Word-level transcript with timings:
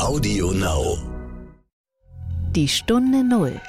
Audio 0.00 0.50
Now. 0.50 0.98
Die 2.50 2.66
Stunde 2.66 3.22
Null. 3.22 3.60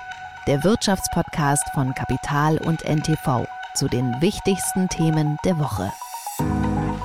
Der 0.48 0.64
Wirtschaftspodcast 0.64 1.64
von 1.76 1.94
Kapital 1.94 2.58
und 2.58 2.84
NTV 2.84 3.46
zu 3.76 3.88
den 3.88 4.20
wichtigsten 4.22 4.90
Themen 4.90 5.38
der 5.46 5.60
Woche. 5.60 5.94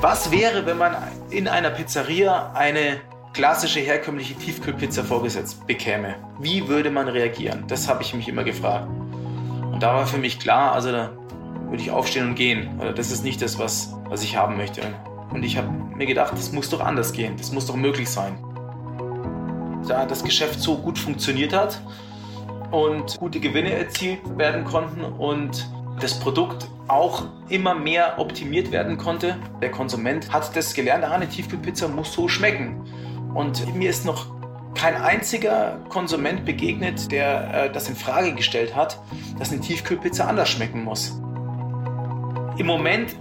Was 0.00 0.30
wäre, 0.30 0.64
wenn 0.64 0.78
man 0.78 0.96
in 1.28 1.48
einer 1.48 1.68
Pizzeria 1.68 2.52
eine 2.54 3.02
klassische 3.34 3.80
herkömmliche 3.80 4.34
Tiefkühlpizza 4.34 5.04
vorgesetzt 5.04 5.66
bekäme? 5.66 6.16
Wie 6.38 6.66
würde 6.66 6.90
man 6.90 7.06
reagieren? 7.06 7.64
Das 7.68 7.88
habe 7.88 8.02
ich 8.02 8.14
mich 8.14 8.26
immer 8.26 8.42
gefragt. 8.42 8.88
Und 9.70 9.82
da 9.82 9.94
war 9.94 10.06
für 10.06 10.18
mich 10.18 10.40
klar, 10.40 10.72
also 10.72 10.92
da 10.92 11.10
würde 11.68 11.82
ich 11.82 11.90
aufstehen 11.90 12.30
und 12.30 12.34
gehen. 12.36 12.80
Oder 12.80 12.94
das 12.94 13.10
ist 13.10 13.22
nicht 13.22 13.42
das, 13.42 13.58
was, 13.58 13.94
was 14.08 14.22
ich 14.22 14.36
haben 14.36 14.56
möchte. 14.56 14.80
Und 15.30 15.44
ich 15.44 15.58
habe 15.58 15.70
mir 15.94 16.06
gedacht, 16.06 16.32
das 16.32 16.52
muss 16.52 16.70
doch 16.70 16.80
anders 16.80 17.12
gehen. 17.12 17.36
Das 17.36 17.52
muss 17.52 17.66
doch 17.66 17.76
möglich 17.76 18.08
sein. 18.08 18.38
Da 19.88 20.06
das 20.06 20.22
Geschäft 20.22 20.60
so 20.60 20.76
gut 20.76 20.98
funktioniert 20.98 21.52
hat 21.52 21.80
und 22.70 23.18
gute 23.18 23.40
Gewinne 23.40 23.72
erzielt 23.72 24.20
werden 24.38 24.64
konnten 24.64 25.02
und 25.02 25.68
das 26.00 26.18
Produkt 26.18 26.66
auch 26.88 27.24
immer 27.48 27.74
mehr 27.74 28.18
optimiert 28.18 28.72
werden 28.72 28.96
konnte. 28.96 29.36
Der 29.60 29.70
Konsument 29.70 30.32
hat 30.32 30.54
das 30.56 30.74
gelernt, 30.74 31.04
eine 31.04 31.28
Tiefkühlpizza 31.28 31.88
muss 31.88 32.12
so 32.12 32.28
schmecken. 32.28 32.84
Und 33.34 33.74
mir 33.74 33.90
ist 33.90 34.04
noch 34.04 34.26
kein 34.74 34.96
einziger 34.96 35.78
Konsument 35.88 36.44
begegnet, 36.44 37.12
der 37.12 37.66
äh, 37.66 37.72
das 37.72 37.88
in 37.88 37.96
Frage 37.96 38.34
gestellt 38.34 38.74
hat, 38.74 38.98
dass 39.38 39.52
eine 39.52 39.60
Tiefkühlpizza 39.60 40.24
anders 40.26 40.48
schmecken 40.48 40.84
muss. 40.84 41.20
Im 42.56 42.66
Moment 42.66 43.14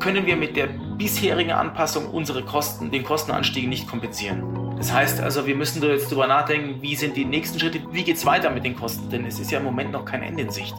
können 0.00 0.26
wir 0.26 0.36
mit 0.36 0.56
der 0.56 0.66
bisherigen 0.66 1.52
Anpassung 1.52 2.06
unsere 2.10 2.44
Kosten, 2.44 2.90
den 2.90 3.04
Kostenanstieg 3.04 3.68
nicht 3.68 3.88
kompensieren. 3.88 4.65
Das 4.76 4.92
heißt 4.92 5.20
also, 5.20 5.46
wir 5.46 5.56
müssen 5.56 5.82
jetzt 5.82 6.06
darüber 6.12 6.26
nachdenken, 6.26 6.82
wie 6.82 6.94
sind 6.96 7.16
die 7.16 7.24
nächsten 7.24 7.58
Schritte, 7.58 7.80
wie 7.92 8.04
geht 8.04 8.16
es 8.16 8.26
weiter 8.26 8.50
mit 8.50 8.64
den 8.64 8.76
Kosten, 8.76 9.08
denn 9.08 9.24
es 9.24 9.38
ist 9.38 9.50
ja 9.50 9.58
im 9.58 9.64
Moment 9.64 9.90
noch 9.90 10.04
kein 10.04 10.22
Ende 10.22 10.42
in 10.42 10.50
Sicht. 10.50 10.74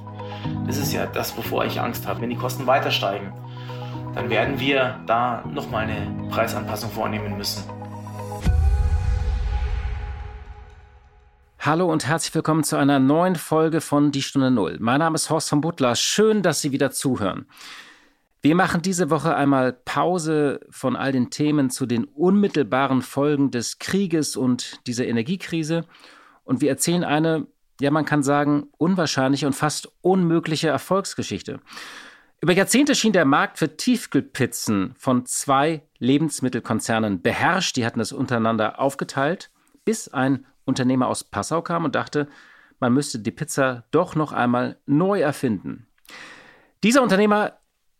Das 0.67 0.77
ist 0.77 0.93
ja 0.93 1.07
das, 1.07 1.35
wovor 1.35 1.65
ich 1.65 1.81
Angst 1.81 2.05
habe. 2.05 2.21
Wenn 2.21 2.29
die 2.29 2.35
Kosten 2.35 2.67
weiter 2.67 2.91
steigen, 2.91 3.33
dann 4.13 4.29
werden 4.29 4.59
wir 4.59 4.99
da 5.07 5.43
nochmal 5.51 5.85
eine 5.85 6.29
Preisanpassung 6.29 6.91
vornehmen 6.91 7.37
müssen. 7.37 7.63
Hallo 11.59 11.91
und 11.91 12.05
herzlich 12.07 12.35
willkommen 12.35 12.63
zu 12.63 12.77
einer 12.77 12.99
neuen 12.99 13.35
Folge 13.35 13.81
von 13.81 14.11
Die 14.11 14.21
Stunde 14.21 14.51
Null. 14.51 14.77
Mein 14.79 14.99
Name 14.99 15.15
ist 15.15 15.31
Horst 15.31 15.49
von 15.49 15.59
Butler. 15.59 15.95
Schön, 15.95 16.43
dass 16.43 16.61
Sie 16.61 16.71
wieder 16.71 16.91
zuhören. 16.91 17.47
Wir 18.41 18.55
machen 18.55 18.81
diese 18.81 19.09
Woche 19.09 19.35
einmal 19.35 19.73
Pause 19.73 20.59
von 20.69 20.95
all 20.95 21.11
den 21.11 21.29
Themen 21.31 21.69
zu 21.69 21.85
den 21.85 22.05
unmittelbaren 22.05 23.01
Folgen 23.01 23.49
des 23.49 23.79
Krieges 23.79 24.35
und 24.35 24.85
dieser 24.87 25.07
Energiekrise 25.07 25.85
und 26.43 26.61
wir 26.61 26.69
erzählen 26.69 27.03
eine, 27.03 27.47
ja 27.81 27.91
man 27.91 28.05
kann 28.05 28.23
sagen, 28.23 28.67
unwahrscheinliche 28.77 29.47
und 29.47 29.53
fast 29.53 29.91
unmögliche 30.01 30.69
Erfolgsgeschichte. 30.69 31.59
Über 32.39 32.53
Jahrzehnte 32.53 32.93
schien 32.93 33.13
der 33.13 33.25
Markt 33.25 33.57
für 33.57 33.75
Tiefkühlpizzen 33.75 34.93
von 34.97 35.25
zwei 35.25 35.81
Lebensmittelkonzernen 35.97 37.23
beherrscht, 37.23 37.75
die 37.75 37.85
hatten 37.85 37.99
es 37.99 38.13
untereinander 38.13 38.79
aufgeteilt, 38.79 39.49
bis 39.83 40.07
ein 40.07 40.45
Unternehmer 40.63 41.07
aus 41.07 41.23
Passau 41.23 41.63
kam 41.63 41.85
und 41.85 41.95
dachte, 41.95 42.27
man 42.79 42.93
müsste 42.93 43.17
die 43.19 43.31
Pizza 43.31 43.85
doch 43.89 44.15
noch 44.15 44.31
einmal 44.31 44.77
neu 44.85 45.19
erfinden. 45.19 45.87
Dieser 46.83 47.01
Unternehmer 47.01 47.53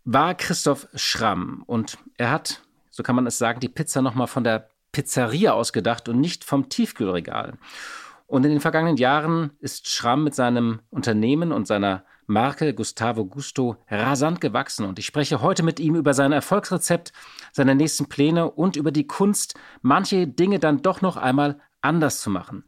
war 0.07 0.35
Christoph 0.35 0.87
Schramm 0.95 1.63
und 1.67 1.97
er 2.15 2.31
hat, 2.31 2.61
so 2.89 3.03
kann 3.03 3.15
man 3.15 3.27
es 3.27 3.37
sagen, 3.37 3.59
die 3.59 3.67
Pizza 3.67 4.01
nochmal 4.01 4.27
von 4.27 4.45
der 4.45 4.69
Pizzeria 4.93 5.51
ausgedacht 5.51 6.07
und 6.07 6.21
nicht 6.21 6.45
vom 6.45 6.69
Tiefkühlregal. 6.69 7.57
Und 8.25 8.45
in 8.45 8.51
den 8.51 8.61
vergangenen 8.61 8.95
Jahren 8.95 9.51
ist 9.59 9.89
Schramm 9.89 10.23
mit 10.23 10.33
seinem 10.33 10.79
Unternehmen 10.89 11.51
und 11.51 11.67
seiner 11.67 12.05
Marke 12.25 12.73
Gustavo 12.73 13.25
Gusto 13.25 13.75
rasant 13.89 14.39
gewachsen 14.39 14.85
und 14.85 14.97
ich 14.97 15.05
spreche 15.05 15.41
heute 15.41 15.63
mit 15.63 15.77
ihm 15.79 15.95
über 15.95 16.13
sein 16.13 16.31
Erfolgsrezept, 16.31 17.11
seine 17.51 17.75
nächsten 17.75 18.07
Pläne 18.07 18.49
und 18.49 18.77
über 18.77 18.91
die 18.93 19.07
Kunst, 19.07 19.55
manche 19.81 20.25
Dinge 20.25 20.59
dann 20.59 20.81
doch 20.81 21.01
noch 21.01 21.17
einmal 21.17 21.59
anders 21.81 22.21
zu 22.21 22.29
machen. 22.29 22.63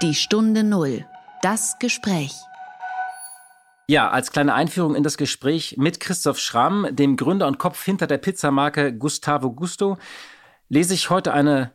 Die 0.00 0.14
Stunde 0.14 0.64
Null. 0.64 1.04
Das 1.42 1.78
Gespräch. 1.78 2.32
Ja, 3.92 4.08
als 4.08 4.32
kleine 4.32 4.54
Einführung 4.54 4.94
in 4.94 5.02
das 5.02 5.18
Gespräch 5.18 5.76
mit 5.76 6.00
Christoph 6.00 6.38
Schramm, 6.38 6.86
dem 6.92 7.18
Gründer 7.18 7.46
und 7.46 7.58
Kopf 7.58 7.84
hinter 7.84 8.06
der 8.06 8.16
Pizzamarke 8.16 8.96
Gustavo 8.96 9.52
Gusto, 9.52 9.98
lese 10.70 10.94
ich 10.94 11.10
heute 11.10 11.34
eine 11.34 11.72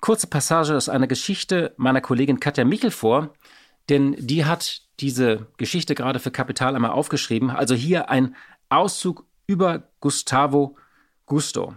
kurze 0.00 0.28
Passage 0.28 0.76
aus 0.76 0.88
einer 0.88 1.08
Geschichte 1.08 1.74
meiner 1.76 2.00
Kollegin 2.00 2.38
Katja 2.38 2.64
Michel 2.64 2.92
vor, 2.92 3.34
denn 3.88 4.14
die 4.16 4.44
hat 4.44 4.82
diese 5.00 5.48
Geschichte 5.56 5.96
gerade 5.96 6.20
für 6.20 6.30
Kapital 6.30 6.76
einmal 6.76 6.92
aufgeschrieben. 6.92 7.50
Also 7.50 7.74
hier 7.74 8.10
ein 8.10 8.36
Auszug 8.68 9.26
über 9.48 9.90
Gustavo 9.98 10.76
Gusto. 11.24 11.74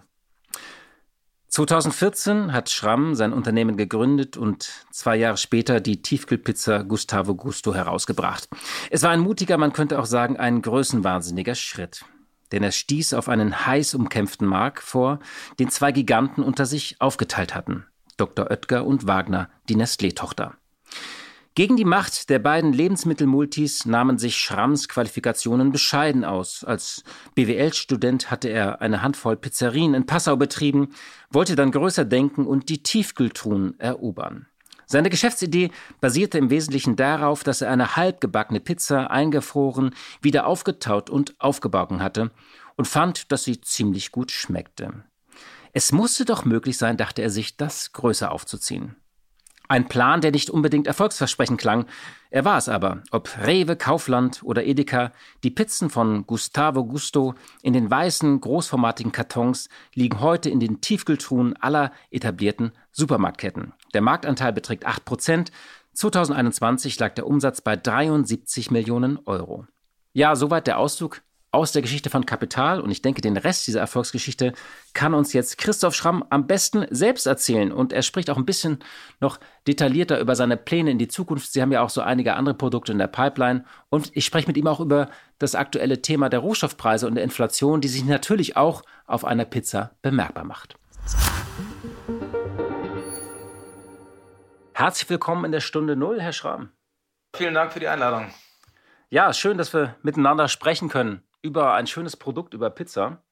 2014 1.49 2.53
hat 2.53 2.69
Schramm 2.69 3.15
sein 3.15 3.33
Unternehmen 3.33 3.75
gegründet 3.75 4.37
und 4.37 4.69
zwei 4.91 5.15
Jahre 5.15 5.37
später 5.37 5.79
die 5.79 6.01
Tiefkühlpizza 6.01 6.83
Gustavo 6.83 7.33
Gusto 7.33 7.73
herausgebracht. 7.73 8.47
Es 8.91 9.01
war 9.01 9.09
ein 9.09 9.19
mutiger, 9.19 9.57
man 9.57 9.73
könnte 9.73 9.99
auch 9.99 10.05
sagen, 10.05 10.37
ein 10.37 10.61
größenwahnsinniger 10.61 11.55
Schritt. 11.55 12.05
Denn 12.51 12.63
er 12.63 12.71
stieß 12.71 13.13
auf 13.13 13.29
einen 13.29 13.65
heiß 13.65 13.95
umkämpften 13.95 14.47
Markt 14.47 14.83
vor, 14.83 15.19
den 15.59 15.69
zwei 15.69 15.91
Giganten 15.91 16.43
unter 16.43 16.65
sich 16.65 16.97
aufgeteilt 16.99 17.55
hatten. 17.55 17.85
Dr. 18.17 18.51
Oetker 18.51 18.85
und 18.85 19.07
Wagner, 19.07 19.49
die 19.69 19.75
Nestlé-Tochter. 19.75 20.55
Gegen 21.59 21.75
die 21.75 21.84
Macht 21.84 22.30
der 22.30 22.40
beiden 22.40 22.72
Lebensmittelmultis 22.72 23.86
nahmen 23.86 24.18
sich 24.18 24.38
Schramms 24.38 24.88
Qualifikationen 24.88 25.74
bescheiden 25.74 26.24
aus. 26.24 26.64
Als 26.64 27.03
BWL-Student 27.36 28.31
hatte 28.31 28.47
er 28.47 28.80
eine 28.80 29.02
Handvoll 29.02 29.36
Pizzerien 29.36 29.94
in 29.94 30.06
Passau 30.06 30.38
betrieben, 30.38 30.94
wollte 31.30 31.58
dann 31.58 31.72
größer 31.72 32.06
denken 32.06 32.47
und 32.47 32.70
die 32.70 32.81
Tiefkühltruhen 32.81 33.78
erobern. 33.78 34.47
Seine 34.86 35.09
Geschäftsidee 35.09 35.72
basierte 36.00 36.38
im 36.38 36.50
Wesentlichen 36.50 36.96
darauf, 36.96 37.44
dass 37.44 37.59
er 37.59 37.72
eine 37.72 37.97
halbgebackene 37.97 38.62
Pizza 38.62 39.12
eingefroren, 39.12 39.94
wieder 40.22 40.47
aufgetaut 40.47 41.09
und 41.09 41.36
aufgebacken 41.41 42.02
hatte 42.02 42.31
und 42.78 42.88
fand, 42.88 43.34
dass 43.34 43.44
sie 43.44 43.59
ziemlich 43.59 44.14
gut 44.14 44.31
schmeckte. 44.31 45.03
Es 45.74 45.91
musste 45.91 46.24
doch 46.24 46.46
möglich 46.46 46.78
sein, 46.78 46.96
dachte 46.96 47.22
er 47.22 47.30
sich, 47.30 47.58
das 47.58 47.91
größer 47.91 48.31
aufzuziehen. 48.31 48.96
Ein 49.72 49.88
Plan, 49.88 50.19
der 50.19 50.31
nicht 50.31 50.50
unbedingt 50.50 50.88
erfolgsversprechend 50.88 51.62
klang. 51.62 51.85
Er 52.31 52.44
war 52.44 52.57
es 52.57 52.68
aber. 52.68 53.03
Ob 53.12 53.30
Rewe, 53.46 53.75
Kaufland 53.75 54.41
oder 54.41 54.66
Edeka, 54.66 55.12
die 55.44 55.52
Pizzen 55.52 55.91
von 55.91 56.25
Gustavo 56.25 56.84
Gusto 56.85 57.35
in 57.62 57.74
den 57.74 57.88
weißen, 57.88 58.41
großformatigen 58.41 59.12
Kartons 59.12 59.69
liegen 59.94 60.22
heute 60.22 60.50
in 60.50 60.59
den 60.59 60.81
Tiefkühltruhen 60.81 61.56
aller 61.58 61.91
etablierten 62.09 62.72
Supermarktketten. 62.91 63.74
Der 63.94 64.02
Marktanteil 64.02 64.53
beträgt 64.53 64.88
8 64.88 65.06
Prozent. 65.06 65.52
2021 65.94 66.97
lag 66.97 67.13
der 67.13 67.28
Umsatz 67.28 67.62
bei 67.62 67.75
73 67.75 68.72
Millionen 68.72 69.19
Euro. 69.28 69.68
Ja, 70.13 70.35
soweit 70.35 70.66
der 70.66 70.79
Auszug 70.79 71.22
aus 71.51 71.71
der 71.71 71.81
Geschichte 71.81 72.09
von 72.09 72.25
Kapital. 72.25 72.79
Und 72.79 72.91
ich 72.91 73.01
denke, 73.01 73.21
den 73.21 73.37
Rest 73.37 73.65
dieser 73.67 73.79
Erfolgsgeschichte 73.79 74.53
kann 74.93 75.13
uns 75.13 75.33
jetzt 75.33 75.57
Christoph 75.57 75.95
Schramm 75.95 76.23
am 76.29 76.47
besten 76.47 76.85
selbst 76.91 77.25
erzählen. 77.25 77.71
Und 77.71 77.91
er 77.91 78.03
spricht 78.03 78.29
auch 78.29 78.37
ein 78.37 78.45
bisschen 78.45 78.79
noch 79.19 79.39
detaillierter 79.67 80.19
über 80.19 80.35
seine 80.35 80.57
Pläne 80.57 80.91
in 80.91 80.99
die 80.99 81.07
Zukunft. 81.07 81.51
Sie 81.51 81.61
haben 81.61 81.71
ja 81.71 81.81
auch 81.81 81.89
so 81.89 82.01
einige 82.01 82.35
andere 82.35 82.55
Produkte 82.55 82.91
in 82.91 82.99
der 82.99 83.07
Pipeline. 83.07 83.65
Und 83.89 84.11
ich 84.13 84.25
spreche 84.25 84.47
mit 84.47 84.57
ihm 84.57 84.67
auch 84.67 84.79
über 84.79 85.09
das 85.39 85.55
aktuelle 85.55 86.01
Thema 86.01 86.29
der 86.29 86.39
Rohstoffpreise 86.39 87.07
und 87.07 87.15
der 87.15 87.23
Inflation, 87.23 87.81
die 87.81 87.87
sich 87.87 88.05
natürlich 88.05 88.55
auch 88.55 88.83
auf 89.05 89.25
einer 89.25 89.45
Pizza 89.45 89.95
bemerkbar 90.01 90.43
macht. 90.43 90.75
Herzlich 94.73 95.09
willkommen 95.09 95.45
in 95.45 95.52
der 95.52 95.59
Stunde 95.59 95.95
Null, 95.95 96.22
Herr 96.22 96.31
Schramm. 96.31 96.69
Vielen 97.35 97.53
Dank 97.53 97.73
für 97.73 97.79
die 97.79 97.87
Einladung. 97.87 98.31
Ja, 99.09 99.34
schön, 99.34 99.57
dass 99.57 99.73
wir 99.73 99.95
miteinander 100.03 100.47
sprechen 100.47 100.87
können 100.87 101.23
über 101.41 101.74
ein 101.74 101.88
schönes 101.88 102.18
Produkt, 102.18 102.53
über 102.53 102.70
Pizza, 102.70 103.24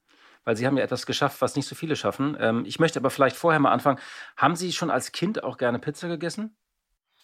weil 0.43 0.55
Sie 0.55 0.65
haben 0.65 0.77
ja 0.77 0.83
etwas 0.83 1.05
geschafft, 1.05 1.41
was 1.41 1.55
nicht 1.55 1.67
so 1.67 1.75
viele 1.75 1.95
schaffen. 1.95 2.37
Ähm, 2.39 2.63
ich 2.65 2.79
möchte 2.79 2.99
aber 2.99 3.09
vielleicht 3.09 3.35
vorher 3.35 3.59
mal 3.59 3.71
anfangen. 3.71 3.99
Haben 4.35 4.55
Sie 4.55 4.71
schon 4.71 4.89
als 4.89 5.11
Kind 5.11 5.43
auch 5.43 5.57
gerne 5.57 5.79
Pizza 5.79 6.07
gegessen? 6.07 6.55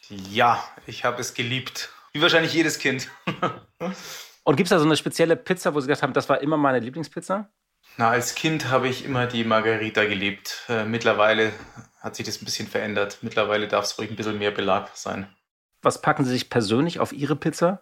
Ja, 0.09 0.63
ich 0.85 1.05
habe 1.05 1.21
es 1.21 1.33
geliebt. 1.33 1.89
Wie 2.11 2.21
wahrscheinlich 2.21 2.53
jedes 2.53 2.79
Kind. 2.79 3.09
Und 4.43 4.57
gibt 4.57 4.67
es 4.67 4.71
da 4.71 4.79
so 4.79 4.85
eine 4.85 4.97
spezielle 4.97 5.37
Pizza, 5.37 5.73
wo 5.73 5.79
Sie 5.79 5.87
gesagt 5.87 6.03
haben, 6.03 6.13
das 6.13 6.27
war 6.27 6.41
immer 6.41 6.57
meine 6.57 6.79
Lieblingspizza? 6.79 7.49
Na, 7.97 8.09
als 8.09 8.35
Kind 8.35 8.69
habe 8.69 8.87
ich 8.89 9.05
immer 9.05 9.27
die 9.27 9.43
Margarita 9.43 10.03
geliebt. 10.05 10.63
Äh, 10.67 10.83
mittlerweile 10.83 11.53
hat 12.01 12.15
sich 12.15 12.25
das 12.25 12.41
ein 12.41 12.45
bisschen 12.45 12.67
verändert. 12.67 13.19
Mittlerweile 13.21 13.67
darf 13.67 13.85
es 13.85 13.97
ruhig 13.97 14.09
ein 14.09 14.15
bisschen 14.15 14.37
mehr 14.37 14.51
Belag 14.51 14.89
sein. 14.95 15.33
Was 15.81 16.01
packen 16.01 16.25
Sie 16.25 16.31
sich 16.31 16.49
persönlich 16.49 16.99
auf 16.99 17.13
Ihre 17.13 17.35
Pizza? 17.35 17.81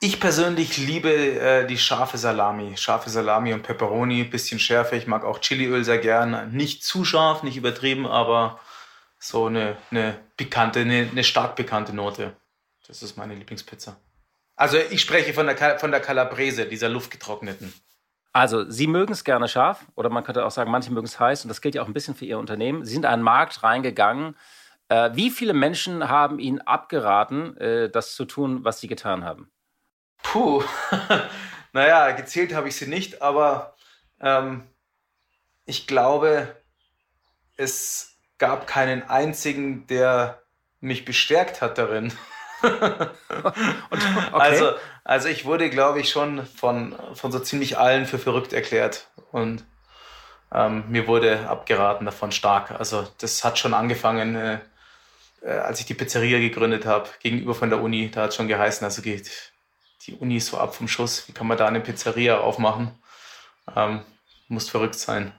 Ich 0.00 0.20
persönlich 0.20 0.76
liebe 0.76 1.10
äh, 1.10 1.66
die 1.66 1.78
scharfe 1.78 2.18
Salami. 2.18 2.76
Scharfe 2.76 3.08
Salami 3.08 3.54
und 3.54 3.62
Pepperoni, 3.62 4.24
bisschen 4.24 4.58
schärfer. 4.58 4.96
Ich 4.96 5.06
mag 5.06 5.24
auch 5.24 5.40
Chiliöl 5.40 5.84
sehr 5.84 5.98
gern. 5.98 6.52
Nicht 6.52 6.84
zu 6.84 7.04
scharf, 7.04 7.42
nicht 7.42 7.56
übertrieben, 7.56 8.06
aber 8.06 8.60
so 9.18 9.46
eine, 9.46 9.76
eine 9.90 10.18
pikante, 10.36 10.80
eine, 10.80 11.08
eine 11.10 11.24
stark 11.24 11.56
pikante 11.56 11.94
Note. 11.94 12.36
Das 12.86 13.02
ist 13.02 13.16
meine 13.16 13.34
Lieblingspizza. 13.34 13.96
Also 14.54 14.76
ich 14.78 15.00
spreche 15.00 15.32
von 15.32 15.46
der, 15.46 15.78
von 15.78 15.90
der 15.90 16.00
Calabrese, 16.00 16.66
dieser 16.66 16.88
luftgetrockneten. 16.88 17.72
Also, 18.32 18.70
Sie 18.70 18.86
mögen 18.86 19.14
es 19.14 19.24
gerne 19.24 19.48
scharf 19.48 19.86
oder 19.94 20.10
man 20.10 20.22
könnte 20.22 20.44
auch 20.44 20.50
sagen, 20.50 20.70
manche 20.70 20.92
mögen 20.92 21.06
es 21.06 21.18
heiß 21.18 21.44
und 21.44 21.48
das 21.48 21.62
gilt 21.62 21.74
ja 21.74 21.82
auch 21.82 21.86
ein 21.86 21.94
bisschen 21.94 22.14
für 22.14 22.26
Ihr 22.26 22.38
Unternehmen. 22.38 22.84
Sie 22.84 22.92
sind 22.92 23.04
in 23.04 23.10
einen 23.10 23.22
Markt 23.22 23.62
reingegangen. 23.62 24.36
Äh, 24.88 25.10
wie 25.14 25.30
viele 25.30 25.54
Menschen 25.54 26.10
haben 26.10 26.38
Ihnen 26.38 26.60
abgeraten, 26.60 27.56
äh, 27.56 27.88
das 27.88 28.14
zu 28.14 28.26
tun, 28.26 28.62
was 28.62 28.78
Sie 28.80 28.88
getan 28.88 29.24
haben? 29.24 29.50
Puh, 30.32 30.62
naja, 31.72 32.10
gezählt 32.12 32.54
habe 32.54 32.68
ich 32.68 32.76
sie 32.76 32.86
nicht, 32.86 33.22
aber 33.22 33.76
ähm, 34.20 34.66
ich 35.64 35.86
glaube, 35.86 36.56
es 37.56 38.16
gab 38.38 38.66
keinen 38.66 39.08
einzigen, 39.08 39.86
der 39.86 40.42
mich 40.80 41.04
bestärkt 41.04 41.60
hat 41.60 41.78
darin. 41.78 42.12
okay. 42.62 43.08
also, 44.32 44.72
also 45.04 45.28
ich 45.28 45.44
wurde, 45.44 45.70
glaube 45.70 46.00
ich, 46.00 46.10
schon 46.10 46.46
von, 46.46 46.96
von 47.14 47.32
so 47.32 47.38
ziemlich 47.38 47.78
allen 47.78 48.06
für 48.06 48.18
verrückt 48.18 48.52
erklärt. 48.52 49.08
Und 49.30 49.64
ähm, 50.52 50.84
mir 50.88 51.06
wurde 51.06 51.48
abgeraten 51.48 52.06
davon 52.06 52.32
stark. 52.32 52.70
Also 52.72 53.06
das 53.18 53.44
hat 53.44 53.58
schon 53.58 53.74
angefangen, 53.74 54.36
äh, 54.36 54.58
äh, 55.42 55.50
als 55.50 55.80
ich 55.80 55.86
die 55.86 55.94
Pizzeria 55.94 56.38
gegründet 56.38 56.86
habe, 56.86 57.08
gegenüber 57.20 57.54
von 57.54 57.70
der 57.70 57.82
Uni. 57.82 58.10
Da 58.10 58.22
hat 58.22 58.30
es 58.30 58.36
schon 58.36 58.48
geheißen, 58.48 58.84
also 58.84 59.02
geht 59.02 59.52
die 60.02 60.14
Uni 60.14 60.36
ist 60.36 60.46
so 60.46 60.58
ab 60.58 60.74
vom 60.74 60.88
Schuss. 60.88 61.28
Wie 61.28 61.32
kann 61.32 61.46
man 61.46 61.58
da 61.58 61.66
eine 61.66 61.80
Pizzeria 61.80 62.38
aufmachen? 62.38 62.92
Ähm, 63.74 64.02
muss 64.48 64.68
verrückt 64.68 64.94
sein. 64.94 65.32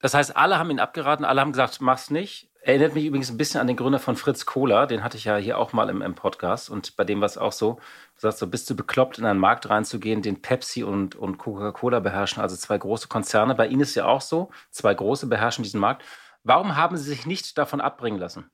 Das 0.00 0.14
heißt, 0.14 0.36
alle 0.36 0.58
haben 0.58 0.70
ihn 0.70 0.80
abgeraten, 0.80 1.24
alle 1.24 1.40
haben 1.40 1.52
gesagt, 1.52 1.80
mach's 1.80 2.10
nicht. 2.10 2.50
Erinnert 2.60 2.94
mich 2.94 3.04
übrigens 3.04 3.30
ein 3.30 3.36
bisschen 3.36 3.60
an 3.60 3.66
den 3.66 3.76
Gründer 3.76 3.98
von 3.98 4.16
Fritz 4.16 4.44
Kohler, 4.44 4.86
den 4.86 5.02
hatte 5.02 5.16
ich 5.16 5.24
ja 5.24 5.36
hier 5.36 5.58
auch 5.58 5.72
mal 5.72 5.88
im, 5.88 6.02
im 6.02 6.14
Podcast 6.14 6.70
und 6.70 6.96
bei 6.96 7.04
dem 7.04 7.20
war 7.20 7.26
es 7.26 7.38
auch 7.38 7.52
so, 7.52 7.74
du 7.74 8.20
sagst 8.20 8.40
so, 8.40 8.46
bist 8.46 8.68
du 8.68 8.76
bekloppt, 8.76 9.18
in 9.18 9.24
einen 9.24 9.38
Markt 9.38 9.70
reinzugehen, 9.70 10.22
den 10.22 10.42
Pepsi 10.42 10.82
und, 10.82 11.14
und 11.14 11.38
Coca-Cola 11.38 12.00
beherrschen, 12.00 12.42
also 12.42 12.56
zwei 12.56 12.76
große 12.76 13.08
Konzerne. 13.08 13.54
Bei 13.54 13.66
Ihnen 13.68 13.80
ist 13.80 13.94
ja 13.94 14.06
auch 14.06 14.20
so, 14.20 14.50
zwei 14.70 14.92
große 14.92 15.28
beherrschen 15.28 15.62
diesen 15.62 15.80
Markt. 15.80 16.04
Warum 16.44 16.76
haben 16.76 16.96
Sie 16.96 17.08
sich 17.08 17.26
nicht 17.26 17.56
davon 17.58 17.80
abbringen 17.80 18.18
lassen? 18.18 18.50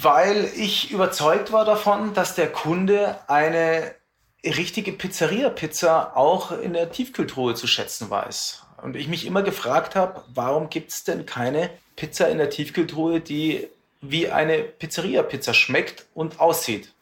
Weil 0.00 0.50
ich 0.56 0.90
überzeugt 0.90 1.52
war 1.52 1.64
davon, 1.64 2.14
dass 2.14 2.34
der 2.34 2.50
Kunde 2.50 3.18
eine 3.28 3.94
richtige 4.44 4.92
Pizzeria-Pizza 4.92 6.16
auch 6.16 6.52
in 6.52 6.72
der 6.72 6.90
Tiefkühltruhe 6.90 7.54
zu 7.54 7.66
schätzen 7.66 8.10
weiß. 8.10 8.64
Und 8.82 8.96
ich 8.96 9.06
mich 9.06 9.26
immer 9.26 9.42
gefragt 9.42 9.94
habe, 9.94 10.22
warum 10.34 10.68
gibt 10.68 10.90
es 10.90 11.04
denn 11.04 11.26
keine 11.26 11.70
Pizza 11.94 12.28
in 12.28 12.38
der 12.38 12.50
Tiefkühltruhe, 12.50 13.20
die 13.20 13.68
wie 14.00 14.30
eine 14.30 14.58
Pizzeria-Pizza 14.58 15.54
schmeckt 15.54 16.06
und 16.14 16.40
aussieht? 16.40 16.92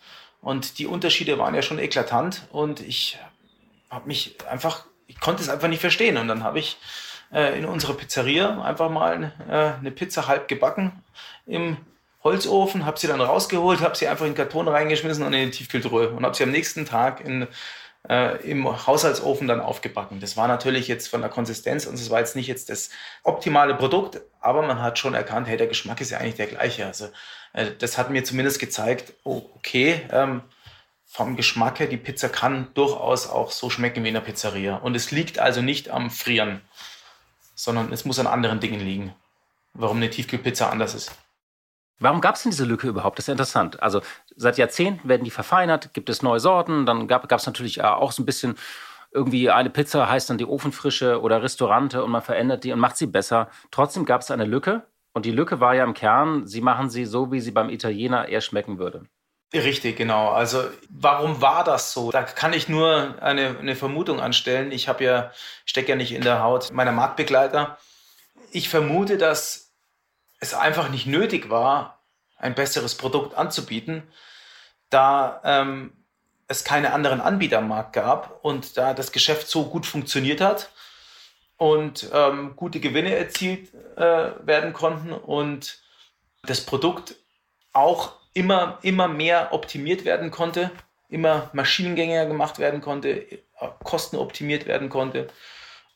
Und 0.43 0.79
die 0.79 0.87
Unterschiede 0.87 1.39
waren 1.39 1.55
ja 1.55 1.63
schon 1.63 1.79
eklatant 1.79 2.47
und 2.51 2.81
ich 2.81 3.19
habe 3.91 4.07
mich 4.07 4.37
einfach, 4.49 4.85
ich 5.07 5.21
konnte 5.21 5.43
es 5.43 5.49
einfach 5.49 5.69
nicht 5.69 5.81
verstehen. 5.81 6.17
Und 6.17 6.29
dann 6.29 6.45
habe 6.45 6.59
ich 6.59 6.79
äh, 7.33 7.59
in 7.59 7.65
unserer 7.65 7.95
Pizzeria 7.95 8.63
einfach 8.63 8.91
mal 8.91 9.33
äh, 9.49 9.79
eine 9.79 9.91
Pizza 9.91 10.27
halb 10.29 10.49
gebacken 10.49 11.03
im 11.47 11.79
Holzofen, 12.23 12.85
habe 12.85 12.99
sie 12.99 13.07
dann 13.07 13.21
rausgeholt, 13.21 13.81
habe 13.81 13.97
sie 13.97 14.07
einfach 14.09 14.27
in 14.27 14.33
den 14.33 14.37
Karton 14.37 14.69
reingeschmissen 14.69 15.25
und 15.25 15.33
in 15.33 15.51
die 15.51 15.57
Tiefkühltruhe 15.57 16.11
und 16.11 16.25
habe 16.25 16.35
sie 16.35 16.43
am 16.43 16.51
nächsten 16.51 16.85
Tag 16.85 17.25
in, 17.25 17.47
äh, 18.09 18.37
im 18.49 18.87
Haushaltsofen 18.87 19.49
dann 19.49 19.61
aufgebacken. 19.61 20.21
Das 20.21 20.37
war 20.37 20.47
natürlich 20.47 20.87
jetzt 20.87 21.09
von 21.09 21.23
der 21.23 21.31
Konsistenz 21.31 21.87
und 21.87 21.95
es 21.95 22.11
war 22.11 22.19
jetzt 22.19 22.37
nicht 22.37 22.47
jetzt 22.47 22.69
das 22.69 22.91
optimale 23.23 23.75
Produkt, 23.75 24.21
aber 24.41 24.63
man 24.63 24.83
hat 24.83 24.99
schon 24.99 25.15
erkannt, 25.15 25.49
hey, 25.49 25.57
der 25.57 25.67
Geschmack 25.67 26.01
ist 26.01 26.11
ja 26.11 26.19
eigentlich 26.19 26.35
der 26.35 26.47
gleiche. 26.47 26.87
Also 26.87 27.09
äh, 27.55 27.71
das 27.79 27.97
hat 27.97 28.11
mir 28.11 28.23
zumindest 28.23 28.59
gezeigt, 28.59 29.15
oh, 29.25 29.43
okay, 29.57 30.03
ähm, 30.13 30.43
vom 31.07 31.37
Geschmack 31.37 31.81
her, 31.81 31.89
die 31.89 31.97
Pizza 31.97 32.29
kann 32.29 32.69
durchaus 32.75 33.29
auch 33.29 33.51
so 33.51 33.69
schmecken 33.69 34.05
wie 34.05 34.09
in 34.09 34.15
der 34.15 34.21
Pizzeria. 34.21 34.77
Und 34.77 34.95
es 34.95 35.11
liegt 35.11 35.39
also 35.39 35.61
nicht 35.61 35.91
am 35.91 36.11
Frieren, 36.11 36.61
sondern 37.55 37.93
es 37.93 38.05
muss 38.05 38.19
an 38.19 38.29
anderen 38.29 38.61
Dingen 38.61 38.81
liegen, 38.81 39.15
warum 39.73 39.97
eine 39.97 40.11
Tiefkühlpizza 40.11 40.69
anders 40.69 40.95
ist. 40.95 41.13
Warum 42.01 42.21
gab 42.21 42.35
es 42.35 42.43
denn 42.43 42.51
diese 42.51 42.65
Lücke 42.65 42.89
überhaupt? 42.89 43.19
Das 43.19 43.29
ist 43.29 43.33
interessant. 43.33 43.83
Also 43.83 44.01
seit 44.35 44.59
Jahrzehnten 44.59 45.09
werden 45.09 45.25
die 45.25 45.31
verfeinert, 45.31 45.95
gibt 45.95 46.09
es 46.09 46.23
neue 46.23 46.41
Sorten. 46.41 46.87
Dann 46.87 47.07
gab 47.07 47.31
es 47.31 47.47
natürlich 47.47 47.79
äh, 47.79 47.83
auch 47.83 48.13
so 48.13 48.23
ein 48.23 48.27
bisschen 48.27 48.57
irgendwie 49.13 49.51
eine 49.51 49.71
Pizza 49.71 50.09
heißt 50.09 50.31
dann 50.31 50.39
die 50.39 50.47
Ofenfrische 50.47 51.21
oder 51.21 51.43
Restaurante 51.43 52.05
und 52.05 52.11
man 52.11 52.23
verändert 52.23 52.65
die 52.65 52.73
und 52.73 52.79
macht 52.79 52.97
sie 52.97 53.07
besser. 53.07 53.51
Trotzdem 53.71 54.05
gab 54.05 54.21
es 54.21 54.31
eine 54.31 54.45
Lücke 54.45 54.85
und 55.13 55.27
die 55.27 55.33
Lücke 55.33 55.61
war 55.61 55.75
ja 55.75 55.85
im 55.85 55.95
Kern, 55.95 56.47
sie 56.47 56.61
machen 56.61 56.91
sie 56.91 57.05
so, 57.05 57.33
wie 57.33 57.41
sie 57.41 57.51
beim 57.51 57.71
Italiener 57.71 58.29
eher 58.29 58.41
schmecken 58.41 58.79
würde. 58.79 59.07
Richtig, 59.53 59.97
genau. 59.97 60.29
Also 60.29 60.63
warum 60.89 61.43
war 61.43 61.65
das 61.65 61.93
so? 61.93 62.13
Da 62.13 62.23
kann 62.23 62.53
ich 62.53 62.69
nur 62.69 63.21
eine, 63.21 63.59
eine 63.59 63.75
Vermutung 63.75 64.21
anstellen. 64.21 64.71
Ich 64.71 64.87
habe 64.87 65.03
ja, 65.03 65.33
stecke 65.65 65.89
ja 65.89 65.97
nicht 65.97 66.13
in 66.13 66.23
der 66.23 66.41
Haut 66.41 66.73
meiner 66.73 66.93
Marktbegleiter. 66.93 67.77
Ich 68.53 68.69
vermute, 68.69 69.19
dass 69.19 69.70
es 70.41 70.55
einfach 70.55 70.89
nicht 70.89 71.07
nötig 71.07 71.51
war, 71.51 72.01
ein 72.37 72.55
besseres 72.55 72.95
Produkt 72.95 73.35
anzubieten, 73.37 74.03
da 74.89 75.41
ähm, 75.45 75.93
es 76.49 76.65
keine 76.65 76.93
anderen 76.93 77.21
Anbieter 77.21 77.59
am 77.59 77.69
Markt 77.69 77.93
gab 77.93 78.43
und 78.43 78.77
da 78.77 78.95
das 78.95 79.13
Geschäft 79.13 79.49
so 79.49 79.67
gut 79.67 79.87
funktioniert 79.87 80.41
hat 80.41 80.71
und 81.59 82.11
ähm, 82.13 82.57
gute 82.57 82.81
Gewinne 82.81 83.15
erzielt 83.15 83.73
äh, 83.97 84.31
werden 84.45 84.73
konnten 84.73 85.13
und 85.13 85.79
das 86.43 86.63
Produkt 86.63 87.15
auch 87.73 88.13
immer, 88.33 88.79
immer 88.83 89.09
mehr 89.09 89.53
optimiert 89.53 90.05
werden 90.05 90.31
konnte, 90.31 90.71
immer 91.09 91.51
maschinengängiger 91.53 92.27
gemacht 92.27 92.59
werden 92.59 92.81
konnte, 92.81 93.27
Kosten 93.85 94.17
optimiert 94.17 94.67
werden 94.67 94.89
konnte, 94.89 95.29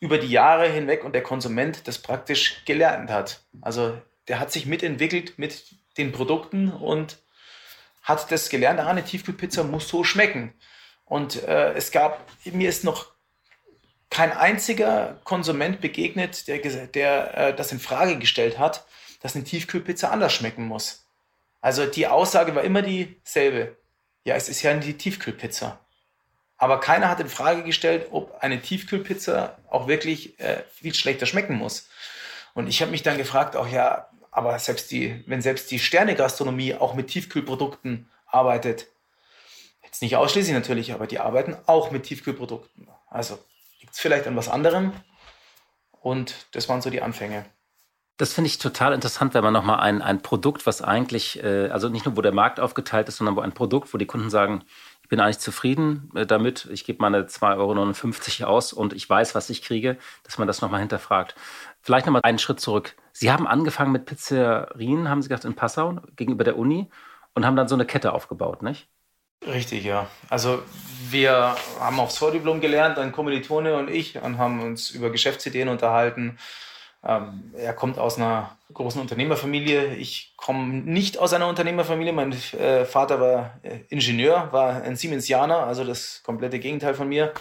über 0.00 0.18
die 0.18 0.28
Jahre 0.28 0.68
hinweg 0.68 1.02
und 1.02 1.14
der 1.14 1.22
Konsument 1.22 1.88
das 1.88 1.98
praktisch 1.98 2.64
gelernt 2.66 3.10
hat. 3.10 3.40
Also 3.62 3.96
der 4.28 4.40
hat 4.40 4.52
sich 4.52 4.66
mitentwickelt 4.66 5.38
mit 5.38 5.74
den 5.98 6.12
Produkten 6.12 6.70
und 6.70 7.18
hat 8.02 8.30
das 8.30 8.50
gelernt, 8.50 8.80
ah, 8.80 8.88
eine 8.88 9.04
Tiefkühlpizza 9.04 9.62
muss 9.62 9.88
so 9.88 10.04
schmecken. 10.04 10.52
Und 11.04 11.42
äh, 11.42 11.72
es 11.72 11.90
gab, 11.90 12.26
mir 12.44 12.68
ist 12.68 12.84
noch 12.84 13.12
kein 14.10 14.32
einziger 14.32 15.20
Konsument 15.24 15.80
begegnet, 15.80 16.46
der, 16.48 16.58
der 16.86 17.36
äh, 17.36 17.56
das 17.56 17.72
in 17.72 17.80
Frage 17.80 18.18
gestellt 18.18 18.58
hat, 18.58 18.86
dass 19.20 19.34
eine 19.34 19.44
Tiefkühlpizza 19.44 20.10
anders 20.10 20.32
schmecken 20.32 20.66
muss. 20.66 21.06
Also 21.60 21.86
die 21.86 22.06
Aussage 22.06 22.54
war 22.54 22.62
immer 22.62 22.82
dieselbe. 22.82 23.76
Ja, 24.24 24.36
es 24.36 24.48
ist 24.48 24.62
ja 24.62 24.70
eine 24.70 24.80
Tiefkühlpizza. 24.80 25.80
Aber 26.56 26.78
keiner 26.78 27.08
hat 27.08 27.20
in 27.20 27.28
Frage 27.28 27.62
gestellt, 27.62 28.08
ob 28.10 28.38
eine 28.40 28.60
Tiefkühlpizza 28.60 29.58
auch 29.68 29.88
wirklich 29.88 30.38
äh, 30.40 30.62
viel 30.72 30.94
schlechter 30.94 31.26
schmecken 31.26 31.54
muss. 31.54 31.88
Und 32.54 32.68
ich 32.68 32.80
habe 32.80 32.90
mich 32.90 33.02
dann 33.02 33.18
gefragt, 33.18 33.56
auch 33.56 33.66
ja, 33.66 34.08
aber 34.34 34.58
selbst 34.58 34.90
die, 34.90 35.22
wenn 35.28 35.40
selbst 35.40 35.70
die 35.70 35.78
Sterne-Gastronomie 35.78 36.74
auch 36.74 36.94
mit 36.94 37.06
Tiefkühlprodukten 37.06 38.10
arbeitet, 38.26 38.88
jetzt 39.84 40.02
nicht 40.02 40.16
ausschließlich 40.16 40.52
natürlich, 40.52 40.92
aber 40.92 41.06
die 41.06 41.20
arbeiten 41.20 41.56
auch 41.66 41.92
mit 41.92 42.02
Tiefkühlprodukten. 42.02 42.88
Also 43.08 43.38
liegt 43.80 43.94
es 43.94 44.00
vielleicht 44.00 44.26
an 44.26 44.36
was 44.36 44.48
anderem. 44.48 44.92
Und 46.00 46.34
das 46.50 46.68
waren 46.68 46.82
so 46.82 46.90
die 46.90 47.00
Anfänge. 47.00 47.46
Das 48.16 48.32
finde 48.32 48.46
ich 48.46 48.58
total 48.58 48.92
interessant, 48.92 49.34
wenn 49.34 49.42
man 49.42 49.52
nochmal 49.52 49.80
ein, 49.80 50.00
ein 50.00 50.22
Produkt, 50.22 50.66
was 50.66 50.82
eigentlich, 50.82 51.42
äh, 51.42 51.68
also 51.70 51.88
nicht 51.88 52.06
nur, 52.06 52.16
wo 52.16 52.22
der 52.22 52.32
Markt 52.32 52.60
aufgeteilt 52.60 53.08
ist, 53.08 53.16
sondern 53.16 53.34
wo 53.36 53.40
ein 53.40 53.52
Produkt, 53.52 53.92
wo 53.92 53.98
die 53.98 54.06
Kunden 54.06 54.30
sagen, 54.30 54.62
ich 55.02 55.08
bin 55.08 55.20
eigentlich 55.20 55.40
zufrieden 55.40 56.10
äh, 56.14 56.24
damit, 56.24 56.66
ich 56.70 56.84
gebe 56.84 57.02
meine 57.02 57.24
2,59 57.24 58.42
Euro 58.42 58.52
aus 58.52 58.72
und 58.72 58.92
ich 58.92 59.08
weiß, 59.08 59.34
was 59.34 59.50
ich 59.50 59.62
kriege, 59.62 59.98
dass 60.22 60.38
man 60.38 60.46
das 60.46 60.60
nochmal 60.60 60.80
hinterfragt. 60.80 61.34
Vielleicht 61.82 62.06
nochmal 62.06 62.22
einen 62.24 62.38
Schritt 62.38 62.60
zurück. 62.60 62.94
Sie 63.12 63.30
haben 63.30 63.46
angefangen 63.46 63.92
mit 63.92 64.06
Pizzerien, 64.06 65.08
haben 65.08 65.20
Sie 65.20 65.28
gesagt, 65.28 65.44
in 65.44 65.54
Passau 65.54 66.00
gegenüber 66.16 66.44
der 66.44 66.56
Uni 66.56 66.88
und 67.34 67.44
haben 67.44 67.56
dann 67.56 67.68
so 67.68 67.74
eine 67.74 67.84
Kette 67.84 68.12
aufgebaut, 68.12 68.62
nicht? 68.62 68.88
Richtig, 69.46 69.84
ja. 69.84 70.06
Also 70.30 70.62
wir 71.10 71.56
haben 71.80 72.00
aufs 72.00 72.16
Vordiplom 72.16 72.60
gelernt, 72.60 72.98
ein 72.98 73.12
Kommilitone 73.12 73.76
und 73.76 73.90
ich, 73.90 74.16
und 74.16 74.38
haben 74.38 74.62
uns 74.62 74.90
über 74.90 75.10
Geschäftsideen 75.10 75.68
unterhalten. 75.68 76.38
Ähm, 77.06 77.52
er 77.54 77.74
kommt 77.74 77.98
aus 77.98 78.16
einer 78.16 78.56
großen 78.72 79.00
Unternehmerfamilie. 79.00 79.94
Ich 79.94 80.34
komme 80.36 80.72
nicht 80.72 81.18
aus 81.18 81.34
einer 81.34 81.48
Unternehmerfamilie. 81.48 82.12
Mein 82.12 82.32
äh, 82.32 82.86
Vater 82.86 83.20
war 83.20 83.58
äh, 83.62 83.80
Ingenieur, 83.88 84.48
war 84.52 84.82
ein 84.82 84.96
Siemensianer, 84.96 85.66
also 85.66 85.84
das 85.84 86.22
komplette 86.24 86.58
Gegenteil 86.58 86.94
von 86.94 87.08
mir. 87.08 87.34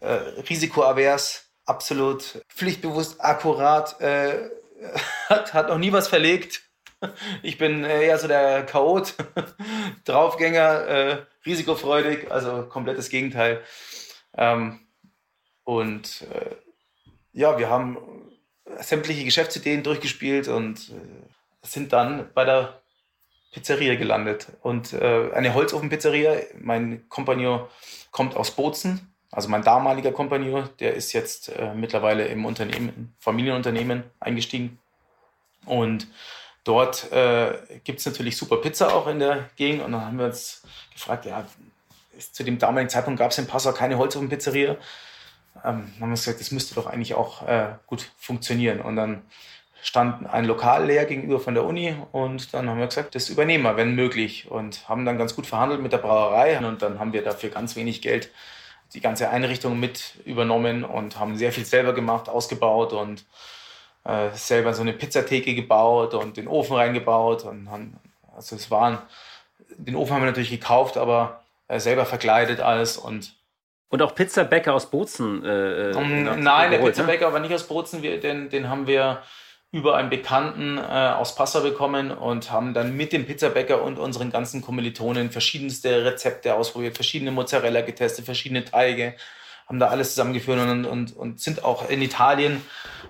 Äh, 0.00 0.14
risikoavers, 0.48 1.50
absolut 1.66 2.44
pflichtbewusst, 2.48 3.20
akkurat, 3.20 4.00
äh, 4.00 4.50
hat, 5.28 5.54
hat 5.54 5.68
noch 5.68 5.78
nie 5.78 5.92
was 5.92 6.08
verlegt. 6.08 6.62
Ich 7.42 7.56
bin 7.56 7.84
eher 7.84 8.18
so 8.18 8.28
der 8.28 8.66
Chaot, 8.66 9.14
Draufgänger, 10.04 10.86
äh, 10.86 11.18
risikofreudig, 11.46 12.30
also 12.30 12.64
komplettes 12.64 13.08
Gegenteil. 13.08 13.62
Ähm, 14.36 14.80
und 15.64 16.22
äh, 16.22 16.56
ja, 17.32 17.58
wir 17.58 17.70
haben 17.70 17.96
sämtliche 18.78 19.24
Geschäftsideen 19.24 19.82
durchgespielt 19.82 20.48
und 20.48 20.90
äh, 20.90 21.66
sind 21.66 21.92
dann 21.92 22.28
bei 22.34 22.44
der 22.44 22.80
Pizzeria 23.52 23.96
gelandet. 23.96 24.46
Und 24.62 24.92
äh, 24.92 25.30
eine 25.34 25.54
Holzofenpizzeria, 25.54 26.36
mein 26.60 27.08
Kompagnon 27.08 27.66
kommt 28.10 28.36
aus 28.36 28.52
Bozen, 28.52 29.10
also 29.32 29.48
mein 29.48 29.62
damaliger 29.62 30.12
Kompagnon, 30.12 30.68
der 30.80 30.94
ist 30.94 31.12
jetzt 31.12 31.50
äh, 31.50 31.72
mittlerweile 31.74 32.26
im 32.26 32.44
Unternehmen, 32.44 33.14
Familienunternehmen 33.20 34.04
eingestiegen. 34.18 34.78
Und 35.66 36.08
dort 36.64 37.12
äh, 37.12 37.58
gibt 37.84 38.00
es 38.00 38.06
natürlich 38.06 38.36
super 38.36 38.56
Pizza 38.56 38.94
auch 38.94 39.06
in 39.06 39.20
der 39.20 39.50
Gegend. 39.56 39.82
Und 39.82 39.92
dann 39.92 40.04
haben 40.04 40.18
wir 40.18 40.26
uns 40.26 40.62
gefragt, 40.92 41.26
ja, 41.26 41.46
zu 42.32 42.42
dem 42.42 42.58
damaligen 42.58 42.90
Zeitpunkt 42.90 43.20
gab 43.20 43.30
es 43.30 43.38
in 43.38 43.46
Passau 43.46 43.72
keine 43.72 43.98
Holzofenpizzeria. 43.98 44.76
Ähm, 45.64 45.92
haben 46.00 46.08
wir 46.08 46.10
gesagt, 46.10 46.40
das 46.40 46.50
müsste 46.50 46.74
doch 46.74 46.86
eigentlich 46.86 47.14
auch 47.14 47.46
äh, 47.46 47.74
gut 47.86 48.10
funktionieren. 48.16 48.80
Und 48.80 48.96
dann 48.96 49.22
stand 49.82 50.28
ein 50.28 50.44
Lokal 50.44 50.86
leer 50.86 51.06
gegenüber 51.06 51.40
von 51.40 51.54
der 51.54 51.64
Uni 51.64 51.94
und 52.12 52.52
dann 52.52 52.68
haben 52.68 52.78
wir 52.78 52.86
gesagt, 52.86 53.14
das 53.14 53.28
übernehmen 53.28 53.64
wir, 53.64 53.76
wenn 53.76 53.94
möglich. 53.94 54.50
Und 54.50 54.88
haben 54.88 55.04
dann 55.04 55.18
ganz 55.18 55.34
gut 55.34 55.46
verhandelt 55.46 55.80
mit 55.80 55.92
der 55.92 55.98
Brauerei 55.98 56.58
und 56.58 56.82
dann 56.82 56.98
haben 56.98 57.12
wir 57.12 57.22
dafür 57.22 57.50
ganz 57.50 57.76
wenig 57.76 58.02
Geld 58.02 58.30
die 58.94 59.00
ganze 59.00 59.30
Einrichtung 59.30 59.78
mit 59.78 60.14
übernommen 60.24 60.84
und 60.84 61.18
haben 61.18 61.36
sehr 61.36 61.52
viel 61.52 61.64
selber 61.64 61.94
gemacht, 61.94 62.28
ausgebaut 62.28 62.92
und 62.92 63.24
äh, 64.04 64.30
selber 64.32 64.74
so 64.74 64.82
eine 64.82 64.92
Pizzatheke 64.92 65.54
gebaut 65.54 66.14
und 66.14 66.36
den 66.36 66.48
Ofen 66.48 66.76
reingebaut. 66.76 67.44
Und 67.44 67.70
haben, 67.70 67.96
also 68.34 68.56
es 68.56 68.70
waren, 68.70 68.98
den 69.76 69.94
Ofen 69.94 70.14
haben 70.14 70.22
wir 70.22 70.26
natürlich 70.26 70.50
gekauft, 70.50 70.96
aber 70.96 71.42
äh, 71.68 71.78
selber 71.78 72.04
verkleidet 72.04 72.60
alles 72.60 72.96
und 72.96 73.34
und 73.90 74.02
auch 74.02 74.14
Pizzabäcker 74.14 74.72
aus 74.72 74.90
Bozen? 74.90 75.44
Äh, 75.44 75.92
um, 75.94 76.10
äh, 76.10 76.36
nein, 76.36 76.70
der 76.70 76.80
ne? 76.80 76.86
Pizzabäcker 76.86 77.28
ne? 77.28 77.32
war 77.34 77.40
nicht 77.40 77.52
aus 77.52 77.64
Bozen, 77.64 78.02
wir, 78.02 78.18
den, 78.18 78.48
den 78.48 78.68
haben 78.68 78.86
wir 78.86 79.22
über 79.72 79.96
einen 79.96 80.10
Bekannten 80.10 80.78
äh, 80.78 80.80
aus 80.80 81.34
Passau 81.34 81.60
bekommen 81.60 82.10
und 82.10 82.50
haben 82.50 82.74
dann 82.74 82.96
mit 82.96 83.12
dem 83.12 83.26
Pizzabäcker 83.26 83.82
und 83.82 83.98
unseren 83.98 84.32
ganzen 84.32 84.62
Kommilitonen 84.62 85.30
verschiedenste 85.30 86.04
Rezepte 86.04 86.54
ausprobiert, 86.54 86.96
verschiedene 86.96 87.30
Mozzarella 87.30 87.82
getestet, 87.82 88.24
verschiedene 88.24 88.64
Teige, 88.64 89.14
haben 89.68 89.78
da 89.78 89.86
alles 89.86 90.10
zusammengeführt 90.10 90.58
und, 90.58 90.84
und, 90.86 91.16
und 91.16 91.40
sind 91.40 91.64
auch 91.64 91.88
in 91.88 92.02
Italien, 92.02 92.64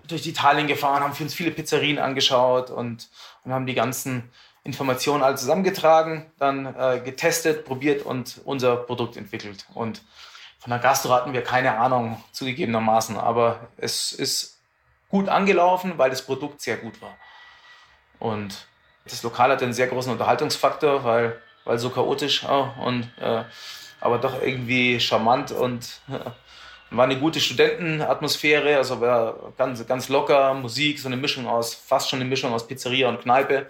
durch 0.06 0.26
Italien 0.26 0.66
gefahren, 0.66 1.02
haben 1.02 1.14
für 1.14 1.22
uns 1.22 1.32
viele 1.32 1.50
Pizzerien 1.50 1.98
angeschaut 1.98 2.68
und, 2.68 3.08
und 3.44 3.52
haben 3.52 3.66
die 3.66 3.74
ganzen 3.74 4.30
Informationen 4.62 5.22
alle 5.22 5.36
zusammengetragen, 5.36 6.26
dann 6.38 6.66
äh, 6.66 7.00
getestet, 7.02 7.64
probiert 7.64 8.04
und 8.04 8.42
unser 8.44 8.76
Produkt 8.76 9.16
entwickelt. 9.16 9.64
Und 9.72 10.02
von 10.60 10.70
der 10.70 10.78
Gastro 10.78 11.12
hatten 11.12 11.32
wir 11.32 11.42
keine 11.42 11.78
Ahnung, 11.78 12.22
zugegebenermaßen, 12.32 13.16
aber 13.16 13.68
es 13.78 14.12
ist 14.12 14.60
gut 15.08 15.28
angelaufen, 15.28 15.94
weil 15.96 16.10
das 16.10 16.22
Produkt 16.22 16.60
sehr 16.60 16.76
gut 16.76 17.00
war. 17.00 17.16
Und 18.18 18.66
das 19.04 19.22
Lokal 19.22 19.50
hatte 19.50 19.64
einen 19.64 19.72
sehr 19.72 19.86
großen 19.86 20.12
Unterhaltungsfaktor, 20.12 21.02
weil, 21.02 21.40
weil 21.64 21.78
so 21.78 21.88
chaotisch 21.88 22.44
oh, 22.44 22.68
und 22.84 23.10
äh, 23.18 23.44
aber 24.00 24.18
doch 24.18 24.40
irgendwie 24.42 25.00
charmant 25.00 25.50
und 25.50 26.00
äh, 26.08 26.30
war 26.90 27.04
eine 27.04 27.18
gute 27.18 27.40
Studentenatmosphäre, 27.40 28.76
also 28.76 29.00
war 29.00 29.52
ganz, 29.56 29.86
ganz 29.86 30.08
locker, 30.08 30.52
Musik, 30.54 30.98
so 30.98 31.08
eine 31.08 31.16
Mischung 31.16 31.46
aus, 31.46 31.74
fast 31.74 32.10
schon 32.10 32.20
eine 32.20 32.28
Mischung 32.28 32.52
aus 32.52 32.66
Pizzeria 32.66 33.08
und 33.08 33.22
Kneipe. 33.22 33.66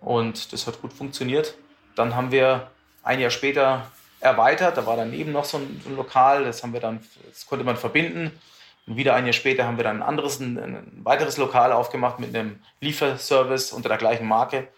Und 0.00 0.52
das 0.52 0.66
hat 0.66 0.80
gut 0.80 0.92
funktioniert. 0.92 1.54
Dann 1.96 2.14
haben 2.14 2.30
wir 2.30 2.70
ein 3.02 3.18
Jahr 3.18 3.30
später 3.30 3.90
erweitert, 4.20 4.76
da 4.76 4.86
war 4.86 4.96
daneben 4.96 5.32
noch 5.32 5.44
so 5.44 5.58
ein, 5.58 5.80
so 5.82 5.90
ein 5.90 5.96
Lokal, 5.96 6.44
das 6.44 6.62
haben 6.62 6.72
wir 6.72 6.80
dann, 6.80 7.00
das 7.28 7.46
konnte 7.46 7.64
man 7.64 7.76
verbinden 7.76 8.32
und 8.88 8.96
wieder 8.96 9.14
ein 9.14 9.26
Jahr 9.26 9.34
später 9.34 9.64
haben 9.64 9.76
wir 9.76 9.84
dann 9.84 9.98
ein 9.98 10.02
anderes, 10.02 10.40
ein, 10.40 11.00
weiteres 11.04 11.36
Lokal 11.36 11.72
aufgemacht 11.72 12.18
mit 12.18 12.34
einem 12.34 12.60
Lieferservice 12.80 13.72
unter 13.72 13.90
der 13.90 13.98
gleichen 13.98 14.26
Marke. 14.26 14.68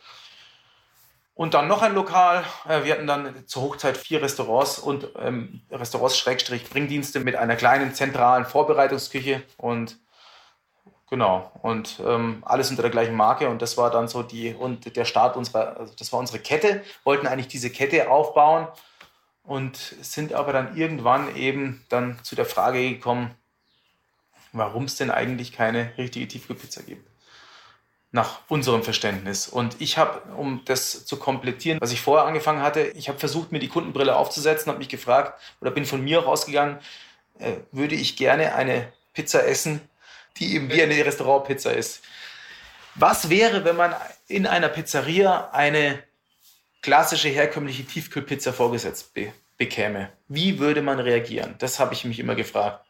Und 1.34 1.54
dann 1.54 1.68
noch 1.68 1.80
ein 1.80 1.94
Lokal. 1.94 2.44
Äh, 2.68 2.84
wir 2.84 2.92
hatten 2.92 3.06
dann 3.06 3.46
zur 3.46 3.62
Hochzeit 3.62 3.96
vier 3.96 4.20
Restaurants 4.20 4.78
und 4.78 5.08
ähm, 5.18 5.62
Restaurants-Bringdienste 5.70 7.20
mit 7.20 7.36
einer 7.36 7.56
kleinen 7.56 7.94
zentralen 7.94 8.44
Vorbereitungsküche 8.44 9.42
und 9.56 9.96
genau 11.08 11.50
und 11.62 12.00
ähm, 12.04 12.42
alles 12.44 12.70
unter 12.70 12.82
der 12.82 12.90
gleichen 12.90 13.14
Marke 13.14 13.48
und 13.48 13.62
das 13.62 13.76
war 13.76 13.90
dann 13.90 14.06
so 14.06 14.22
die 14.22 14.54
und 14.54 14.94
der 14.94 15.04
Start 15.04 15.36
unserer, 15.36 15.76
also 15.78 15.94
das 15.98 16.12
war 16.12 16.18
unsere 16.20 16.40
Kette. 16.40 16.82
Wollten 17.04 17.26
eigentlich 17.26 17.48
diese 17.48 17.70
Kette 17.70 18.10
aufbauen 18.10 18.68
und 19.50 19.76
sind 19.76 20.32
aber 20.32 20.52
dann 20.52 20.76
irgendwann 20.76 21.34
eben 21.34 21.84
dann 21.88 22.22
zu 22.22 22.36
der 22.36 22.44
Frage 22.44 22.88
gekommen, 22.88 23.34
warum 24.52 24.84
es 24.84 24.94
denn 24.94 25.10
eigentlich 25.10 25.52
keine 25.52 25.92
richtige 25.98 26.28
Tiefkühlpizza 26.28 26.82
gibt. 26.82 27.10
Nach 28.12 28.42
unserem 28.46 28.84
Verständnis. 28.84 29.48
Und 29.48 29.80
ich 29.80 29.98
habe, 29.98 30.20
um 30.36 30.62
das 30.66 31.04
zu 31.04 31.16
komplettieren, 31.16 31.80
was 31.80 31.90
ich 31.90 32.00
vorher 32.00 32.28
angefangen 32.28 32.62
hatte, 32.62 32.92
ich 32.94 33.08
habe 33.08 33.18
versucht, 33.18 33.50
mir 33.50 33.58
die 33.58 33.66
Kundenbrille 33.66 34.14
aufzusetzen, 34.14 34.68
habe 34.68 34.78
mich 34.78 34.88
gefragt 34.88 35.40
oder 35.60 35.72
bin 35.72 35.84
von 35.84 36.00
mir 36.00 36.20
rausgegangen, 36.20 36.78
äh, 37.40 37.54
würde 37.72 37.96
ich 37.96 38.16
gerne 38.16 38.54
eine 38.54 38.92
Pizza 39.14 39.44
essen, 39.44 39.80
die 40.36 40.54
eben 40.54 40.70
wie 40.70 40.80
eine 40.80 41.04
Restaurantpizza 41.04 41.72
ist. 41.72 42.02
Was 42.94 43.30
wäre, 43.30 43.64
wenn 43.64 43.74
man 43.74 43.96
in 44.28 44.46
einer 44.46 44.68
Pizzeria 44.68 45.50
eine 45.50 46.04
klassische 46.82 47.28
herkömmliche 47.30 47.84
Tiefkühlpizza 47.84 48.52
vorgesetzt 48.52 49.12
be 49.12 49.32
bekäme? 49.60 50.10
Wie 50.26 50.58
würde 50.58 50.80
man 50.80 50.98
reagieren? 50.98 51.54
Das 51.58 51.78
habe 51.78 51.92
ich 51.92 52.06
mich 52.06 52.18
immer 52.18 52.34
gefragt. 52.34 52.84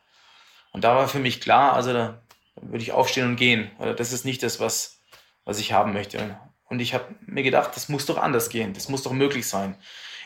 Und 0.70 0.84
da 0.84 0.94
war 0.94 1.08
für 1.08 1.18
mich 1.18 1.40
klar, 1.40 1.72
also 1.72 1.92
da 1.92 2.22
würde 2.62 2.82
ich 2.82 2.92
aufstehen 2.92 3.26
und 3.26 3.36
gehen. 3.36 3.72
Oder 3.78 3.92
das 3.92 4.12
ist 4.12 4.24
nicht 4.24 4.42
das, 4.44 4.60
was, 4.60 5.00
was 5.44 5.58
ich 5.58 5.72
haben 5.72 5.92
möchte. 5.92 6.38
Und 6.68 6.78
ich 6.78 6.94
habe 6.94 7.12
mir 7.26 7.42
gedacht, 7.42 7.72
das 7.74 7.88
muss 7.88 8.06
doch 8.06 8.18
anders 8.18 8.50
gehen. 8.50 8.72
Das 8.72 8.88
muss 8.88 9.02
doch 9.02 9.12
möglich 9.12 9.48
sein. 9.48 9.74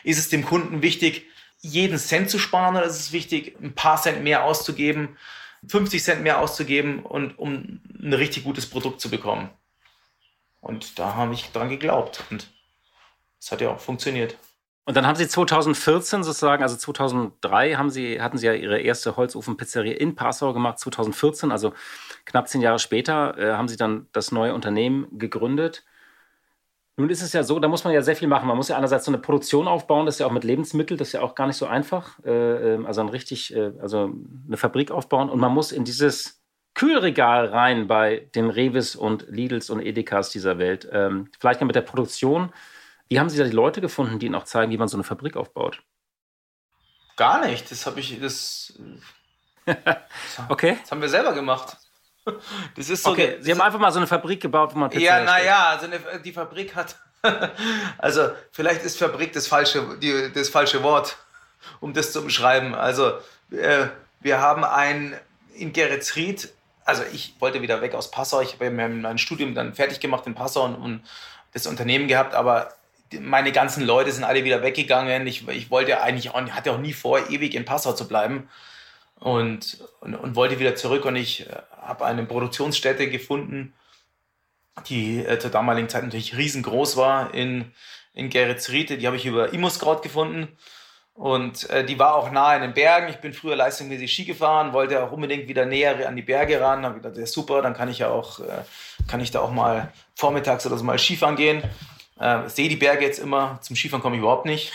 Ist 0.03 0.19
es 0.19 0.29
dem 0.29 0.45
Kunden 0.45 0.83
wichtig, 0.83 1.25
jeden 1.61 1.97
Cent 1.97 2.29
zu 2.29 2.37
sparen 2.37 2.75
oder 2.75 2.85
ist 2.85 2.99
es 2.99 3.11
wichtig, 3.11 3.57
ein 3.59 3.73
paar 3.73 3.99
Cent 3.99 4.23
mehr 4.23 4.43
auszugeben, 4.43 5.17
50 5.67 6.03
Cent 6.03 6.21
mehr 6.21 6.39
auszugeben 6.39 6.99
und 6.99 7.39
um 7.39 7.81
ein 7.99 8.13
richtig 8.13 8.43
gutes 8.43 8.69
Produkt 8.69 9.01
zu 9.01 9.09
bekommen? 9.09 9.49
Und 10.61 10.99
da 10.99 11.15
habe 11.15 11.33
ich 11.33 11.51
dran 11.51 11.69
geglaubt. 11.69 12.23
Und 12.29 12.51
es 13.39 13.51
hat 13.51 13.61
ja 13.61 13.71
auch 13.71 13.79
funktioniert. 13.79 14.37
Und 14.85 14.95
dann 14.95 15.07
haben 15.07 15.15
Sie 15.15 15.27
2014 15.27 16.23
sozusagen, 16.23 16.61
also 16.61 16.77
2003 16.77 17.73
haben 17.73 17.89
Sie, 17.89 18.21
hatten 18.21 18.37
Sie 18.37 18.45
ja 18.45 18.53
Ihre 18.53 18.79
erste 18.79 19.17
Holzofenpizzeria 19.17 19.93
in 19.93 20.15
Passau 20.15 20.53
gemacht. 20.53 20.77
2014, 20.77 21.51
also 21.51 21.73
knapp 22.25 22.47
zehn 22.47 22.61
Jahre 22.61 22.77
später, 22.77 23.35
äh, 23.37 23.53
haben 23.53 23.67
Sie 23.67 23.77
dann 23.77 24.07
das 24.11 24.31
neue 24.31 24.53
Unternehmen 24.53 25.07
gegründet. 25.17 25.83
Nun 26.97 27.09
ist 27.09 27.23
es 27.23 27.33
ja 27.33 27.43
so, 27.43 27.59
da 27.59 27.67
muss 27.67 27.83
man 27.83 27.93
ja 27.93 28.01
sehr 28.03 28.15
viel 28.15 28.27
machen. 28.27 28.47
Man 28.47 28.55
muss 28.55 28.69
ja 28.69 28.77
einerseits 28.77 29.05
so 29.05 29.11
eine 29.11 29.17
Produktion 29.17 29.67
aufbauen, 29.67 30.05
das 30.05 30.15
ist 30.15 30.19
ja 30.19 30.27
auch 30.27 30.31
mit 30.31 30.43
Lebensmitteln, 30.43 30.97
das 30.97 31.09
ist 31.09 31.13
ja 31.13 31.21
auch 31.21 31.35
gar 31.35 31.47
nicht 31.47 31.57
so 31.57 31.65
einfach. 31.65 32.23
Äh, 32.23 32.75
ähm, 32.75 32.85
also 32.85 33.01
ein 33.01 33.09
richtig, 33.09 33.55
äh, 33.55 33.71
also 33.81 34.13
eine 34.47 34.55
Fabrik 34.55 34.91
aufbauen 34.91 35.29
und 35.29 35.39
man 35.39 35.51
muss 35.51 35.71
in 35.71 35.83
dieses 35.83 36.41
Kühlregal 36.75 37.47
rein 37.47 37.87
bei 37.87 38.29
den 38.35 38.49
Revis 38.49 38.95
und 38.95 39.25
Lidls 39.29 39.69
und 39.69 39.81
Edekas 39.81 40.29
dieser 40.29 40.59
Welt. 40.59 40.87
Ähm, 40.91 41.29
vielleicht 41.39 41.59
ja 41.59 41.65
mit 41.65 41.75
der 41.75 41.81
Produktion 41.81 42.51
wie 43.09 43.19
haben 43.19 43.29
Sie 43.29 43.37
da 43.37 43.43
die 43.43 43.51
Leute 43.51 43.81
gefunden, 43.81 44.19
die 44.19 44.25
Ihnen 44.27 44.35
auch 44.35 44.45
zeigen, 44.45 44.71
wie 44.71 44.77
man 44.77 44.87
so 44.87 44.97
eine 44.97 45.03
Fabrik 45.03 45.37
aufbaut? 45.37 45.81
Gar 47.15 47.45
nicht. 47.45 47.69
Das 47.71 47.85
habe 47.85 47.99
ich, 47.99 48.19
das, 48.21 48.73
okay. 50.49 50.77
das 50.81 50.91
haben 50.91 51.01
wir 51.01 51.09
selber 51.09 51.33
gemacht. 51.33 51.77
Das 52.75 52.89
ist 52.89 53.03
so. 53.03 53.11
Okay, 53.11 53.37
Sie 53.39 53.51
haben 53.51 53.61
einfach 53.61 53.79
mal 53.79 53.91
so 53.91 53.99
eine 53.99 54.07
Fabrik 54.07 54.41
gebaut, 54.41 54.73
wo 54.73 54.79
man 54.79 54.89
Pizza 54.89 55.03
Ja, 55.03 55.23
naja, 55.23 55.67
also 55.69 55.85
eine, 55.85 55.99
die 56.21 56.33
Fabrik 56.33 56.75
hat. 56.75 56.95
also, 57.99 58.31
vielleicht 58.51 58.83
ist 58.83 58.97
Fabrik 58.97 59.31
das 59.33 59.47
falsche, 59.47 59.97
die, 59.99 60.31
das 60.33 60.49
falsche 60.49 60.81
Wort, 60.81 61.17
um 61.79 61.93
das 61.93 62.11
zu 62.11 62.21
umschreiben. 62.21 62.73
Also, 62.73 63.13
äh, 63.51 63.87
wir 64.21 64.39
haben 64.39 64.63
ein 64.63 65.19
in 65.53 65.71
Geretsried, 65.71 66.51
also 66.83 67.03
ich 67.13 67.35
wollte 67.39 67.61
wieder 67.61 67.81
weg 67.81 67.93
aus 67.93 68.11
Passau. 68.11 68.41
Ich 68.41 68.53
habe 68.53 68.69
mein 68.71 69.17
Studium 69.17 69.53
dann 69.55 69.73
fertig 69.73 69.99
gemacht 69.99 70.25
in 70.27 70.35
Passau 70.35 70.65
und, 70.65 70.75
und 70.75 71.01
das 71.53 71.67
Unternehmen 71.67 72.07
gehabt, 72.07 72.33
aber 72.33 72.73
meine 73.19 73.51
ganzen 73.51 73.83
Leute 73.83 74.11
sind 74.11 74.23
alle 74.23 74.43
wieder 74.43 74.61
weggegangen. 74.63 75.27
Ich, 75.27 75.47
ich 75.47 75.69
wollte 75.69 76.01
eigentlich 76.01 76.31
auch, 76.31 76.41
hatte 76.49 76.71
auch 76.71 76.79
nie 76.79 76.93
vor, 76.93 77.29
ewig 77.29 77.55
in 77.55 77.65
Passau 77.65 77.93
zu 77.93 78.07
bleiben 78.07 78.49
und, 79.19 79.83
und, 80.01 80.15
und 80.15 80.35
wollte 80.35 80.59
wieder 80.59 80.75
zurück. 80.75 81.05
Und 81.05 81.15
ich 81.15 81.49
äh, 81.49 81.53
habe 81.81 82.05
eine 82.05 82.25
Produktionsstätte 82.25 83.09
gefunden, 83.09 83.73
die 84.87 85.19
äh, 85.19 85.39
zur 85.39 85.51
damaligen 85.51 85.89
Zeit 85.89 86.03
natürlich 86.03 86.35
riesengroß 86.35 86.97
war 86.97 87.33
in, 87.33 87.71
in 88.13 88.29
Geretsried. 88.29 88.89
Die 88.89 89.07
habe 89.07 89.17
ich 89.17 89.25
über 89.25 89.53
Imuskraut 89.53 90.01
gefunden. 90.01 90.57
Und 91.13 91.69
äh, 91.69 91.85
die 91.85 91.97
war 91.97 92.15
auch 92.15 92.29
nahe 92.29 92.57
in 92.57 92.61
den 92.61 92.73
Bergen. 92.73 93.07
Ich 93.07 93.17
bin 93.17 93.31
früher 93.31 93.55
leistungsmäßig 93.55 94.11
Ski 94.11 94.25
gefahren, 94.25 94.73
wollte 94.73 95.01
auch 95.01 95.13
unbedingt 95.13 95.47
wieder 95.47 95.65
näher 95.65 96.09
an 96.09 96.17
die 96.17 96.21
Berge 96.21 96.59
ran. 96.59 96.83
Habe 96.83 96.95
gedacht, 96.95 97.15
ja 97.15 97.25
super, 97.25 97.61
dann 97.61 97.73
kann 97.73 97.87
ich 97.87 97.99
ja 97.99 98.09
auch, 98.09 98.41
äh, 98.41 98.63
kann 99.07 99.21
ich 99.21 99.31
da 99.31 99.39
auch 99.39 99.51
mal 99.51 99.93
vormittags 100.15 100.65
oder 100.65 100.77
so 100.77 100.83
mal 100.83 100.99
Skifahren 100.99 101.37
gehen. 101.37 101.63
Äh, 102.19 102.47
sehe 102.47 102.69
die 102.69 102.75
Berge 102.75 103.05
jetzt 103.05 103.19
immer, 103.19 103.59
zum 103.61 103.75
Skifahren 103.75 104.01
komme 104.01 104.15
ich 104.15 104.21
überhaupt 104.21 104.45
nicht. 104.45 104.71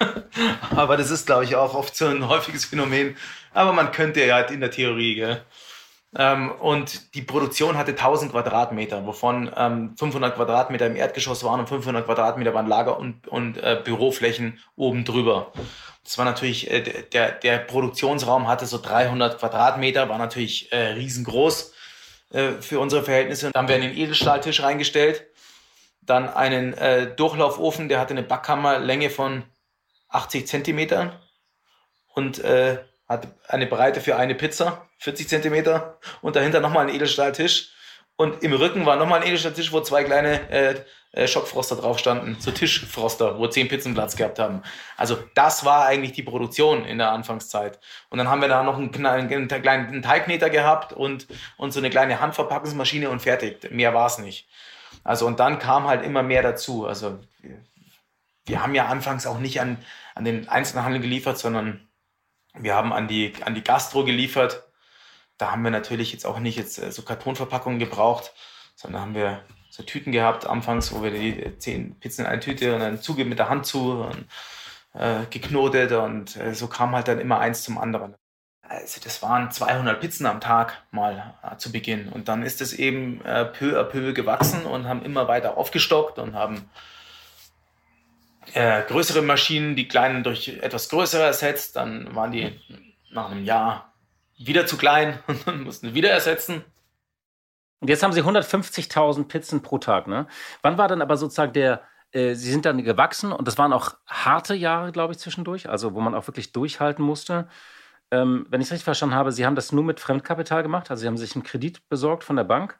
Aber 0.76 0.96
das 0.96 1.10
ist, 1.10 1.26
glaube 1.26 1.44
ich, 1.44 1.56
auch 1.56 1.74
oft 1.74 1.94
so 1.94 2.06
ein 2.06 2.28
häufiges 2.28 2.64
Phänomen. 2.64 3.16
Aber 3.52 3.72
man 3.72 3.92
könnte 3.92 4.24
ja 4.24 4.34
halt 4.34 4.50
in 4.50 4.60
der 4.60 4.70
Theorie, 4.70 5.14
gell? 5.14 5.44
Ähm, 6.16 6.50
und 6.50 7.14
die 7.14 7.22
Produktion 7.22 7.78
hatte 7.78 7.92
1000 7.92 8.32
Quadratmeter, 8.32 9.06
wovon 9.06 9.50
ähm, 9.56 9.94
500 9.96 10.34
Quadratmeter 10.34 10.86
im 10.86 10.96
Erdgeschoss 10.96 11.44
waren 11.44 11.60
und 11.60 11.68
500 11.68 12.04
Quadratmeter 12.04 12.52
waren 12.52 12.66
Lager- 12.66 12.98
und, 12.98 13.28
und 13.28 13.58
äh, 13.58 13.80
Büroflächen 13.84 14.58
oben 14.74 15.04
drüber. 15.04 15.52
Das 16.02 16.18
war 16.18 16.24
natürlich, 16.24 16.68
äh, 16.68 17.04
der, 17.12 17.30
der 17.30 17.58
Produktionsraum 17.58 18.48
hatte 18.48 18.66
so 18.66 18.78
300 18.78 19.38
Quadratmeter, 19.38 20.08
war 20.08 20.18
natürlich 20.18 20.72
äh, 20.72 20.94
riesengroß 20.94 21.74
äh, 22.32 22.52
für 22.60 22.80
unsere 22.80 23.04
Verhältnisse. 23.04 23.46
Und 23.46 23.54
dann 23.54 23.62
haben 23.62 23.68
wir 23.68 23.76
einen 23.76 23.96
Edelstahltisch 23.96 24.64
reingestellt, 24.64 25.26
dann 26.02 26.28
einen 26.28 26.74
äh, 26.74 27.14
Durchlaufofen, 27.14 27.88
der 27.88 28.00
hatte 28.00 28.12
eine 28.12 28.22
Backkammerlänge 28.22 29.10
von 29.10 29.44
80 30.08 30.46
Zentimetern 30.46 31.18
und 32.14 32.42
äh, 32.42 32.78
hat 33.08 33.28
eine 33.48 33.66
Breite 33.66 34.00
für 34.00 34.16
eine 34.16 34.34
Pizza, 34.34 34.88
40 34.98 35.28
Zentimeter 35.28 35.98
und 36.20 36.36
dahinter 36.36 36.60
nochmal 36.60 36.86
ein 36.86 36.94
Edelstahltisch. 36.94 37.72
Und 38.16 38.42
im 38.42 38.52
Rücken 38.52 38.84
war 38.84 38.96
nochmal 38.96 39.20
ein 39.20 39.26
Edelstahltisch, 39.26 39.72
wo 39.72 39.80
zwei 39.80 40.04
kleine 40.04 40.50
äh, 40.50 40.84
äh, 41.12 41.26
Schockfroster 41.26 41.74
drauf 41.74 41.98
standen, 41.98 42.36
so 42.38 42.50
Tischfroster, 42.52 43.38
wo 43.38 43.48
zehn 43.48 43.66
Pizzen 43.66 43.94
Platz 43.94 44.14
gehabt 44.14 44.38
haben. 44.38 44.62
Also 44.96 45.18
das 45.34 45.64
war 45.64 45.86
eigentlich 45.86 46.12
die 46.12 46.22
Produktion 46.22 46.84
in 46.84 46.98
der 46.98 47.10
Anfangszeit. 47.10 47.80
Und 48.10 48.18
dann 48.18 48.28
haben 48.28 48.42
wir 48.42 48.48
da 48.48 48.62
noch 48.62 48.76
einen, 48.76 49.06
einen 49.06 49.48
kleinen 49.48 50.02
Teigkneter 50.02 50.50
gehabt 50.50 50.92
und, 50.92 51.26
und 51.56 51.72
so 51.72 51.80
eine 51.80 51.90
kleine 51.90 52.20
Handverpackungsmaschine 52.20 53.10
und 53.10 53.22
fertig. 53.22 53.70
Mehr 53.72 53.92
war 53.92 54.06
es 54.06 54.18
nicht. 54.18 54.48
Also 55.04 55.26
und 55.26 55.40
dann 55.40 55.58
kam 55.58 55.86
halt 55.86 56.04
immer 56.04 56.22
mehr 56.22 56.42
dazu. 56.42 56.86
Also 56.86 57.18
wir 58.46 58.62
haben 58.62 58.74
ja 58.74 58.86
anfangs 58.86 59.26
auch 59.26 59.38
nicht 59.38 59.60
an, 59.60 59.78
an 60.14 60.24
den 60.24 60.48
Einzelhandel 60.48 61.00
geliefert, 61.00 61.38
sondern 61.38 61.88
wir 62.54 62.74
haben 62.74 62.92
an 62.92 63.08
die, 63.08 63.32
an 63.44 63.54
die 63.54 63.64
Gastro 63.64 64.04
geliefert. 64.04 64.64
Da 65.38 65.52
haben 65.52 65.62
wir 65.62 65.70
natürlich 65.70 66.12
jetzt 66.12 66.26
auch 66.26 66.38
nicht 66.38 66.56
jetzt 66.56 66.78
äh, 66.78 66.92
so 66.92 67.02
Kartonverpackungen 67.02 67.78
gebraucht, 67.78 68.32
sondern 68.74 69.02
haben 69.02 69.14
wir 69.14 69.44
so 69.70 69.82
Tüten 69.84 70.12
gehabt 70.12 70.46
anfangs, 70.46 70.92
wo 70.92 71.02
wir 71.02 71.12
die 71.12 71.58
zehn 71.58 71.98
Pizzen 72.00 72.24
in 72.24 72.30
eine 72.30 72.40
Tüte 72.40 72.74
und 72.74 72.80
dann 72.80 73.00
zugeben 73.00 73.30
mit 73.30 73.38
der 73.38 73.48
Hand 73.48 73.66
zu 73.66 74.02
und 74.02 74.26
äh, 74.94 75.26
geknotet 75.30 75.92
und 75.92 76.36
äh, 76.36 76.54
so 76.54 76.66
kam 76.66 76.94
halt 76.94 77.08
dann 77.08 77.20
immer 77.20 77.38
eins 77.38 77.62
zum 77.62 77.78
anderen. 77.78 78.16
Also 78.70 79.00
das 79.02 79.20
waren 79.20 79.50
200 79.50 80.00
Pizzen 80.00 80.26
am 80.26 80.40
Tag 80.40 80.80
mal 80.92 81.34
äh, 81.42 81.56
zu 81.56 81.72
Beginn 81.72 82.08
und 82.08 82.28
dann 82.28 82.44
ist 82.44 82.60
es 82.60 82.72
eben 82.72 83.20
äh, 83.24 83.44
peu 83.44 83.76
à 83.76 83.82
peu 83.82 84.12
gewachsen 84.12 84.64
und 84.64 84.86
haben 84.86 85.04
immer 85.04 85.26
weiter 85.26 85.58
aufgestockt 85.58 86.20
und 86.20 86.34
haben 86.36 86.70
äh, 88.54 88.82
größere 88.82 89.22
Maschinen, 89.22 89.74
die 89.74 89.88
kleinen 89.88 90.22
durch 90.22 90.60
etwas 90.62 90.88
größere 90.88 91.24
ersetzt. 91.24 91.74
Dann 91.74 92.14
waren 92.14 92.30
die 92.30 92.60
nach 93.10 93.32
einem 93.32 93.44
Jahr 93.44 93.92
wieder 94.38 94.66
zu 94.66 94.76
klein 94.76 95.18
und 95.26 95.48
dann 95.48 95.64
mussten 95.64 95.94
wieder 95.94 96.10
ersetzen. 96.10 96.64
Und 97.80 97.88
jetzt 97.88 98.04
haben 98.04 98.12
Sie 98.12 98.22
150.000 98.22 99.26
Pizzen 99.26 99.62
pro 99.62 99.78
Tag. 99.78 100.06
Ne? 100.06 100.28
Wann 100.62 100.78
war 100.78 100.86
dann 100.86 101.02
aber 101.02 101.16
sozusagen 101.16 101.54
der, 101.54 101.82
äh, 102.12 102.34
Sie 102.34 102.52
sind 102.52 102.66
dann 102.66 102.84
gewachsen 102.84 103.32
und 103.32 103.48
das 103.48 103.58
waren 103.58 103.72
auch 103.72 103.96
harte 104.06 104.54
Jahre, 104.54 104.92
glaube 104.92 105.12
ich, 105.12 105.18
zwischendurch, 105.18 105.68
also 105.68 105.92
wo 105.94 106.00
man 106.00 106.14
auch 106.14 106.28
wirklich 106.28 106.52
durchhalten 106.52 107.04
musste. 107.04 107.48
Ähm, 108.10 108.46
wenn 108.50 108.60
ich 108.60 108.68
es 108.68 108.72
richtig 108.72 108.84
verstanden 108.84 109.14
habe, 109.14 109.32
Sie 109.32 109.46
haben 109.46 109.54
das 109.54 109.72
nur 109.72 109.84
mit 109.84 110.00
Fremdkapital 110.00 110.62
gemacht, 110.62 110.90
also 110.90 111.00
Sie 111.00 111.06
haben 111.06 111.16
sich 111.16 111.34
einen 111.34 111.44
Kredit 111.44 111.88
besorgt 111.88 112.24
von 112.24 112.36
der 112.36 112.44
Bank 112.44 112.78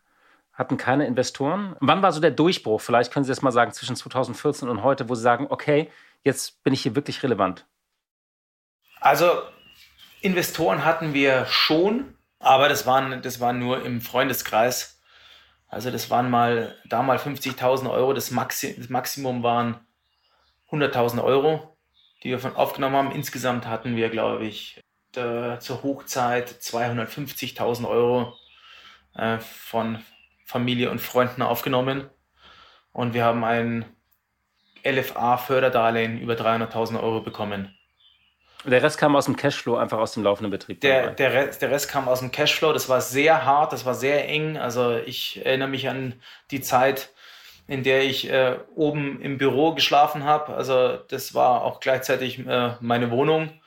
hatten 0.60 0.76
keine 0.76 1.06
Investoren. 1.06 1.74
Wann 1.80 2.02
war 2.02 2.12
so 2.12 2.20
der 2.20 2.32
Durchbruch? 2.32 2.82
Vielleicht 2.82 3.12
können 3.12 3.24
Sie 3.24 3.30
das 3.30 3.40
mal 3.40 3.50
sagen, 3.50 3.72
zwischen 3.72 3.96
2014 3.96 4.68
und 4.68 4.82
heute, 4.82 5.08
wo 5.08 5.14
Sie 5.14 5.22
sagen, 5.22 5.46
okay, 5.48 5.90
jetzt 6.22 6.62
bin 6.62 6.74
ich 6.74 6.82
hier 6.82 6.94
wirklich 6.94 7.22
relevant. 7.22 7.66
Also 9.00 9.42
Investoren 10.20 10.84
hatten 10.84 11.14
wir 11.14 11.46
schon, 11.46 12.14
aber 12.38 12.68
das 12.68 12.86
waren, 12.86 13.22
das 13.22 13.40
waren 13.40 13.58
nur 13.58 13.82
im 13.86 14.02
Freundeskreis. 14.02 15.00
Also 15.66 15.90
das 15.90 16.10
waren 16.10 16.28
mal, 16.28 16.76
da 16.84 17.02
mal 17.02 17.16
50.000 17.16 17.90
Euro, 17.90 18.12
das, 18.12 18.30
Maxi 18.30 18.76
das 18.76 18.90
Maximum 18.90 19.42
waren 19.42 19.80
100.000 20.70 21.24
Euro, 21.24 21.74
die 22.22 22.28
wir 22.28 22.38
von 22.38 22.54
aufgenommen 22.54 22.96
haben. 22.96 23.12
Insgesamt 23.12 23.66
hatten 23.66 23.96
wir, 23.96 24.10
glaube 24.10 24.44
ich, 24.44 24.78
zur 25.12 25.82
Hochzeit 25.82 26.50
250.000 26.50 27.88
Euro 27.88 28.34
äh, 29.14 29.38
von 29.38 30.02
Familie 30.44 30.90
und 30.90 31.00
Freunden 31.00 31.42
aufgenommen. 31.42 32.08
Und 32.92 33.14
wir 33.14 33.24
haben 33.24 33.44
ein 33.44 33.84
LFA-Förderdarlehen 34.84 36.20
über 36.20 36.34
300.000 36.34 37.00
Euro 37.00 37.20
bekommen. 37.20 37.76
Der 38.64 38.82
Rest 38.82 38.98
kam 38.98 39.16
aus 39.16 39.24
dem 39.24 39.36
Cashflow, 39.36 39.76
einfach 39.76 39.98
aus 39.98 40.12
dem 40.12 40.22
laufenden 40.22 40.50
Betrieb. 40.50 40.80
Der, 40.82 41.10
der, 41.10 41.32
Rest, 41.32 41.62
der 41.62 41.70
Rest 41.70 41.90
kam 41.90 42.08
aus 42.08 42.20
dem 42.20 42.30
Cashflow. 42.30 42.72
Das 42.72 42.88
war 42.88 43.00
sehr 43.00 43.46
hart, 43.46 43.72
das 43.72 43.86
war 43.86 43.94
sehr 43.94 44.28
eng. 44.28 44.58
Also 44.58 44.98
ich 44.98 45.44
erinnere 45.44 45.68
mich 45.68 45.88
an 45.88 46.14
die 46.50 46.60
Zeit, 46.60 47.12
in 47.66 47.84
der 47.84 48.04
ich 48.04 48.28
äh, 48.28 48.58
oben 48.74 49.20
im 49.22 49.38
Büro 49.38 49.74
geschlafen 49.74 50.24
habe. 50.24 50.54
Also 50.54 50.96
das 50.96 51.32
war 51.32 51.62
auch 51.62 51.80
gleichzeitig 51.80 52.46
äh, 52.46 52.72
meine 52.80 53.10
Wohnung. 53.10 53.59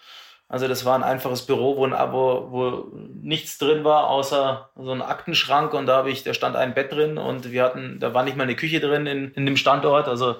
Also 0.53 0.67
das 0.67 0.85
war 0.85 0.93
ein 0.93 1.01
einfaches 1.01 1.47
Büro, 1.47 1.77
wo, 1.77 1.89
wo, 1.89 2.51
wo 2.51 2.87
nichts 3.23 3.57
drin 3.57 3.83
war, 3.83 4.07
außer 4.07 4.69
so 4.75 4.91
ein 4.91 5.01
Aktenschrank 5.01 5.73
und 5.73 5.87
da 5.87 5.97
habe 5.97 6.11
ich, 6.11 6.21
da 6.21 6.35
stand 6.35 6.55
ein 6.55 6.75
Bett 6.75 6.91
drin 6.91 7.17
und 7.17 7.51
wir 7.51 7.63
hatten, 7.63 7.97
da 7.99 8.13
war 8.13 8.21
nicht 8.21 8.37
mal 8.37 8.43
eine 8.43 8.55
Küche 8.55 8.79
drin 8.79 9.07
in, 9.07 9.31
in 9.31 9.47
dem 9.47 9.57
Standort. 9.57 10.07
Also 10.07 10.35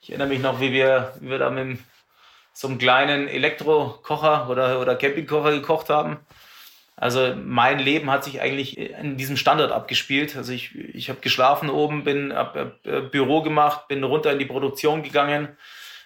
ich 0.00 0.10
erinnere 0.10 0.26
mich 0.26 0.40
noch, 0.40 0.58
wie 0.58 0.72
wir, 0.72 1.14
wie 1.20 1.30
wir 1.30 1.38
da 1.38 1.50
mit 1.50 1.78
so 2.52 2.66
einem 2.66 2.78
kleinen 2.78 3.28
Elektrokocher 3.28 4.50
oder, 4.50 4.80
oder 4.80 4.96
Campingkocher 4.96 5.52
gekocht 5.52 5.88
haben. 5.88 6.16
Also 6.96 7.36
mein 7.36 7.78
Leben 7.78 8.10
hat 8.10 8.24
sich 8.24 8.40
eigentlich 8.40 8.76
in 8.76 9.16
diesem 9.16 9.36
Standort 9.36 9.70
abgespielt. 9.70 10.36
Also 10.36 10.52
ich, 10.52 10.74
ich 10.74 11.10
habe 11.10 11.20
geschlafen 11.20 11.70
oben, 11.70 12.02
bin 12.02 12.32
hab, 12.34 12.56
hab 12.56 12.84
äh, 12.84 13.02
Büro 13.02 13.42
gemacht, 13.42 13.86
bin 13.86 14.02
runter 14.02 14.32
in 14.32 14.40
die 14.40 14.46
Produktion 14.46 15.04
gegangen 15.04 15.56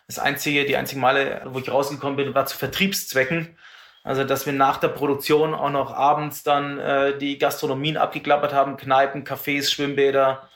das 0.08 0.18
einzige, 0.18 0.64
die 0.64 0.76
einzigen 0.76 1.02
Male, 1.02 1.42
wo 1.44 1.58
ich 1.58 1.70
rausgekommen 1.70 2.16
bin, 2.16 2.34
war 2.34 2.46
zu 2.46 2.56
Vertriebszwecken. 2.56 3.56
Also, 4.02 4.24
dass 4.24 4.46
wir 4.46 4.54
nach 4.54 4.78
der 4.78 4.88
Produktion 4.88 5.54
auch 5.54 5.70
noch 5.70 5.92
abends 5.92 6.42
dann 6.42 6.78
äh, 6.78 7.18
die 7.18 7.36
Gastronomien 7.36 7.98
abgeklappert 7.98 8.54
haben, 8.54 8.78
Kneipen, 8.78 9.24
Cafés, 9.24 9.70
Schwimmbäder 9.70 10.48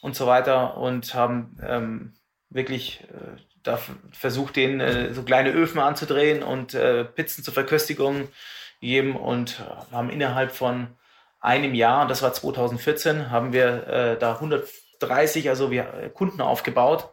und 0.00 0.16
so 0.16 0.26
weiter. 0.26 0.78
Und 0.78 1.12
haben 1.12 1.58
ähm, 1.62 2.14
wirklich 2.48 3.02
äh, 3.02 3.38
da 3.62 3.78
versucht, 4.12 4.56
denen 4.56 4.80
äh, 4.80 5.12
so 5.12 5.22
kleine 5.24 5.50
Öfen 5.50 5.78
anzudrehen 5.78 6.42
und 6.42 6.72
äh, 6.72 7.04
Pizzen 7.04 7.44
zur 7.44 7.52
Verköstigung 7.52 8.28
gegeben. 8.80 9.14
Und 9.14 9.60
äh, 9.60 9.94
haben 9.94 10.08
innerhalb 10.08 10.52
von 10.52 10.86
einem 11.38 11.74
Jahr, 11.74 12.08
das 12.08 12.22
war 12.22 12.32
2014, 12.32 13.30
haben 13.30 13.52
wir 13.52 13.86
äh, 13.88 14.18
da 14.18 14.36
130 14.36 15.50
also 15.50 15.70
wir 15.70 15.92
äh, 15.92 16.08
Kunden 16.08 16.40
aufgebaut 16.40 17.10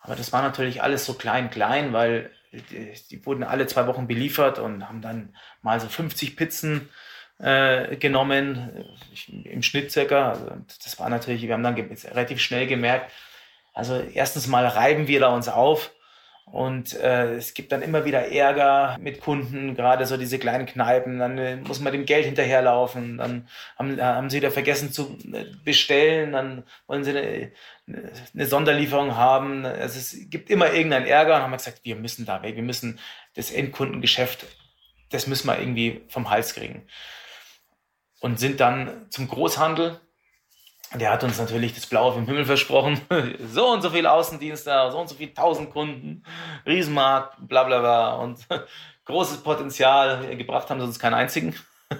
aber 0.00 0.16
das 0.16 0.32
war 0.32 0.42
natürlich 0.42 0.82
alles 0.82 1.04
so 1.04 1.14
klein, 1.14 1.50
klein, 1.50 1.92
weil 1.92 2.30
die, 2.52 2.92
die 3.10 3.26
wurden 3.26 3.44
alle 3.44 3.66
zwei 3.66 3.86
Wochen 3.86 4.06
beliefert 4.06 4.58
und 4.58 4.88
haben 4.88 5.02
dann 5.02 5.34
mal 5.62 5.80
so 5.80 5.88
50 5.88 6.36
Pizzen 6.36 6.88
äh, 7.38 7.96
genommen, 7.96 8.84
im 9.44 9.62
Schnitt 9.62 9.92
circa. 9.92 10.30
Also, 10.30 10.50
das 10.82 10.98
war 10.98 11.10
natürlich, 11.10 11.42
wir 11.42 11.52
haben 11.52 11.62
dann 11.62 11.74
relativ 11.74 12.40
schnell 12.40 12.66
gemerkt, 12.66 13.12
also 13.74 14.00
erstens 14.00 14.48
mal 14.48 14.66
reiben 14.66 15.06
wir 15.06 15.20
da 15.20 15.28
uns 15.28 15.48
auf 15.48 15.92
und 16.50 16.94
äh, 16.94 17.34
es 17.34 17.52
gibt 17.52 17.72
dann 17.72 17.82
immer 17.82 18.04
wieder 18.04 18.32
Ärger 18.32 18.96
mit 19.00 19.20
Kunden, 19.20 19.74
gerade 19.74 20.06
so 20.06 20.16
diese 20.16 20.38
kleinen 20.38 20.66
Kneipen. 20.66 21.18
Dann 21.18 21.36
äh, 21.36 21.56
muss 21.56 21.80
man 21.80 21.92
dem 21.92 22.06
Geld 22.06 22.24
hinterherlaufen. 22.24 23.18
Dann 23.18 23.48
haben, 23.76 24.00
haben 24.00 24.30
sie 24.30 24.40
da 24.40 24.50
vergessen 24.50 24.90
zu 24.90 25.18
äh, 25.32 25.44
bestellen. 25.64 26.32
Dann 26.32 26.64
wollen 26.86 27.04
sie 27.04 27.10
eine, 27.10 27.52
eine 28.34 28.46
Sonderlieferung 28.46 29.14
haben. 29.14 29.66
Also 29.66 29.98
es 29.98 30.30
gibt 30.30 30.48
immer 30.48 30.72
irgendeinen 30.72 31.06
Ärger. 31.06 31.36
Und 31.36 31.42
haben 31.42 31.50
wir 31.50 31.58
gesagt, 31.58 31.80
wir 31.84 31.96
müssen 31.96 32.24
da 32.24 32.42
weg. 32.42 32.56
Wir 32.56 32.62
müssen 32.62 32.98
das 33.34 33.50
Endkundengeschäft, 33.50 34.46
das 35.10 35.26
müssen 35.26 35.46
wir 35.46 35.58
irgendwie 35.58 36.02
vom 36.08 36.30
Hals 36.30 36.54
kriegen. 36.54 36.86
Und 38.20 38.40
sind 38.40 38.60
dann 38.60 39.06
zum 39.10 39.28
Großhandel 39.28 40.00
der 40.94 41.10
hat 41.12 41.22
uns 41.22 41.38
natürlich 41.38 41.74
das 41.74 41.86
Blaue 41.86 42.12
vom 42.12 42.26
Himmel 42.26 42.44
versprochen. 42.44 43.00
so 43.52 43.68
und 43.68 43.82
so 43.82 43.90
viel 43.90 44.06
Außendienste, 44.06 44.88
so 44.90 44.98
und 44.98 45.08
so 45.08 45.14
viel 45.14 45.34
tausend 45.34 45.70
Kunden, 45.70 46.24
Riesenmarkt, 46.66 47.36
bla 47.46 47.64
bla 47.64 47.80
bla 47.80 48.14
und 48.14 48.46
großes 49.04 49.42
Potenzial. 49.42 50.36
Gebracht 50.36 50.70
haben 50.70 50.80
sie 50.80 50.86
uns 50.86 50.98
keinen 50.98 51.14
einzigen. 51.14 51.54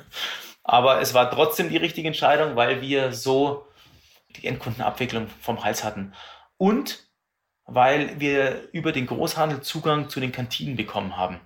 Aber 0.63 1.01
es 1.01 1.15
war 1.15 1.31
trotzdem 1.31 1.71
die 1.71 1.77
richtige 1.77 2.09
Entscheidung, 2.09 2.57
weil 2.57 2.83
wir 2.83 3.13
so 3.13 3.67
die 4.37 4.47
Endkundenabwicklung 4.47 5.29
vom 5.41 5.65
Hals 5.65 5.83
hatten. 5.83 6.13
Und 6.57 7.09
weil 7.65 8.19
wir 8.21 8.69
über 8.73 8.93
den 8.93 9.07
Großhandel 9.07 9.61
Zugang 9.61 10.09
zu 10.09 10.21
den 10.21 10.33
Kantinen 10.33 10.77
bekommen 10.77 11.17
haben. 11.17 11.41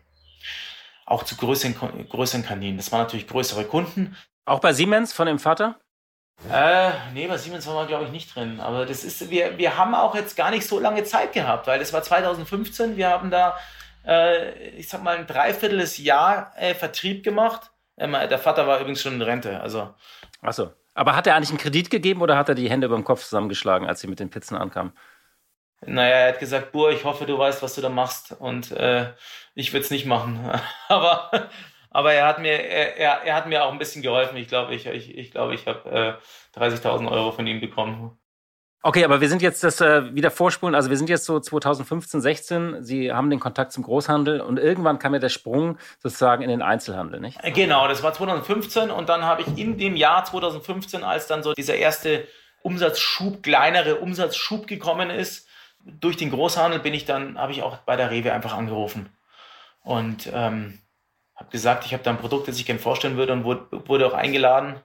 Auch 1.05 1.24
zu 1.24 1.37
größeren, 1.37 2.09
größeren 2.09 2.44
Kantinen. 2.44 2.76
Das 2.76 2.92
waren 2.92 3.02
natürlich 3.02 3.26
größere 3.26 3.64
Kunden. 3.64 4.16
Auch 4.44 4.61
bei 4.61 4.72
Siemens 4.72 5.12
von 5.12 5.26
dem 5.26 5.38
Vater? 5.38 5.81
Äh, 6.50 6.90
nee, 7.14 7.26
bei 7.26 7.37
Siemens 7.37 7.66
waren 7.66 7.76
wir, 7.76 7.87
glaube 7.87 8.05
ich, 8.05 8.11
nicht 8.11 8.35
drin. 8.35 8.61
Aber 8.61 8.85
das 8.85 9.05
ist, 9.05 9.31
wir, 9.31 9.59
wir 9.59 9.76
haben 9.76 9.94
auch 9.94 10.14
jetzt 10.14 10.37
gar 10.37 10.50
nicht 10.50 10.66
so 10.66 10.78
lange 10.78 11.05
Zeit 11.05 11.33
gehabt, 11.33 11.66
weil 11.66 11.78
das 11.78 11.92
war 11.92 12.02
2015. 12.02 12.96
Wir 12.96 13.11
haben 13.11 13.31
da, 13.31 13.57
äh, 14.07 14.70
ich 14.70 14.88
sag 14.88 15.02
mal, 15.02 15.16
ein 15.16 15.26
Dreiviertel 15.26 15.83
Jahr 15.98 16.52
äh, 16.57 16.74
Vertrieb 16.74 17.22
gemacht, 17.22 17.70
Ähm, 17.96 18.12
der 18.12 18.38
Vater 18.38 18.66
war 18.66 18.81
übrigens 18.81 19.02
schon 19.02 19.14
in 19.14 19.22
Rente. 19.22 19.61
Also. 19.61 19.94
Achso. 20.40 20.72
Aber 20.94 21.16
hat 21.16 21.26
er 21.26 21.37
eigentlich 21.37 21.50
einen 21.50 21.59
Kredit 21.59 21.90
gegeben 21.90 22.20
oder 22.20 22.37
hat 22.37 22.48
er 22.48 22.55
die 22.55 22.68
Hände 22.68 22.87
über 22.87 22.96
dem 22.96 23.05
Kopf 23.05 23.22
zusammengeschlagen, 23.22 23.87
als 23.87 24.00
sie 24.00 24.09
mit 24.09 24.20
den 24.20 24.31
Pizzen 24.31 24.57
ankamen? 24.57 24.92
Naja, 25.85 26.16
er 26.16 26.28
hat 26.33 26.40
gesagt, 26.40 26.72
Bur, 26.72 26.92
ich 26.92 27.05
hoffe, 27.05 27.26
du 27.26 27.37
weißt, 27.38 27.62
was 27.62 27.74
du 27.74 27.81
da 27.81 27.88
machst. 27.88 28.33
Und 28.38 28.72
äh, 28.72 29.12
ich 29.55 29.72
würde 29.72 29.85
es 29.85 29.90
nicht 29.90 30.07
machen. 30.07 30.50
aber, 30.88 31.31
aber 31.92 32.12
er 32.14 32.26
hat 32.26 32.40
mir, 32.40 32.52
er, 32.52 32.96
er, 32.96 33.22
er, 33.24 33.35
hat 33.35 33.46
mir 33.46 33.64
auch 33.64 33.72
ein 33.72 33.78
bisschen 33.78 34.02
geholfen. 34.02 34.37
Ich 34.37 34.48
glaube, 34.48 34.74
ich, 34.74 34.87
ich, 34.87 35.16
ich, 35.16 35.31
glaub, 35.31 35.52
ich 35.52 35.66
habe 35.66 36.18
äh, 36.57 36.59
30.000 36.59 37.11
Euro 37.11 37.33
von 37.33 37.46
ihm 37.46 37.61
bekommen. 37.61 38.18
Okay, 38.85 39.05
aber 39.05 39.20
wir 39.20 39.28
sind 39.28 39.42
jetzt 39.42 39.62
das 39.62 39.81
äh, 39.81 40.12
wieder 40.14 40.33
vorspulen. 40.33 40.74
Also 40.74 40.90
wir 40.90 40.96
sind 40.96 41.09
jetzt 41.09 41.24
so 41.24 41.38
2015, 41.38 42.20
16. 42.20 42.83
Sie 42.83 43.12
haben 43.12 43.31
den 43.31 43.38
Kontakt 43.38 43.72
zum 43.72 43.85
Großhandel 43.85 44.40
und 44.40 44.59
irgendwann 44.59 44.98
kam 44.98 45.14
ja 45.14 45.20
der 45.20 45.28
Sprung 45.28 45.78
sozusagen 46.00 46.42
in 46.42 46.48
den 46.48 46.62
Einzelhandel, 46.62 47.20
nicht? 47.20 47.40
Genau, 47.55 47.87
das 47.87 48.02
war 48.02 48.12
2015 48.12 48.90
und 48.90 49.09
dann 49.09 49.22
habe 49.22 49.42
ich 49.42 49.59
in 49.59 49.78
dem 49.78 49.94
Jahr 49.94 50.24
2015, 50.24 51.05
als 51.05 51.28
dann 51.28 51.44
so 51.44 51.52
dieser 51.52 51.76
erste 51.76 52.26
Umsatzschub, 52.62 53.42
kleinere 53.42 53.96
Umsatzschub 53.96 54.66
gekommen 54.66 55.11
ist, 55.11 55.46
durch 55.85 56.16
den 56.16 56.31
Großhandel 56.31 56.81
bin 56.81 56.94
ich 56.94 57.05
dann, 57.05 57.38
habe 57.38 57.52
ich 57.52 57.62
auch 57.62 57.78
bei 57.78 57.96
der 57.96 58.11
Rewe 58.11 58.33
einfach 58.33 58.57
angerufen 58.57 59.11
und 59.85 60.28
ähm, 60.33 60.82
habe 61.37 61.51
gesagt, 61.51 61.87
ich 61.87 61.92
habe 61.92 62.03
da 62.03 62.11
ein 62.11 62.18
Produkt, 62.18 62.49
das 62.49 62.59
ich 62.59 62.66
gerne 62.66 62.81
vorstellen 62.81 63.16
würde 63.16 63.33
und 63.33 63.45
wurde, 63.45 63.66
wurde 63.88 64.07
auch 64.07 64.14
eingeladen 64.14 64.77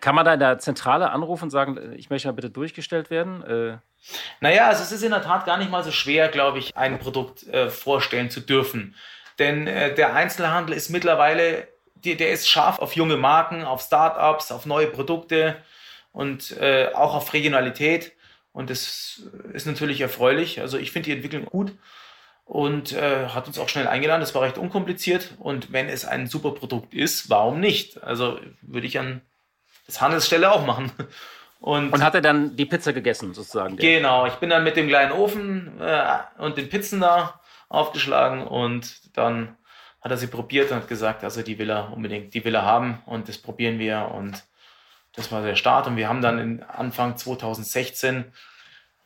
kann 0.00 0.14
man 0.14 0.24
da 0.24 0.34
in 0.34 0.40
der 0.40 0.58
Zentrale 0.58 1.10
anrufen 1.10 1.44
und 1.44 1.50
sagen, 1.50 1.94
ich 1.96 2.10
möchte 2.10 2.28
ja 2.28 2.32
bitte 2.32 2.50
durchgestellt 2.50 3.10
werden? 3.10 3.42
Äh 3.42 3.78
naja, 4.40 4.68
also 4.68 4.82
es 4.82 4.92
ist 4.92 5.02
in 5.02 5.10
der 5.10 5.22
Tat 5.22 5.46
gar 5.46 5.56
nicht 5.56 5.70
mal 5.70 5.82
so 5.82 5.90
schwer, 5.90 6.28
glaube 6.28 6.58
ich, 6.58 6.76
ein 6.76 6.98
Produkt 6.98 7.46
äh, 7.48 7.70
vorstellen 7.70 8.30
zu 8.30 8.40
dürfen. 8.40 8.94
Denn 9.38 9.66
äh, 9.66 9.94
der 9.94 10.14
Einzelhandel 10.14 10.76
ist 10.76 10.90
mittlerweile, 10.90 11.68
die, 11.94 12.16
der 12.16 12.30
ist 12.30 12.48
scharf 12.48 12.78
auf 12.78 12.94
junge 12.94 13.16
Marken, 13.16 13.64
auf 13.64 13.82
Startups, 13.82 14.52
auf 14.52 14.66
neue 14.66 14.86
Produkte 14.86 15.56
und 16.12 16.56
äh, 16.58 16.90
auch 16.94 17.14
auf 17.14 17.32
Regionalität. 17.32 18.12
Und 18.52 18.70
das 18.70 19.22
ist 19.52 19.66
natürlich 19.66 20.00
erfreulich. 20.00 20.60
Also 20.60 20.78
ich 20.78 20.92
finde 20.92 21.06
die 21.06 21.16
Entwicklung 21.16 21.46
gut 21.46 21.72
und 22.46 22.92
äh, 22.92 23.28
hat 23.28 23.48
uns 23.48 23.58
auch 23.58 23.68
schnell 23.68 23.88
eingeladen. 23.88 24.20
Das 24.20 24.34
war 24.34 24.42
recht 24.42 24.56
unkompliziert. 24.56 25.34
Und 25.38 25.72
wenn 25.72 25.88
es 25.88 26.04
ein 26.04 26.28
super 26.28 26.52
Produkt 26.52 26.94
ist, 26.94 27.28
warum 27.28 27.60
nicht? 27.60 28.02
Also 28.02 28.38
würde 28.62 28.86
ich 28.86 28.98
an 28.98 29.20
das 29.86 30.00
Handelsstelle 30.00 30.50
auch 30.50 30.64
machen. 30.64 30.90
Und, 31.58 31.92
und, 31.92 32.04
hat 32.04 32.14
er 32.14 32.20
dann 32.20 32.54
die 32.54 32.66
Pizza 32.66 32.92
gegessen, 32.92 33.34
sozusagen? 33.34 33.76
Genau, 33.76 34.26
ich 34.26 34.34
bin 34.34 34.50
dann 34.50 34.62
mit 34.62 34.76
dem 34.76 34.88
kleinen 34.88 35.10
Ofen 35.12 35.80
äh, 35.80 36.18
und 36.38 36.56
den 36.58 36.68
Pizzen 36.68 37.00
da 37.00 37.40
aufgeschlagen 37.68 38.46
und 38.46 39.16
dann 39.16 39.56
hat 40.00 40.10
er 40.12 40.18
sie 40.18 40.26
probiert 40.28 40.70
und 40.70 40.76
hat 40.76 40.88
gesagt, 40.88 41.24
also 41.24 41.42
die 41.42 41.58
will 41.58 41.70
er 41.70 41.92
unbedingt, 41.92 42.34
die 42.34 42.44
will 42.44 42.54
er 42.54 42.64
haben 42.64 43.02
und 43.06 43.28
das 43.28 43.38
probieren 43.38 43.78
wir 43.78 44.12
und 44.14 44.44
das 45.14 45.32
war 45.32 45.42
der 45.42 45.56
Start 45.56 45.86
und 45.86 45.96
wir 45.96 46.08
haben 46.08 46.20
dann 46.20 46.38
in 46.38 46.62
Anfang 46.62 47.16
2016, 47.16 48.26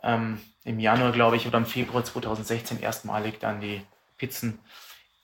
ähm, 0.03 0.41
im 0.65 0.79
Januar 0.79 1.13
glaube 1.13 1.37
ich 1.37 1.47
oder 1.47 1.59
im 1.59 1.67
Februar 1.67 2.05
2016 2.05 2.81
erstmalig 2.81 3.39
dann 3.41 3.61
die 3.61 3.83
Pizzen 4.19 4.59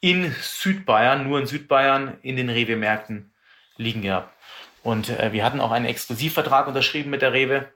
in 0.01 0.35
Südbayern, 0.41 1.29
nur 1.29 1.41
in 1.41 1.47
Südbayern, 1.47 2.19
in 2.23 2.37
den 2.37 2.51
Rewe-Märkten 2.51 3.33
liegen 3.77 4.03
gehabt. 4.03 4.33
Und 4.83 5.11
äh, 5.11 5.33
wir 5.33 5.45
hatten 5.45 5.61
auch 5.61 5.73
einen 5.73 5.87
Exklusivvertrag 5.87 6.69
unterschrieben 6.69 7.11
mit 7.11 7.23
der 7.23 7.33
Rewe, 7.33 7.67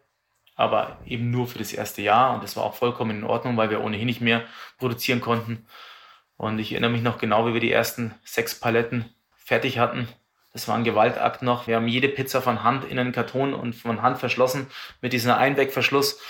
aber 0.55 0.99
eben 1.07 1.31
nur 1.31 1.49
für 1.49 1.59
das 1.59 1.73
erste 1.73 2.03
Jahr. 2.03 2.35
Und 2.35 2.43
das 2.43 2.57
war 2.57 2.65
auch 2.65 2.75
vollkommen 2.75 3.19
in 3.19 3.25
Ordnung, 3.25 3.57
weil 3.57 3.71
wir 3.71 3.83
ohnehin 3.83 4.07
nicht 4.07 4.21
mehr 4.21 4.45
produzieren 4.79 5.21
konnten. 5.21 5.67
Und 6.37 6.59
ich 6.59 6.73
erinnere 6.73 6.91
mich 6.91 7.03
noch 7.03 7.19
genau, 7.19 7.47
wie 7.47 7.53
wir 7.53 7.61
die 7.61 7.73
ersten 7.73 8.15
sechs 8.25 8.59
Paletten 8.59 9.07
fertig 9.37 9.79
hatten. 9.79 10.09
Das 10.53 10.69
war 10.69 10.77
ein 10.77 10.85
Gewaltakt 10.85 11.43
noch. 11.43 11.67
Wir 11.67 11.77
haben 11.77 11.89
jede 11.89 12.09
Pizza 12.09 12.43
von 12.43 12.63
Hand 12.63 12.85
in 12.85 12.99
einen 12.99 13.13
Karton 13.13 13.55
und 13.55 13.75
von 13.75 14.03
Hand 14.03 14.19
verschlossen 14.19 14.67
mit 15.01 15.13
diesem 15.13 15.33
Einwegverschluss. 15.33 16.21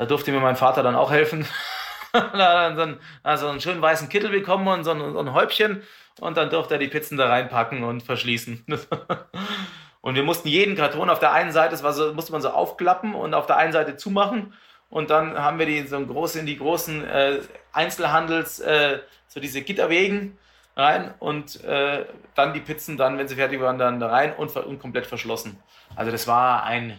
Da 0.00 0.06
durfte 0.06 0.32
mir 0.32 0.40
mein 0.40 0.56
Vater 0.56 0.82
dann 0.82 0.96
auch 0.96 1.10
helfen. 1.10 1.46
da 2.14 2.22
hat 2.22 2.34
er 2.34 2.74
so 2.74 2.96
also 3.22 3.48
einen 3.48 3.60
schönen 3.60 3.82
weißen 3.82 4.08
Kittel 4.08 4.30
bekommen 4.30 4.66
und 4.66 4.82
so 4.82 4.92
ein, 4.92 5.12
so 5.12 5.18
ein 5.18 5.34
Häubchen. 5.34 5.82
Und 6.20 6.38
dann 6.38 6.48
durfte 6.48 6.76
er 6.76 6.80
die 6.80 6.88
Pizzen 6.88 7.18
da 7.18 7.28
reinpacken 7.28 7.84
und 7.84 8.02
verschließen. 8.02 8.64
Und 10.00 10.14
wir 10.14 10.22
mussten 10.22 10.48
jeden 10.48 10.76
Karton 10.76 11.10
auf 11.10 11.18
der 11.18 11.34
einen 11.34 11.52
Seite, 11.52 11.72
das 11.72 11.82
war 11.82 11.92
so, 11.92 12.14
musste 12.14 12.32
man 12.32 12.40
so 12.40 12.48
aufklappen 12.48 13.14
und 13.14 13.34
auf 13.34 13.44
der 13.44 13.58
einen 13.58 13.74
Seite 13.74 13.98
zumachen. 13.98 14.54
Und 14.88 15.10
dann 15.10 15.36
haben 15.36 15.58
wir 15.58 15.66
die 15.66 15.76
in 15.76 15.88
so 15.88 15.96
ein 15.96 16.08
groß, 16.08 16.36
in 16.36 16.46
die 16.46 16.56
großen 16.56 17.04
äh, 17.06 17.40
Einzelhandels, 17.74 18.60
äh, 18.60 19.00
so 19.28 19.40
diese 19.40 19.60
Gitterwegen 19.60 20.38
rein 20.74 21.12
und 21.18 21.62
äh, 21.64 22.06
dann 22.34 22.54
die 22.54 22.60
Pizzen 22.60 22.96
dann, 22.96 23.18
wenn 23.18 23.28
sie 23.28 23.34
fertig 23.34 23.60
waren, 23.60 23.76
dann 23.76 24.00
da 24.00 24.08
rein 24.08 24.32
und, 24.32 24.56
und 24.56 24.78
komplett 24.78 25.06
verschlossen. 25.06 25.62
Also 25.94 26.10
das 26.10 26.26
war 26.26 26.62
ein, 26.62 26.98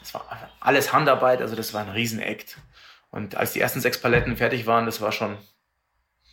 das 0.00 0.14
war 0.14 0.26
alles 0.60 0.92
Handarbeit, 0.92 1.40
also 1.40 1.54
das 1.54 1.72
war 1.72 1.82
ein 1.82 1.90
Riesenakt. 1.90 2.58
Und 3.10 3.36
als 3.36 3.52
die 3.52 3.60
ersten 3.60 3.80
sechs 3.80 4.00
Paletten 4.00 4.36
fertig 4.36 4.66
waren, 4.66 4.86
das 4.86 5.00
war 5.00 5.12
schon, 5.12 5.36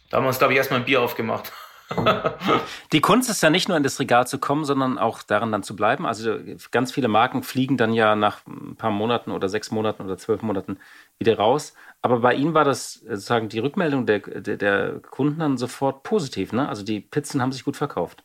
da 0.09 0.17
haben 0.17 0.23
wir 0.23 0.29
uns, 0.29 0.39
glaube 0.39 0.53
ich, 0.53 0.57
erstmal 0.57 0.79
ein 0.79 0.85
Bier 0.85 1.01
aufgemacht. 1.01 1.51
Die 2.91 3.01
Kunst 3.01 3.29
ist 3.29 3.41
ja 3.41 3.49
nicht 3.49 3.69
nur 3.69 3.77
in 3.77 3.83
das 3.83 3.99
Regal 3.99 4.27
zu 4.27 4.39
kommen, 4.39 4.65
sondern 4.65 4.97
auch 4.97 5.23
darin 5.23 5.51
dann 5.51 5.63
zu 5.63 5.75
bleiben. 5.75 6.05
Also 6.05 6.37
ganz 6.71 6.91
viele 6.91 7.07
Marken 7.07 7.43
fliegen 7.43 7.77
dann 7.77 7.93
ja 7.93 8.15
nach 8.15 8.45
ein 8.45 8.75
paar 8.75 8.91
Monaten 8.91 9.31
oder 9.31 9.47
sechs 9.47 9.71
Monaten 9.71 10.03
oder 10.03 10.17
zwölf 10.17 10.41
Monaten 10.41 10.79
wieder 11.17 11.37
raus. 11.37 11.73
Aber 12.01 12.19
bei 12.19 12.33
Ihnen 12.33 12.53
war 12.53 12.65
das 12.65 12.95
sozusagen 12.95 13.49
die 13.49 13.59
Rückmeldung 13.59 14.05
der, 14.05 14.19
der, 14.19 14.57
der 14.57 14.99
Kunden 14.99 15.39
dann 15.39 15.57
sofort 15.57 16.03
positiv. 16.03 16.51
Ne? 16.51 16.67
Also 16.67 16.83
die 16.83 16.99
Pizzen 16.99 17.41
haben 17.41 17.53
sich 17.53 17.63
gut 17.63 17.77
verkauft. 17.77 18.23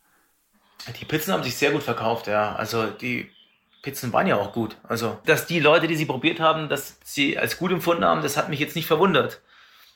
Die 1.00 1.04
Pizzen 1.04 1.32
haben 1.32 1.44
sich 1.44 1.56
sehr 1.56 1.70
gut 1.70 1.84
verkauft, 1.84 2.26
ja. 2.26 2.56
Also 2.56 2.86
die 2.86 3.30
Pizzen 3.82 4.12
waren 4.12 4.26
ja 4.26 4.36
auch 4.36 4.52
gut. 4.52 4.76
Also, 4.84 5.18
dass 5.26 5.46
die 5.46 5.60
Leute, 5.60 5.88
die 5.88 5.96
sie 5.96 6.06
probiert 6.06 6.40
haben, 6.40 6.68
dass 6.68 6.98
sie 7.04 7.38
als 7.38 7.58
gut 7.58 7.72
empfunden 7.72 8.04
haben, 8.04 8.22
das 8.22 8.36
hat 8.36 8.48
mich 8.48 8.60
jetzt 8.60 8.76
nicht 8.76 8.86
verwundert 8.86 9.40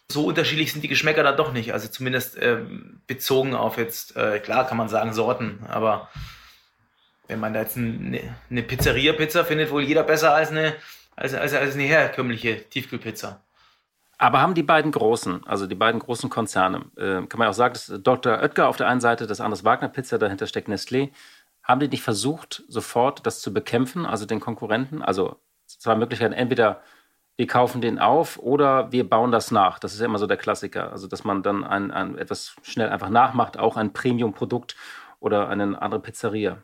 so 0.08 0.24
unterschiedlich 0.24 0.72
sind 0.72 0.82
die 0.82 0.88
Geschmäcker 0.88 1.22
da 1.22 1.32
doch 1.32 1.52
nicht. 1.52 1.72
Also 1.72 1.88
zumindest 1.88 2.40
ähm, 2.40 3.00
bezogen 3.06 3.54
auf 3.54 3.76
jetzt, 3.76 4.16
äh, 4.16 4.38
klar 4.38 4.66
kann 4.66 4.76
man 4.76 4.88
sagen 4.88 5.12
Sorten, 5.12 5.64
aber 5.68 6.08
wenn 7.28 7.40
man 7.40 7.52
da 7.52 7.60
jetzt 7.60 7.76
eine, 7.76 8.20
eine 8.48 8.62
Pizzeria-Pizza 8.62 9.44
findet, 9.44 9.70
wohl 9.70 9.82
jeder 9.82 10.04
besser 10.04 10.32
als 10.32 10.50
eine, 10.50 10.74
als, 11.16 11.34
als, 11.34 11.54
als 11.54 11.74
eine 11.74 11.82
herkömmliche 11.82 12.68
Tiefkühlpizza. 12.68 13.40
Aber 14.18 14.40
haben 14.40 14.54
die 14.54 14.62
beiden 14.62 14.92
großen, 14.92 15.46
also 15.46 15.66
die 15.66 15.74
beiden 15.74 16.00
großen 16.00 16.30
Konzerne, 16.30 16.86
äh, 16.96 17.26
kann 17.26 17.38
man 17.38 17.48
auch 17.48 17.54
sagen, 17.54 17.74
das 17.74 17.88
ist 17.88 18.02
Dr. 18.02 18.40
Oetker 18.40 18.68
auf 18.68 18.76
der 18.76 18.86
einen 18.88 19.00
Seite, 19.00 19.26
das 19.26 19.40
andere 19.40 19.62
Wagner 19.64 19.88
Pizza, 19.88 20.18
dahinter 20.18 20.46
steckt 20.46 20.68
Nestlé, 20.68 21.10
haben 21.66 21.80
die 21.80 21.88
nicht 21.88 22.02
versucht, 22.02 22.62
sofort 22.68 23.26
das 23.26 23.40
zu 23.40 23.52
bekämpfen, 23.52 24.06
also 24.06 24.24
den 24.24 24.40
Konkurrenten? 24.40 25.02
Also 25.02 25.36
zwei 25.66 25.96
Möglichkeiten, 25.96 26.32
entweder 26.32 26.80
wir 27.36 27.46
kaufen 27.46 27.80
den 27.80 27.98
auf 27.98 28.38
oder 28.38 28.92
wir 28.92 29.08
bauen 29.08 29.32
das 29.32 29.50
nach. 29.50 29.78
Das 29.78 29.92
ist 29.92 30.00
ja 30.00 30.06
immer 30.06 30.18
so 30.18 30.26
der 30.26 30.36
Klassiker. 30.36 30.92
Also, 30.92 31.06
dass 31.06 31.24
man 31.24 31.42
dann 31.42 31.64
ein, 31.64 31.90
ein 31.90 32.16
etwas 32.16 32.56
schnell 32.62 32.88
einfach 32.88 33.10
nachmacht, 33.10 33.58
auch 33.58 33.76
ein 33.76 33.92
Premium-Produkt 33.92 34.76
oder 35.20 35.48
eine 35.48 35.80
andere 35.82 36.00
Pizzeria. 36.00 36.62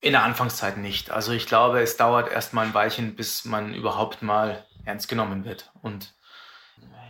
In 0.00 0.12
der 0.12 0.24
Anfangszeit 0.24 0.78
nicht. 0.78 1.10
Also 1.10 1.32
ich 1.32 1.46
glaube, 1.46 1.80
es 1.80 1.96
dauert 1.96 2.30
erst 2.30 2.54
mal 2.54 2.66
ein 2.66 2.74
Weilchen, 2.74 3.14
bis 3.14 3.44
man 3.44 3.74
überhaupt 3.74 4.22
mal 4.22 4.64
ernst 4.84 5.08
genommen 5.08 5.44
wird. 5.44 5.70
Und 5.80 6.14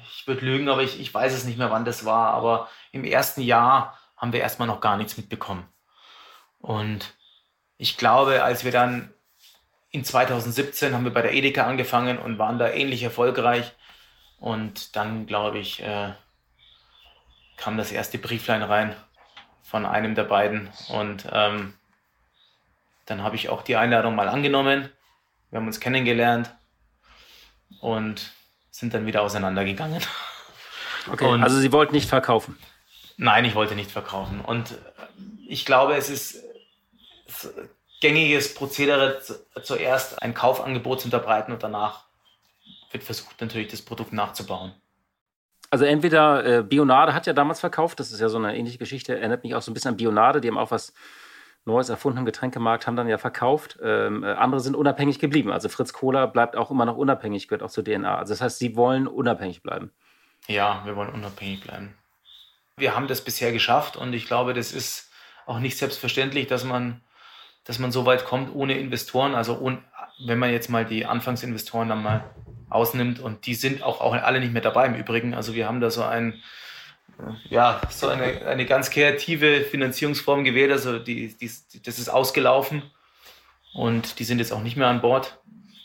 ich 0.05 0.27
würde 0.27 0.44
lügen, 0.44 0.68
aber 0.68 0.83
ich, 0.83 1.00
ich 1.00 1.12
weiß 1.12 1.33
es 1.33 1.44
nicht 1.44 1.59
mehr, 1.59 1.70
wann 1.70 1.85
das 1.85 2.05
war. 2.05 2.35
Aber 2.35 2.68
im 2.92 3.05
ersten 3.05 3.40
Jahr 3.40 3.98
haben 4.16 4.33
wir 4.33 4.40
erstmal 4.40 4.68
noch 4.68 4.81
gar 4.81 4.96
nichts 4.96 5.16
mitbekommen. 5.16 5.66
Und 6.64 7.12
ich 7.77 7.98
glaube, 7.98 8.42
als 8.42 8.64
wir 8.64 8.72
dann 8.72 9.12
in 9.90 10.03
2017 10.03 10.94
haben 10.94 11.05
wir 11.05 11.12
bei 11.12 11.20
der 11.20 11.35
Edeka 11.35 11.66
angefangen 11.66 12.18
und 12.18 12.38
waren 12.38 12.59
da 12.59 12.70
ähnlich 12.70 13.03
erfolgreich. 13.03 13.72
Und 14.40 14.96
dann, 14.96 15.27
glaube 15.27 15.59
ich, 15.59 15.83
äh, 15.83 16.14
kam 17.59 17.77
das 17.77 17.92
erste 17.92 18.16
Brieflein 18.16 18.62
rein 18.62 18.96
von 19.62 19.85
einem 19.85 20.14
der 20.14 20.24
beiden. 20.24 20.70
Und 20.88 21.27
ähm, 21.31 21.74
dann 23.05 23.22
habe 23.22 23.37
ich 23.37 23.50
auch 23.50 23.61
die 23.61 23.77
Einladung 23.77 24.14
mal 24.14 24.31
angenommen. 24.31 24.88
Wir 25.50 25.59
haben 25.59 25.66
uns 25.66 25.81
kennengelernt 25.81 26.50
und 27.83 28.33
sind 28.70 28.94
dann 28.94 29.05
wieder 29.05 29.20
auseinandergegangen. 29.22 30.03
Okay, 31.12 31.27
und, 31.27 31.42
also 31.42 31.59
Sie 31.59 31.70
wollten 31.70 31.94
nicht 31.94 32.09
verkaufen? 32.09 32.59
Nein, 33.18 33.44
ich 33.44 33.55
wollte 33.55 33.74
nicht 33.74 33.90
verkaufen. 33.90 34.40
Und 34.40 34.79
ich 35.46 35.66
glaube, 35.66 35.96
es 35.96 36.09
ist 36.09 36.43
gängiges 38.01 38.55
Prozedere, 38.55 39.20
zuerst 39.62 40.23
ein 40.23 40.35
Kaufangebot 40.35 41.01
zu 41.01 41.07
unterbreiten 41.07 41.53
und 41.53 41.62
danach 41.62 42.05
wird 42.90 43.05
versucht 43.05 43.40
natürlich 43.40 43.68
das 43.68 43.83
Produkt 43.83 44.12
nachzubauen. 44.12 44.73
Also 45.70 45.85
entweder 45.87 46.44
äh, 46.44 46.62
Bionade 46.62 47.14
hat 47.14 47.27
ja 47.27 47.33
damals 47.33 47.61
verkauft, 47.61 47.99
das 47.99 48.12
ist 48.12 48.20
ja 48.20 48.29
so 48.29 48.38
eine 48.38 48.57
ähnliche 48.57 48.79
Geschichte, 48.79 49.16
erinnert 49.18 49.42
mich 49.42 49.55
auch 49.55 49.62
so 49.62 49.70
ein 49.70 49.75
bisschen 49.75 49.92
an 49.92 49.97
Bionade, 49.97 50.40
die 50.40 50.49
haben 50.49 50.59
auch 50.59 50.70
was 50.70 50.92
Neues 51.66 51.88
erfunden 51.88 52.18
im 52.18 52.25
Getränkemarkt, 52.27 52.87
haben 52.87 52.97
dann 52.97 53.09
ja 53.09 53.16
verkauft. 53.16 53.79
Ähm, 53.83 54.23
äh, 54.23 54.33
andere 54.33 54.61
sind 54.61 54.77
unabhängig 54.77 55.18
geblieben. 55.18 55.51
Also 55.51 55.70
Fritz 55.70 55.94
Kohler 55.94 56.27
bleibt 56.27 56.57
auch 56.57 56.70
immer 56.70 56.85
noch 56.85 56.97
unabhängig, 56.97 57.49
gehört 57.49 57.62
auch 57.62 57.70
zur 57.70 57.85
DNA. 57.85 58.18
Also 58.18 58.35
das 58.35 58.42
heißt, 58.42 58.59
sie 58.59 58.77
wollen 58.77 59.07
unabhängig 59.07 59.62
bleiben. 59.62 59.90
Ja, 60.47 60.83
wir 60.85 60.94
wollen 60.94 61.11
unabhängig 61.11 61.62
bleiben. 61.62 61.94
Wir 62.77 62.94
haben 62.94 63.07
das 63.07 63.23
bisher 63.23 63.51
geschafft 63.51 63.97
und 63.97 64.12
ich 64.12 64.27
glaube, 64.27 64.53
das 64.53 64.73
ist 64.73 65.11
auch 65.47 65.59
nicht 65.59 65.79
selbstverständlich, 65.79 66.49
dass 66.49 66.64
man, 66.64 67.03
dass 67.64 67.79
man 67.79 67.92
so 67.92 68.07
weit 68.07 68.24
kommt 68.24 68.55
ohne 68.55 68.79
Investoren. 68.79 69.35
Also 69.35 69.59
ohne, 69.59 69.79
wenn 70.24 70.38
man 70.38 70.53
jetzt 70.53 70.68
mal 70.68 70.85
die 70.85 71.07
Anfangsinvestoren 71.07 71.88
dann 71.88 72.03
mal 72.03 72.24
ausnimmt 72.68 73.20
und 73.20 73.46
die 73.46 73.55
sind 73.55 73.83
auch, 73.83 74.00
auch 74.00 74.14
alle 74.14 74.40
nicht 74.40 74.53
mehr 74.53 74.62
dabei 74.62 74.87
im 74.87 74.94
Übrigen. 74.94 75.35
Also 75.35 75.55
wir 75.55 75.66
haben 75.66 75.81
da 75.81 75.90
so 75.90 76.03
ein, 76.03 76.42
ja, 77.48 77.81
so 77.88 78.09
eine, 78.09 78.46
eine 78.46 78.66
ganz 78.66 78.90
kreative 78.90 79.62
Finanzierungsform 79.62 80.44
gewählt. 80.44 80.72
Also 80.72 80.98
die, 80.98 81.35
die, 81.35 81.50
das 81.83 81.98
ist 81.98 82.09
ausgelaufen 82.09 82.83
und 83.72 84.18
die 84.18 84.24
sind 84.24 84.38
jetzt 84.38 84.53
auch 84.53 84.62
nicht 84.62 84.77
mehr 84.77 84.88
an 84.88 85.00
Bord. 85.00 85.38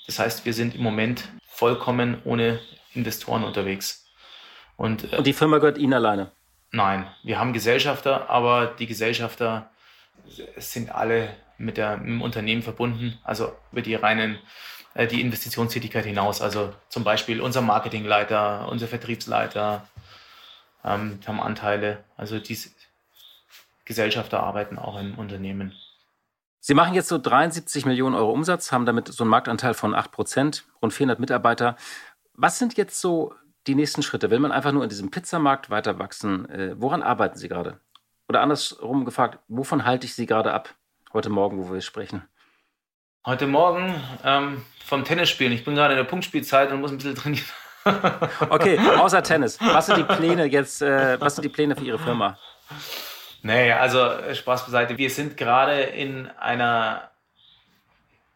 Das 0.05 0.19
heißt, 0.19 0.45
wir 0.45 0.53
sind 0.53 0.75
im 0.75 0.81
Moment 0.81 1.29
vollkommen 1.47 2.21
ohne 2.25 2.59
Investoren 2.93 3.43
unterwegs. 3.43 4.07
Und, 4.75 5.11
äh, 5.13 5.17
und 5.17 5.27
die 5.27 5.33
Firma 5.33 5.57
gehört 5.57 5.77
Ihnen 5.77 5.93
alleine? 5.93 6.31
Nein, 6.71 7.07
wir 7.23 7.39
haben 7.39 7.53
Gesellschafter, 7.53 8.29
aber 8.29 8.67
die 8.67 8.87
Gesellschafter 8.87 9.69
sind 10.57 10.93
alle 10.93 11.29
mit, 11.59 11.77
der, 11.77 11.97
mit 11.97 12.07
dem 12.07 12.21
Unternehmen 12.21 12.61
verbunden, 12.61 13.17
also 13.23 13.53
über 13.71 13.81
die 13.81 13.95
reinen 13.95 14.39
äh, 14.93 15.07
die 15.07 15.21
Investitionstätigkeit 15.21 16.05
hinaus. 16.05 16.41
Also 16.41 16.73
zum 16.89 17.03
Beispiel 17.03 17.41
unser 17.41 17.61
Marketingleiter, 17.61 18.67
unser 18.69 18.87
Vertriebsleiter 18.87 19.87
ähm, 20.83 21.19
haben 21.25 21.39
Anteile. 21.39 22.03
Also 22.17 22.39
die 22.39 22.57
Gesellschafter 23.85 24.41
arbeiten 24.41 24.77
auch 24.77 24.99
im 24.99 25.17
Unternehmen. 25.17 25.73
Sie 26.59 26.73
machen 26.73 26.93
jetzt 26.93 27.07
so 27.07 27.17
73 27.17 27.85
Millionen 27.85 28.15
Euro 28.15 28.31
Umsatz, 28.31 28.71
haben 28.71 28.85
damit 28.85 29.07
so 29.07 29.23
einen 29.23 29.31
Marktanteil 29.31 29.73
von 29.73 29.95
8 29.95 30.11
Prozent, 30.11 30.65
rund 30.81 30.93
400 30.93 31.19
Mitarbeiter. 31.19 31.77
Was 32.33 32.59
sind 32.59 32.77
jetzt 32.77 32.99
so 32.99 33.33
die 33.65 33.75
nächsten 33.75 34.03
Schritte? 34.03 34.29
Will 34.29 34.39
man 34.39 34.51
einfach 34.51 34.71
nur 34.71 34.83
in 34.83 34.89
diesem 34.89 35.09
Pizzamarkt 35.09 35.69
weiter 35.69 35.99
wachsen? 35.99 36.49
Äh, 36.49 36.75
woran 36.79 37.01
arbeiten 37.01 37.37
Sie 37.37 37.47
gerade? 37.47 37.79
Oder 38.27 38.41
andersrum 38.41 39.05
gefragt, 39.05 39.39
wovon 39.47 39.85
halte 39.85 40.05
ich 40.05 40.13
Sie 40.13 40.25
gerade 40.25 40.53
ab? 40.53 40.75
Heute 41.11 41.29
Morgen, 41.29 41.57
wo 41.57 41.73
wir 41.73 41.81
sprechen. 41.81 42.21
Heute 43.25 43.47
Morgen 43.47 43.95
ähm, 44.23 44.63
vom 44.85 45.03
Tennisspielen. 45.03 45.51
Ich 45.53 45.65
bin 45.65 45.73
gerade 45.73 45.95
in 45.95 45.97
der 45.97 46.03
Punktspielzeit 46.03 46.71
und 46.71 46.81
muss 46.81 46.91
ein 46.91 46.97
bisschen 46.97 47.15
trainieren. 47.15 47.45
okay, 48.49 48.77
außer 48.77 49.23
Tennis. 49.23 49.57
Was 49.59 49.87
sind 49.87 49.97
die 49.97 50.03
Pläne 50.03 50.45
jetzt? 50.45 50.83
Äh, 50.83 51.19
was 51.19 51.35
sind 51.35 51.43
die 51.43 51.49
Pläne 51.49 51.75
für 51.75 51.83
Ihre 51.83 51.97
Firma? 51.97 52.37
Nee, 53.41 53.71
also 53.71 54.07
Spaß 54.33 54.65
beiseite. 54.65 54.99
Wir 54.99 55.09
sind 55.09 55.35
gerade 55.35 55.81
in 55.81 56.27
einer, 56.37 57.09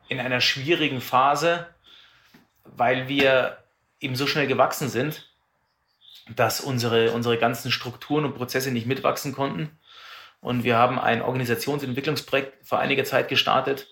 in 0.08 0.20
einer 0.20 0.42
schwierigen 0.42 1.00
Phase, 1.00 1.68
weil 2.64 3.08
wir 3.08 3.60
eben 4.00 4.16
so 4.16 4.26
schnell 4.26 4.48
gewachsen 4.48 4.90
sind, 4.90 5.30
dass 6.36 6.60
unsere, 6.60 7.12
unsere 7.12 7.38
ganzen 7.38 7.72
Strukturen 7.72 8.26
und 8.26 8.34
Prozesse 8.34 8.72
nicht 8.72 8.88
mitwachsen 8.88 9.32
konnten. 9.32 9.78
Und 10.44 10.66
wir 10.66 10.78
haben 10.78 11.00
ein 11.00 11.22
Organisationsentwicklungsprojekt 11.22 12.68
vor 12.68 12.80
einiger 12.80 13.06
Zeit 13.06 13.30
gestartet, 13.30 13.88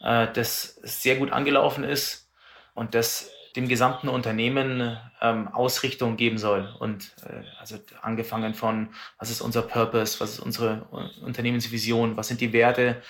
äh, 0.00 0.26
das 0.32 0.76
sehr 0.82 1.16
gut 1.16 1.30
angelaufen 1.30 1.84
ist 1.84 2.30
und 2.74 2.94
das 2.94 3.30
dem 3.56 3.68
gesamten 3.68 4.08
Unternehmen 4.08 4.98
ähm, 5.20 5.48
Ausrichtung 5.48 6.16
geben 6.16 6.38
soll. 6.38 6.74
Und 6.78 7.12
äh, 7.24 7.42
also 7.60 7.76
angefangen 8.00 8.54
von, 8.54 8.88
was 9.18 9.30
ist 9.30 9.42
unser 9.42 9.62
Purpose, 9.62 10.18
was 10.18 10.32
ist 10.32 10.40
unsere 10.40 10.86
Unternehmensvision, 11.22 12.16
was 12.16 12.28
sind 12.28 12.40
die 12.40 12.54
Werte, 12.54 13.02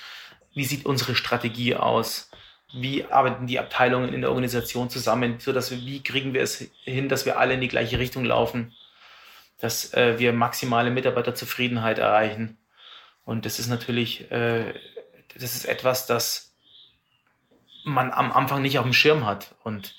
wie 0.52 0.64
sieht 0.64 0.86
unsere 0.86 1.14
Strategie 1.14 1.76
aus, 1.76 2.30
wie 2.74 3.04
arbeiten 3.04 3.46
die 3.46 3.60
Abteilungen 3.60 4.12
in 4.12 4.22
der 4.22 4.30
Organisation 4.30 4.90
zusammen, 4.90 5.36
so 5.38 5.52
dass 5.52 5.70
wir, 5.70 5.78
wie 5.78 6.02
kriegen 6.02 6.34
wir 6.34 6.42
es 6.42 6.68
hin, 6.82 7.08
dass 7.08 7.26
wir 7.26 7.38
alle 7.38 7.54
in 7.54 7.60
die 7.60 7.68
gleiche 7.68 8.00
Richtung 8.00 8.24
laufen, 8.24 8.72
dass 9.58 9.94
äh, 9.94 10.18
wir 10.18 10.32
maximale 10.32 10.90
Mitarbeiterzufriedenheit 10.90 11.98
erreichen. 11.98 12.58
Und 13.24 13.46
das 13.46 13.58
ist 13.58 13.68
natürlich, 13.68 14.30
äh, 14.30 14.74
das 15.34 15.54
ist 15.54 15.64
etwas, 15.64 16.06
das 16.06 16.54
man 17.84 18.12
am 18.12 18.32
Anfang 18.32 18.62
nicht 18.62 18.78
auf 18.78 18.84
dem 18.84 18.92
Schirm 18.92 19.26
hat. 19.26 19.54
Und 19.62 19.94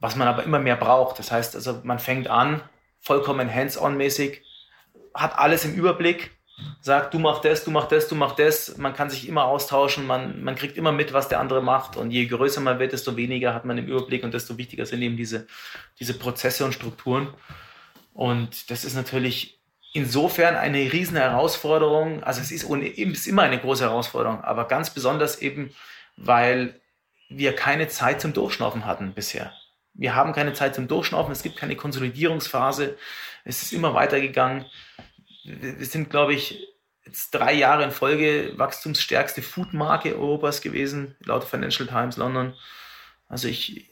was 0.00 0.16
man 0.16 0.28
aber 0.28 0.44
immer 0.44 0.58
mehr 0.58 0.76
braucht. 0.76 1.18
Das 1.18 1.32
heißt, 1.32 1.54
also 1.54 1.80
man 1.82 1.98
fängt 1.98 2.28
an, 2.28 2.62
vollkommen 3.00 3.52
hands-on-mäßig, 3.52 4.42
hat 5.14 5.38
alles 5.38 5.64
im 5.64 5.74
Überblick, 5.74 6.30
sagt, 6.80 7.14
du 7.14 7.18
mach 7.18 7.40
das, 7.40 7.64
du 7.64 7.70
mach 7.70 7.86
das, 7.86 8.08
du 8.08 8.14
mach 8.14 8.32
das. 8.32 8.76
Man 8.78 8.94
kann 8.94 9.10
sich 9.10 9.28
immer 9.28 9.44
austauschen, 9.44 10.06
man, 10.06 10.42
man 10.42 10.54
kriegt 10.54 10.76
immer 10.76 10.92
mit, 10.92 11.12
was 11.12 11.28
der 11.28 11.40
andere 11.40 11.62
macht. 11.62 11.96
Und 11.96 12.10
je 12.10 12.26
größer 12.26 12.60
man 12.60 12.78
wird, 12.78 12.92
desto 12.92 13.16
weniger 13.16 13.54
hat 13.54 13.64
man 13.64 13.78
im 13.78 13.86
Überblick 13.86 14.24
und 14.24 14.34
desto 14.34 14.58
wichtiger 14.58 14.86
sind 14.86 15.02
eben 15.02 15.16
diese, 15.16 15.46
diese 15.98 16.14
Prozesse 16.14 16.64
und 16.64 16.72
Strukturen. 16.72 17.34
Und 18.18 18.72
das 18.72 18.84
ist 18.84 18.96
natürlich 18.96 19.60
insofern 19.92 20.56
eine 20.56 20.92
riesen 20.92 21.16
Herausforderung. 21.16 22.24
Also 22.24 22.40
es 22.40 22.50
ist, 22.50 22.64
ist 22.64 23.26
immer 23.28 23.42
eine 23.42 23.60
große 23.60 23.84
Herausforderung, 23.84 24.40
aber 24.42 24.66
ganz 24.66 24.90
besonders 24.90 25.40
eben, 25.40 25.72
weil 26.16 26.80
wir 27.28 27.54
keine 27.54 27.86
Zeit 27.86 28.20
zum 28.20 28.32
Durchschnaufen 28.32 28.86
hatten 28.86 29.12
bisher. 29.12 29.52
Wir 29.94 30.16
haben 30.16 30.32
keine 30.32 30.52
Zeit 30.52 30.74
zum 30.74 30.88
Durchschnaufen, 30.88 31.30
es 31.30 31.44
gibt 31.44 31.58
keine 31.58 31.76
Konsolidierungsphase, 31.76 32.98
es 33.44 33.62
ist 33.62 33.72
immer 33.72 33.94
weitergegangen. 33.94 34.66
Wir 35.44 35.86
sind, 35.86 36.10
glaube 36.10 36.34
ich, 36.34 36.66
jetzt 37.06 37.30
drei 37.30 37.52
Jahre 37.52 37.84
in 37.84 37.92
Folge 37.92 38.52
wachstumsstärkste 38.56 39.42
Foodmarke 39.42 40.16
Europas 40.16 40.60
gewesen, 40.60 41.14
laut 41.20 41.44
Financial 41.44 41.86
Times 41.86 42.16
London. 42.16 42.52
Also 43.28 43.46
ich, 43.46 43.87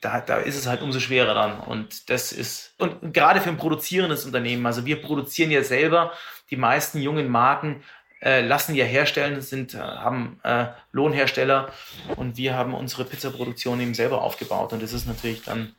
da, 0.00 0.20
da 0.20 0.38
ist 0.38 0.56
es 0.56 0.66
halt 0.66 0.82
umso 0.82 1.00
schwerer 1.00 1.34
dann. 1.34 1.60
Und 1.60 2.10
das 2.10 2.32
ist, 2.32 2.74
und 2.78 3.12
gerade 3.12 3.40
für 3.40 3.50
ein 3.50 3.56
produzierendes 3.56 4.24
Unternehmen, 4.24 4.64
also 4.66 4.86
wir 4.86 5.00
produzieren 5.00 5.50
ja 5.50 5.62
selber 5.62 6.12
die 6.50 6.56
meisten 6.56 7.00
jungen 7.00 7.28
Marken 7.28 7.82
äh, 8.22 8.40
lassen 8.40 8.74
ja 8.74 8.84
herstellen, 8.84 9.40
sind, 9.42 9.74
äh, 9.74 9.78
haben 9.78 10.40
äh, 10.42 10.66
Lohnhersteller 10.92 11.70
und 12.16 12.36
wir 12.36 12.54
haben 12.54 12.74
unsere 12.74 13.04
Pizzaproduktion 13.04 13.80
eben 13.80 13.94
selber 13.94 14.22
aufgebaut 14.22 14.72
und 14.72 14.82
das 14.82 14.92
ist 14.92 15.06
natürlich 15.06 15.44
dann 15.44 15.74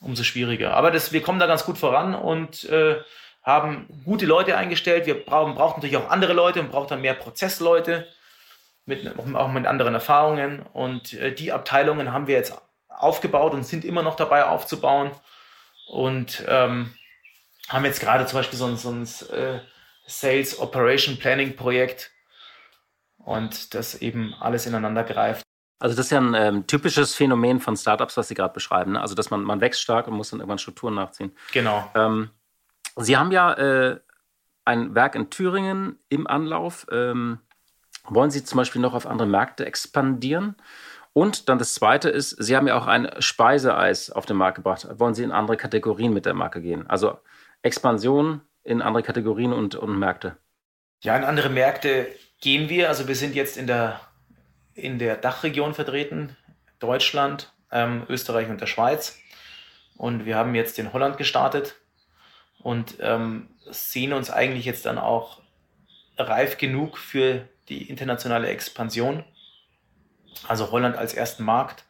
umso 0.00 0.24
schwieriger. 0.24 0.74
Aber 0.74 0.90
das, 0.90 1.12
wir 1.12 1.22
kommen 1.22 1.38
da 1.38 1.46
ganz 1.46 1.64
gut 1.64 1.78
voran 1.78 2.14
und 2.14 2.64
äh, 2.64 2.96
haben 3.42 3.86
gute 4.04 4.26
Leute 4.26 4.56
eingestellt. 4.56 5.06
Wir 5.06 5.24
brauchen, 5.24 5.54
brauchen 5.54 5.76
natürlich 5.76 5.96
auch 5.96 6.10
andere 6.10 6.32
Leute 6.32 6.60
und 6.60 6.70
brauchen 6.70 6.88
dann 6.88 7.00
mehr 7.00 7.14
Prozessleute 7.14 8.06
mit, 8.84 9.18
auch 9.18 9.48
mit 9.48 9.66
anderen 9.66 9.94
Erfahrungen 9.94 10.62
und 10.72 11.12
äh, 11.12 11.32
die 11.32 11.52
Abteilungen 11.52 12.12
haben 12.12 12.26
wir 12.26 12.34
jetzt 12.34 12.60
aufgebaut 12.98 13.54
und 13.54 13.64
sind 13.64 13.84
immer 13.84 14.02
noch 14.02 14.16
dabei 14.16 14.44
aufzubauen 14.44 15.10
und 15.88 16.44
ähm, 16.46 16.92
haben 17.68 17.84
jetzt 17.84 18.00
gerade 18.00 18.26
zum 18.26 18.38
Beispiel 18.38 18.58
so 18.58 18.66
ein, 18.66 18.76
so 18.76 18.90
ein 18.90 19.02
äh, 19.30 19.60
Sales 20.06 20.58
Operation 20.58 21.18
Planning 21.18 21.56
Projekt 21.56 22.10
und 23.18 23.74
das 23.74 23.96
eben 23.96 24.34
alles 24.40 24.66
ineinander 24.66 25.04
greift. 25.04 25.42
Also 25.80 25.96
das 25.96 26.06
ist 26.06 26.12
ja 26.12 26.20
ein 26.20 26.34
ähm, 26.34 26.66
typisches 26.66 27.14
Phänomen 27.14 27.60
von 27.60 27.76
Startups, 27.76 28.16
was 28.16 28.28
Sie 28.28 28.34
gerade 28.34 28.52
beschreiben. 28.52 28.92
Ne? 28.92 29.00
Also 29.00 29.14
dass 29.14 29.30
man, 29.30 29.42
man 29.42 29.60
wächst 29.60 29.80
stark 29.80 30.08
und 30.08 30.14
muss 30.14 30.30
dann 30.30 30.40
irgendwann 30.40 30.58
Strukturen 30.58 30.94
nachziehen. 30.94 31.32
Genau. 31.52 31.88
Ähm, 31.94 32.30
Sie 32.96 33.16
haben 33.16 33.30
ja 33.30 33.52
äh, 33.52 34.00
ein 34.64 34.94
Werk 34.94 35.14
in 35.14 35.30
Thüringen 35.30 35.98
im 36.08 36.26
Anlauf. 36.26 36.86
Ähm, 36.90 37.38
wollen 38.04 38.30
Sie 38.30 38.44
zum 38.44 38.56
Beispiel 38.56 38.80
noch 38.80 38.94
auf 38.94 39.06
andere 39.06 39.28
Märkte 39.28 39.66
expandieren? 39.66 40.56
Und 41.12 41.48
dann 41.48 41.58
das 41.58 41.74
Zweite 41.74 42.08
ist, 42.08 42.30
Sie 42.30 42.56
haben 42.56 42.68
ja 42.68 42.78
auch 42.78 42.86
ein 42.86 43.10
Speiseeis 43.18 44.10
auf 44.10 44.26
den 44.26 44.36
Markt 44.36 44.56
gebracht. 44.56 44.86
Wollen 44.98 45.14
Sie 45.14 45.24
in 45.24 45.32
andere 45.32 45.56
Kategorien 45.56 46.12
mit 46.12 46.26
der 46.26 46.34
Marke 46.34 46.60
gehen? 46.60 46.86
Also 46.88 47.18
Expansion, 47.62 48.42
in 48.62 48.82
andere 48.82 49.02
Kategorien 49.02 49.52
und, 49.52 49.74
und 49.74 49.98
Märkte? 49.98 50.36
Ja, 51.00 51.16
in 51.16 51.24
andere 51.24 51.48
Märkte 51.48 52.08
gehen 52.40 52.68
wir. 52.68 52.88
Also 52.88 53.08
wir 53.08 53.16
sind 53.16 53.34
jetzt 53.34 53.56
in 53.56 53.66
der, 53.66 54.00
in 54.74 54.98
der 54.98 55.16
Dachregion 55.16 55.74
vertreten, 55.74 56.36
Deutschland, 56.78 57.52
ähm, 57.72 58.04
Österreich 58.08 58.48
und 58.48 58.60
der 58.60 58.66
Schweiz. 58.66 59.18
Und 59.96 60.26
wir 60.26 60.36
haben 60.36 60.54
jetzt 60.54 60.78
in 60.78 60.92
Holland 60.92 61.18
gestartet 61.18 61.76
und 62.62 62.96
ähm, 63.00 63.48
sehen 63.70 64.12
uns 64.12 64.30
eigentlich 64.30 64.64
jetzt 64.64 64.86
dann 64.86 64.98
auch 64.98 65.40
reif 66.16 66.58
genug 66.58 66.98
für 66.98 67.48
die 67.68 67.88
internationale 67.88 68.48
Expansion. 68.48 69.24
Also 70.46 70.70
Holland 70.70 70.96
als 70.96 71.14
ersten 71.14 71.44
Markt, 71.44 71.84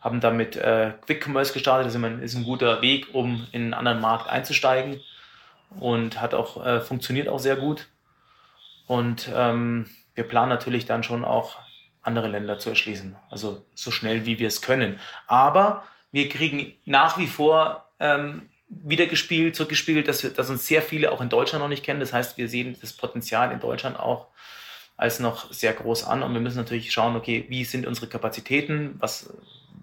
haben 0.00 0.20
damit 0.20 0.56
äh, 0.56 0.92
Quick 1.04 1.26
Commerce 1.26 1.52
gestartet. 1.52 1.86
Das 1.86 1.94
ist 1.94 2.36
ein, 2.36 2.44
guter 2.44 2.80
Weg, 2.82 3.08
um 3.12 3.46
in 3.52 3.62
einen 3.62 3.74
anderen 3.74 4.00
Markt 4.00 4.28
einzusteigen 4.28 5.00
und 5.80 6.20
hat 6.20 6.34
auch 6.34 6.64
äh, 6.64 6.80
funktioniert 6.80 7.28
auch 7.28 7.40
sehr 7.40 7.56
gut. 7.56 7.88
Und 8.86 9.28
ähm, 9.34 9.86
wir 10.14 10.24
planen 10.24 10.48
natürlich 10.48 10.86
dann 10.86 11.02
schon 11.02 11.24
auch 11.24 11.56
andere 12.02 12.28
Länder 12.28 12.58
zu 12.58 12.70
erschließen, 12.70 13.16
also 13.30 13.66
so 13.74 13.90
schnell 13.90 14.26
wie 14.26 14.38
wir 14.38 14.46
es 14.46 14.62
können. 14.62 15.00
Aber 15.26 15.82
wir 16.12 16.28
kriegen 16.28 16.72
nach 16.84 17.18
wie 17.18 17.26
vor 17.26 17.90
ähm, 17.98 18.48
wieder 18.68 19.06
gespielt, 19.06 19.56
zurückgespiegelt, 19.56 20.06
dass, 20.06 20.22
wir, 20.22 20.30
dass 20.30 20.50
uns 20.50 20.66
sehr 20.66 20.82
viele 20.82 21.10
auch 21.10 21.20
in 21.20 21.28
Deutschland 21.28 21.62
noch 21.62 21.68
nicht 21.68 21.84
kennen. 21.84 22.00
Das 22.00 22.12
heißt, 22.12 22.36
wir 22.36 22.48
sehen 22.48 22.76
das 22.80 22.92
Potenzial 22.92 23.50
in 23.50 23.58
Deutschland 23.58 23.98
auch 23.98 24.28
als 24.96 25.20
noch 25.20 25.52
sehr 25.52 25.72
groß 25.72 26.04
an. 26.04 26.22
Und 26.22 26.32
wir 26.32 26.40
müssen 26.40 26.58
natürlich 26.58 26.92
schauen, 26.92 27.16
okay, 27.16 27.46
wie 27.48 27.64
sind 27.64 27.86
unsere 27.86 28.08
Kapazitäten, 28.08 28.96
was, 28.98 29.32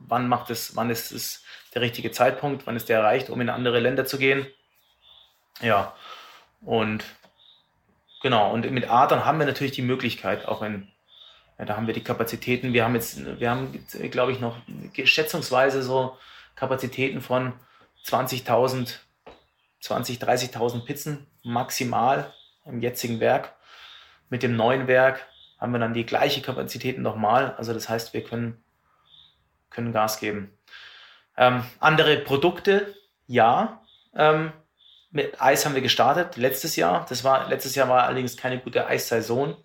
wann 0.08 0.28
macht 0.28 0.50
es, 0.50 0.76
wann 0.76 0.90
ist 0.90 1.12
es 1.12 1.44
der 1.74 1.82
richtige 1.82 2.12
Zeitpunkt, 2.12 2.66
wann 2.66 2.76
ist 2.76 2.90
der 2.90 3.00
erreicht, 3.00 3.30
um 3.30 3.42
in 3.42 3.50
andere 3.50 3.80
Länder 3.80 4.06
zu 4.06 4.18
gehen. 4.18 4.46
Ja, 5.62 5.96
und 6.62 7.04
Genau, 8.24 8.54
und 8.54 8.72
mit 8.72 8.90
Adern 8.90 9.26
haben 9.26 9.38
wir 9.38 9.46
natürlich 9.46 9.74
die 9.74 9.82
Möglichkeit, 9.82 10.48
auch 10.48 10.62
wenn, 10.62 10.88
ja, 11.60 11.66
da 11.66 11.76
haben 11.76 11.88
wir 11.88 11.94
die 11.94 12.06
Kapazitäten, 12.06 12.72
wir 12.72 12.86
haben 12.86 12.96
jetzt, 12.96 13.20
wir 13.40 13.50
haben, 13.50 13.86
glaube 14.12 14.32
ich, 14.32 14.40
noch 14.40 14.56
schätzungsweise 15.04 15.84
so 15.84 16.18
Kapazitäten 16.56 17.20
von 17.20 17.52
20.000, 18.06 18.96
20, 19.82 20.20
30.000 20.20 20.86
Pizzen 20.86 21.28
maximal 21.44 22.34
im 22.64 22.80
jetzigen 22.80 23.20
Werk. 23.20 23.54
Mit 24.34 24.42
dem 24.42 24.56
neuen 24.56 24.88
Werk 24.88 25.28
haben 25.60 25.74
wir 25.74 25.80
dann 25.80 25.94
die 25.94 26.08
gleiche 26.08 26.42
Kapazitäten 26.42 27.04
nochmal. 27.04 27.54
Also 27.60 27.72
das 27.72 27.88
heißt, 27.88 28.16
wir 28.16 28.24
können, 28.24 28.64
können 29.70 29.94
Gas 29.94 30.20
geben. 30.20 30.58
Ähm, 31.38 31.64
andere 31.80 32.18
Produkte, 32.18 32.96
ja. 33.28 33.84
Ähm, 34.16 34.52
mit 35.12 35.40
Eis 35.40 35.68
haben 35.68 35.76
wir 35.76 35.84
gestartet 35.84 36.36
letztes 36.36 36.76
Jahr. 36.76 37.06
Das 37.10 37.24
war 37.24 37.48
letztes 37.48 37.76
Jahr 37.76 37.88
war 37.90 38.06
allerdings 38.06 38.36
keine 38.36 38.58
gute 38.58 38.88
Eissaison. 38.88 39.56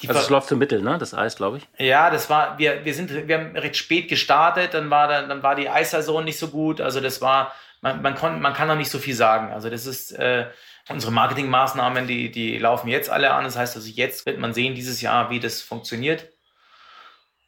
Die 0.00 0.08
also 0.08 0.20
es 0.22 0.30
läuft 0.30 0.48
so 0.48 0.56
mittel, 0.56 0.80
ne? 0.80 0.96
Das 0.96 1.12
Eis, 1.12 1.36
glaube 1.36 1.58
ich. 1.58 1.68
Ja, 1.76 2.08
das 2.08 2.30
war, 2.30 2.58
wir, 2.58 2.86
wir 2.86 2.94
sind, 2.94 3.28
wir 3.28 3.38
haben 3.38 3.54
recht 3.58 3.76
spät 3.76 4.08
gestartet, 4.08 4.72
dann 4.72 4.88
war 4.88 5.06
dann, 5.06 5.28
dann 5.28 5.42
war 5.42 5.54
die 5.54 5.68
Eissaison 5.68 6.24
nicht 6.24 6.38
so 6.38 6.48
gut. 6.48 6.80
Also 6.80 7.02
das 7.02 7.20
war, 7.20 7.52
man, 7.82 8.00
man, 8.00 8.14
kon, 8.14 8.40
man 8.40 8.54
kann 8.54 8.68
noch 8.68 8.76
nicht 8.76 8.90
so 8.90 8.98
viel 8.98 9.14
sagen. 9.14 9.52
Also 9.52 9.68
das 9.68 9.84
ist 9.84 10.12
äh, 10.12 10.46
unsere 10.90 11.12
Marketingmaßnahmen, 11.12 12.06
die, 12.06 12.30
die 12.30 12.58
laufen 12.58 12.88
jetzt 12.88 13.10
alle 13.10 13.32
an. 13.32 13.44
Das 13.44 13.56
heißt 13.56 13.76
also, 13.76 13.88
jetzt 13.88 14.26
wird 14.26 14.38
man 14.38 14.54
sehen 14.54 14.74
dieses 14.74 15.00
Jahr, 15.00 15.30
wie 15.30 15.40
das 15.40 15.62
funktioniert. 15.62 16.28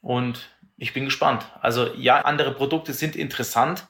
Und 0.01 0.49
ich 0.77 0.93
bin 0.95 1.05
gespannt. 1.05 1.47
Also 1.61 1.93
ja, 1.95 2.23
andere 2.23 2.53
Produkte 2.55 2.93
sind 2.93 3.17
interessant 3.17 3.87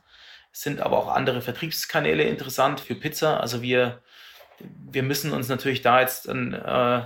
sind 0.53 0.81
aber 0.81 0.99
auch 0.99 1.09
andere 1.09 1.41
Vertriebskanäle 1.41 2.25
interessant 2.25 2.81
für 2.81 2.95
Pizza. 2.95 3.41
Also 3.41 3.63
wir, 3.63 4.03
wir 4.91 5.03
müssen 5.03 5.33
uns 5.33 5.49
natürlich 5.49 5.81
da 5.81 6.01
jetzt 6.01 6.29
dann 6.29 6.53
äh, 6.53 7.03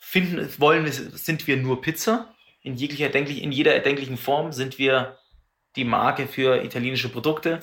finden, 0.00 0.52
wollen, 0.58 0.90
sind 0.90 1.46
wir 1.46 1.56
nur 1.56 1.80
Pizza. 1.80 2.34
In 2.62 2.74
jeglicher 2.74 3.06
erdenklich, 3.06 3.42
in 3.42 3.52
jeder 3.52 3.74
erdenklichen 3.74 4.16
Form 4.16 4.52
sind 4.52 4.78
wir 4.78 5.18
die 5.76 5.84
Marke 5.84 6.26
für 6.26 6.64
italienische 6.64 7.08
Produkte. 7.08 7.60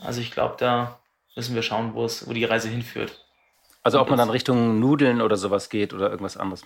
Also 0.00 0.20
ich 0.20 0.32
glaube, 0.32 0.56
da 0.58 0.98
müssen 1.36 1.54
wir 1.54 1.62
schauen, 1.62 1.94
wo 1.94 2.04
es, 2.04 2.26
wo 2.28 2.32
die 2.32 2.44
Reise 2.44 2.68
hinführt. 2.68 3.24
Also 3.82 4.00
ob 4.00 4.08
man 4.10 4.18
dann 4.18 4.30
Richtung 4.30 4.78
Nudeln 4.78 5.20
oder 5.20 5.36
sowas 5.36 5.68
geht 5.68 5.92
oder 5.92 6.10
irgendwas 6.10 6.36
anderes. 6.36 6.64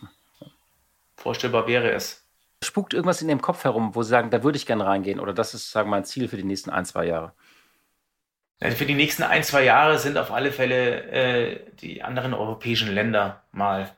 Vorstellbar 1.16 1.66
wäre 1.66 1.90
es 1.92 2.26
spukt 2.62 2.94
irgendwas 2.94 3.22
in 3.22 3.28
Ihrem 3.28 3.40
Kopf 3.40 3.64
herum, 3.64 3.94
wo 3.94 4.02
Sie 4.02 4.10
sagen, 4.10 4.30
da 4.30 4.42
würde 4.42 4.56
ich 4.56 4.66
gerne 4.66 4.86
reingehen 4.86 5.20
oder 5.20 5.32
das 5.32 5.54
ist, 5.54 5.70
sagen 5.70 5.88
wir, 5.88 5.92
mein 5.92 6.04
Ziel 6.04 6.28
für 6.28 6.36
die 6.36 6.44
nächsten 6.44 6.70
ein, 6.70 6.84
zwei 6.84 7.06
Jahre? 7.06 7.32
Also 8.60 8.76
für 8.76 8.86
die 8.86 8.94
nächsten 8.94 9.22
ein, 9.22 9.42
zwei 9.44 9.64
Jahre 9.64 9.98
sind 9.98 10.16
auf 10.16 10.30
alle 10.30 10.50
Fälle 10.50 11.02
äh, 11.10 11.60
die 11.80 12.02
anderen 12.02 12.32
europäischen 12.32 12.92
Länder 12.92 13.42
mal, 13.52 13.90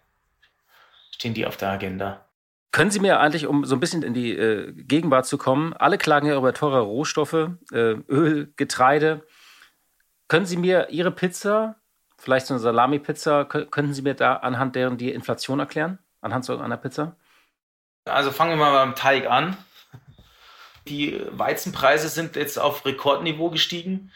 stehen 1.13 1.35
die 1.35 1.47
auf 1.47 1.57
der 1.57 1.71
Agenda. 1.71 2.25
Können 2.73 2.91
Sie 2.91 3.01
mir 3.01 3.21
eigentlich, 3.21 3.47
um 3.47 3.65
so 3.65 3.77
ein 3.77 3.81
bisschen 3.81 4.03
in 4.03 4.15
die 4.15 4.33
äh, 4.33 4.73
Gegenwart 4.73 5.27
zu 5.27 5.39
kommen, 5.39 5.73
alle 5.73 5.97
klagen 5.97 6.27
ja 6.27 6.37
über 6.37 6.53
teure 6.53 6.81
Rohstoffe, 6.81 7.51
äh, 7.73 7.95
Öl, 8.09 8.53
Getreide. 8.57 9.25
Können 10.29 10.45
Sie 10.45 10.59
mir 10.59 10.91
Ihre 10.91 11.11
Pizza, 11.11 11.77
vielleicht 12.19 12.47
so 12.47 12.55
eine 12.55 12.61
Salami-Pizza, 12.61 13.47
könnten 13.47 13.95
Sie 13.95 14.03
mir 14.03 14.15
da 14.15 14.37
anhand 14.37 14.77
deren 14.77 14.99
die 14.99 15.11
Inflation 15.11 15.59
erklären? 15.59 15.99
Anhand 16.21 16.45
so 16.45 16.59
einer 16.59 16.77
Pizza? 16.77 17.17
Also 18.05 18.31
fangen 18.31 18.53
wir 18.53 18.57
mal 18.57 18.73
beim 18.73 18.95
Teig 18.95 19.29
an. 19.29 19.57
Die 20.87 21.21
Weizenpreise 21.31 22.09
sind 22.09 22.37
jetzt 22.37 22.59
auf 22.59 22.85
Rekordniveau 22.85 23.51
gestiegen. 23.51 24.11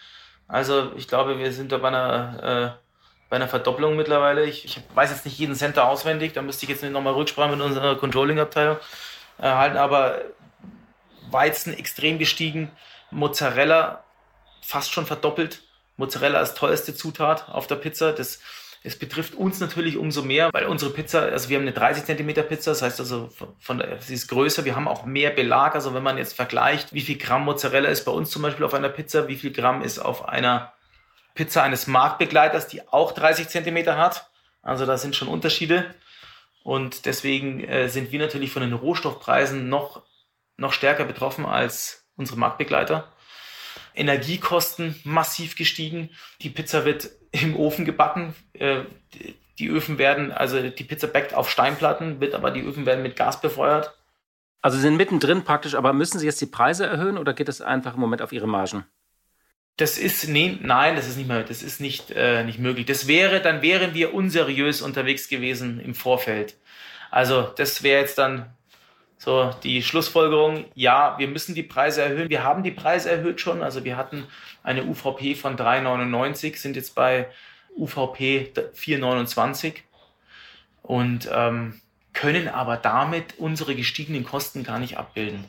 Also 0.49 0.93
ich 0.97 1.09
glaube, 1.09 1.39
wir 1.39 1.53
sind 1.53 1.73
da 1.73 1.79
bei 1.79 1.89
einer, 1.89 2.77
äh, 2.77 3.29
bei 3.31 3.37
einer 3.37 3.49
Verdopplung 3.49 3.97
mittlerweile. 3.97 4.45
Ich, 4.45 4.67
ich, 4.67 4.81
weiß 4.95 5.11
jetzt 5.11 5.25
nicht 5.25 5.39
jeden 5.39 5.55
Center 5.55 5.89
auswendig, 5.89 6.35
da 6.35 6.43
müsste 6.43 6.67
ich 6.67 6.71
jetzt 6.71 6.83
nochmal 6.83 7.15
Rücksprache 7.15 7.57
mit 7.57 7.61
unserer 7.61 7.97
Controlling-Abteilung 7.97 8.77
erhalten, 9.39 9.79
aber 9.79 10.21
Weizen 11.31 11.73
extrem 11.73 12.19
gestiegen, 12.19 12.71
Mozzarella 13.11 14.05
fast 14.61 14.93
schon 14.93 15.07
verdoppelt. 15.07 15.63
Mozzarella 15.97 16.41
ist 16.41 16.57
teuerste 16.57 16.95
Zutat 16.95 17.49
auf 17.49 17.67
der 17.67 17.77
Pizza. 17.77 18.13
Das 18.13 18.41
es 18.85 18.99
betrifft 18.99 19.35
uns 19.35 19.61
natürlich 19.61 19.97
umso 19.97 20.23
mehr, 20.23 20.51
weil 20.53 20.67
unsere 20.67 20.91
Pizza, 20.91 21.23
also 21.23 21.49
wir 21.49 21.57
haben 21.57 21.63
eine 21.63 21.73
30 21.73 22.05
cm 22.05 22.49
Pizza, 22.49 22.73
das 22.73 22.83
heißt 22.83 22.99
also 22.99 23.31
von 23.61 23.79
der, 23.79 24.01
sie 24.01 24.15
ist 24.15 24.27
größer, 24.27 24.65
wir 24.65 24.75
haben 24.75 24.89
auch 24.89 25.05
mehr 25.05 25.31
Belag. 25.31 25.77
Also 25.77 25.95
wenn 25.95 26.03
man 26.03 26.19
jetzt 26.19 26.35
vergleicht, 26.35 26.93
wie 26.93 27.01
viel 27.01 27.17
Gramm 27.17 27.45
Mozzarella 27.45 27.89
ist 27.89 28.05
bei 28.05 28.11
uns 28.11 28.31
zum 28.31 28.43
Beispiel 28.43 28.65
auf 28.65 28.75
einer 28.75 28.89
Pizza, 28.89 29.29
wie 29.29 29.37
viel 29.37 29.53
Gramm 29.53 29.83
ist 29.83 30.01
auf 30.01 30.29
einer 30.29 30.73
Pizza 31.35 31.63
eines 31.63 31.87
Marktbegleiters, 31.87 32.67
die 32.67 32.87
auch 32.89 33.13
30 33.13 33.49
cm 33.49 33.87
hat. 33.97 34.29
Also 34.63 34.85
da 34.85 34.99
sind 34.99 35.15
schon 35.15 35.29
Unterschiede. 35.29 35.95
Und 36.65 37.07
deswegen 37.07 37.63
äh, 37.63 37.89
sind 37.89 38.11
wir 38.11 38.19
natürlich 38.19 38.53
von 38.53 38.63
den 38.63 38.73
Rohstoffpreisen 38.73 39.69
noch, 39.69 40.03
noch 40.57 40.73
stärker 40.73 41.05
betroffen 41.05 41.47
als 41.47 42.09
unsere 42.17 42.39
Marktbegleiter. 42.39 43.13
Energiekosten 43.95 45.01
massiv 45.05 45.57
gestiegen. 45.57 46.11
Die 46.41 46.51
Pizza 46.51 46.85
wird 46.85 47.11
im 47.33 47.57
Ofen 47.57 47.85
gebacken. 47.85 48.35
Äh, 48.55 48.83
die 49.59 49.69
Öfen 49.69 49.99
werden, 49.99 50.33
also 50.33 50.61
die 50.61 50.85
Pizza 50.85 51.07
backt 51.07 51.35
auf 51.35 51.51
Steinplatten, 51.51 52.21
wird 52.21 52.35
aber 52.35 52.51
die 52.51 52.63
Öfen 52.63 52.87
werden 52.87 53.03
mit 53.03 53.17
Gas 53.17 53.41
befeuert. 53.41 53.95
Also 54.63 54.77
Sie 54.77 54.83
sind 54.83 54.97
mittendrin 54.97 55.45
praktisch, 55.45 55.75
aber 55.75 55.93
müssen 55.93 56.19
Sie 56.19 56.27
jetzt 56.27 56.41
die 56.41 56.47
Preise 56.47 56.87
erhöhen 56.87 57.19
oder 57.19 57.35
geht 57.35 57.49
es 57.49 57.61
einfach 57.61 57.95
im 57.95 58.01
Moment 58.01 58.23
auf 58.23 58.33
Ihre 58.33 58.47
Margen? 58.47 58.85
Das 59.77 59.99
ist, 59.99 60.29
nee, 60.29 60.59
nein, 60.61 60.97
das 60.97 61.09
ist 61.09 61.17
nicht 61.17 61.29
mehr, 61.29 61.43
das 61.43 61.63
ist 61.63 61.81
nicht, 61.81 62.11
äh, 62.11 62.45
nicht 62.45 62.59
möglich. 62.59 62.87
Das 62.87 63.09
wäre, 63.09 63.41
dann 63.41 63.63
wären 63.63 63.95
wir 63.95 64.15
unseriös 64.15 64.83
unterwegs 64.83 65.29
gewesen 65.29 65.81
im 65.81 65.95
Vorfeld. 65.95 66.57
Also, 67.11 67.43
das 67.57 67.83
wäre 67.83 68.01
jetzt 68.01 68.19
dann 68.19 68.55
so 69.25 69.55
die 69.63 69.85
Schlussfolgerung, 69.85 70.65
ja, 70.75 71.17
wir 71.17 71.29
müssen 71.29 71.55
die 71.55 71.63
Preise 71.63 72.03
erhöhen. 72.03 72.29
Wir 72.29 72.43
haben 72.43 72.65
die 72.65 72.73
Preise 72.73 73.09
erhöht 73.09 73.41
schon. 73.41 73.63
Also 73.63 73.85
wir 73.85 73.97
hatten 73.97 74.27
eine 74.65 74.83
UVP 74.83 75.37
von 75.37 75.57
3,99, 75.57 76.57
sind 76.57 76.75
jetzt 76.75 76.97
bei 76.97 77.29
UVP 77.77 78.51
4,29 78.75 79.75
und 80.83 81.31
ähm, 81.33 81.81
können 82.13 82.49
aber 82.49 82.77
damit 82.77 83.39
unsere 83.39 83.77
gestiegenen 83.77 84.25
Kosten 84.25 84.65
gar 84.65 84.81
nicht 84.81 84.99
abbilden. 84.99 85.45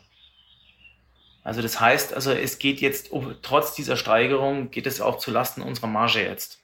Also 1.43 1.63
das 1.63 1.79
heißt, 1.79 2.13
also 2.13 2.31
es 2.31 2.59
geht 2.59 2.79
jetzt, 2.79 3.09
trotz 3.41 3.73
dieser 3.73 3.97
Steigerung, 3.97 4.69
geht 4.69 4.85
es 4.85 5.01
auch 5.01 5.17
zu 5.17 5.31
Lasten 5.31 5.63
unserer 5.63 5.87
Marge 5.87 6.23
jetzt. 6.23 6.62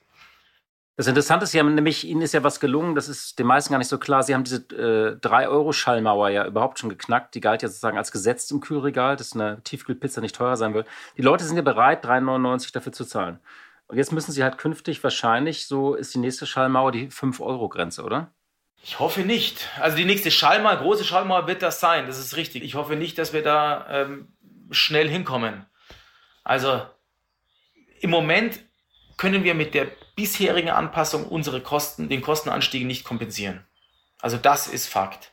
Das 0.96 1.06
Interessante 1.06 1.44
ist, 1.44 1.52
Sie 1.52 1.62
nämlich, 1.62 2.06
Ihnen 2.06 2.20
ist 2.20 2.34
ja 2.34 2.42
was 2.42 2.60
gelungen, 2.60 2.94
das 2.94 3.08
ist 3.08 3.38
den 3.38 3.46
meisten 3.46 3.72
gar 3.72 3.78
nicht 3.78 3.88
so 3.88 3.98
klar. 3.98 4.22
Sie 4.22 4.34
haben 4.34 4.44
diese 4.44 4.56
äh, 4.56 5.16
3-Euro-Schallmauer 5.16 6.28
ja 6.28 6.46
überhaupt 6.46 6.78
schon 6.78 6.90
geknackt. 6.90 7.34
Die 7.34 7.40
galt 7.40 7.62
ja 7.62 7.68
sozusagen 7.68 7.96
als 7.96 8.12
gesetzt 8.12 8.52
im 8.52 8.60
Kühlregal, 8.60 9.16
dass 9.16 9.32
eine 9.32 9.62
Tiefkühlpizza 9.62 10.20
nicht 10.20 10.36
teurer 10.36 10.56
sein 10.56 10.74
will. 10.74 10.84
Die 11.16 11.22
Leute 11.22 11.44
sind 11.44 11.56
ja 11.56 11.62
bereit, 11.62 12.04
3,99 12.04 12.72
dafür 12.72 12.92
zu 12.92 13.06
zahlen. 13.06 13.38
Und 13.86 13.96
jetzt 13.96 14.12
müssen 14.12 14.32
sie 14.32 14.42
halt 14.42 14.58
künftig 14.58 15.02
wahrscheinlich, 15.02 15.66
so 15.66 15.94
ist 15.94 16.14
die 16.14 16.18
nächste 16.18 16.46
Schallmauer 16.46 16.92
die 16.92 17.08
5-Euro-Grenze, 17.08 18.04
oder? 18.04 18.32
Ich 18.82 18.98
hoffe 18.98 19.22
nicht. 19.22 19.68
Also 19.80 19.96
die 19.96 20.04
nächste 20.04 20.30
Schallmauer, 20.30 20.76
große 20.76 21.04
Schallmauer 21.04 21.46
wird 21.46 21.62
das 21.62 21.80
sein, 21.80 22.06
das 22.06 22.18
ist 22.18 22.36
richtig. 22.36 22.62
Ich 22.62 22.74
hoffe 22.74 22.96
nicht, 22.96 23.18
dass 23.18 23.32
wir 23.32 23.42
da 23.42 23.86
ähm, 23.90 24.28
schnell 24.70 25.08
hinkommen. 25.08 25.66
Also 26.44 26.82
im 28.00 28.10
Moment 28.10 28.60
können 29.16 29.44
wir 29.44 29.54
mit 29.54 29.74
der 29.74 29.88
bisherigen 30.20 30.68
Anpassung 30.68 31.24
unsere 31.26 31.62
Kosten, 31.62 32.10
den 32.10 32.20
Kostenanstieg 32.20 32.84
nicht 32.84 33.04
kompensieren. 33.04 33.64
Also 34.20 34.36
das 34.36 34.66
ist 34.66 34.86
Fakt. 34.86 35.32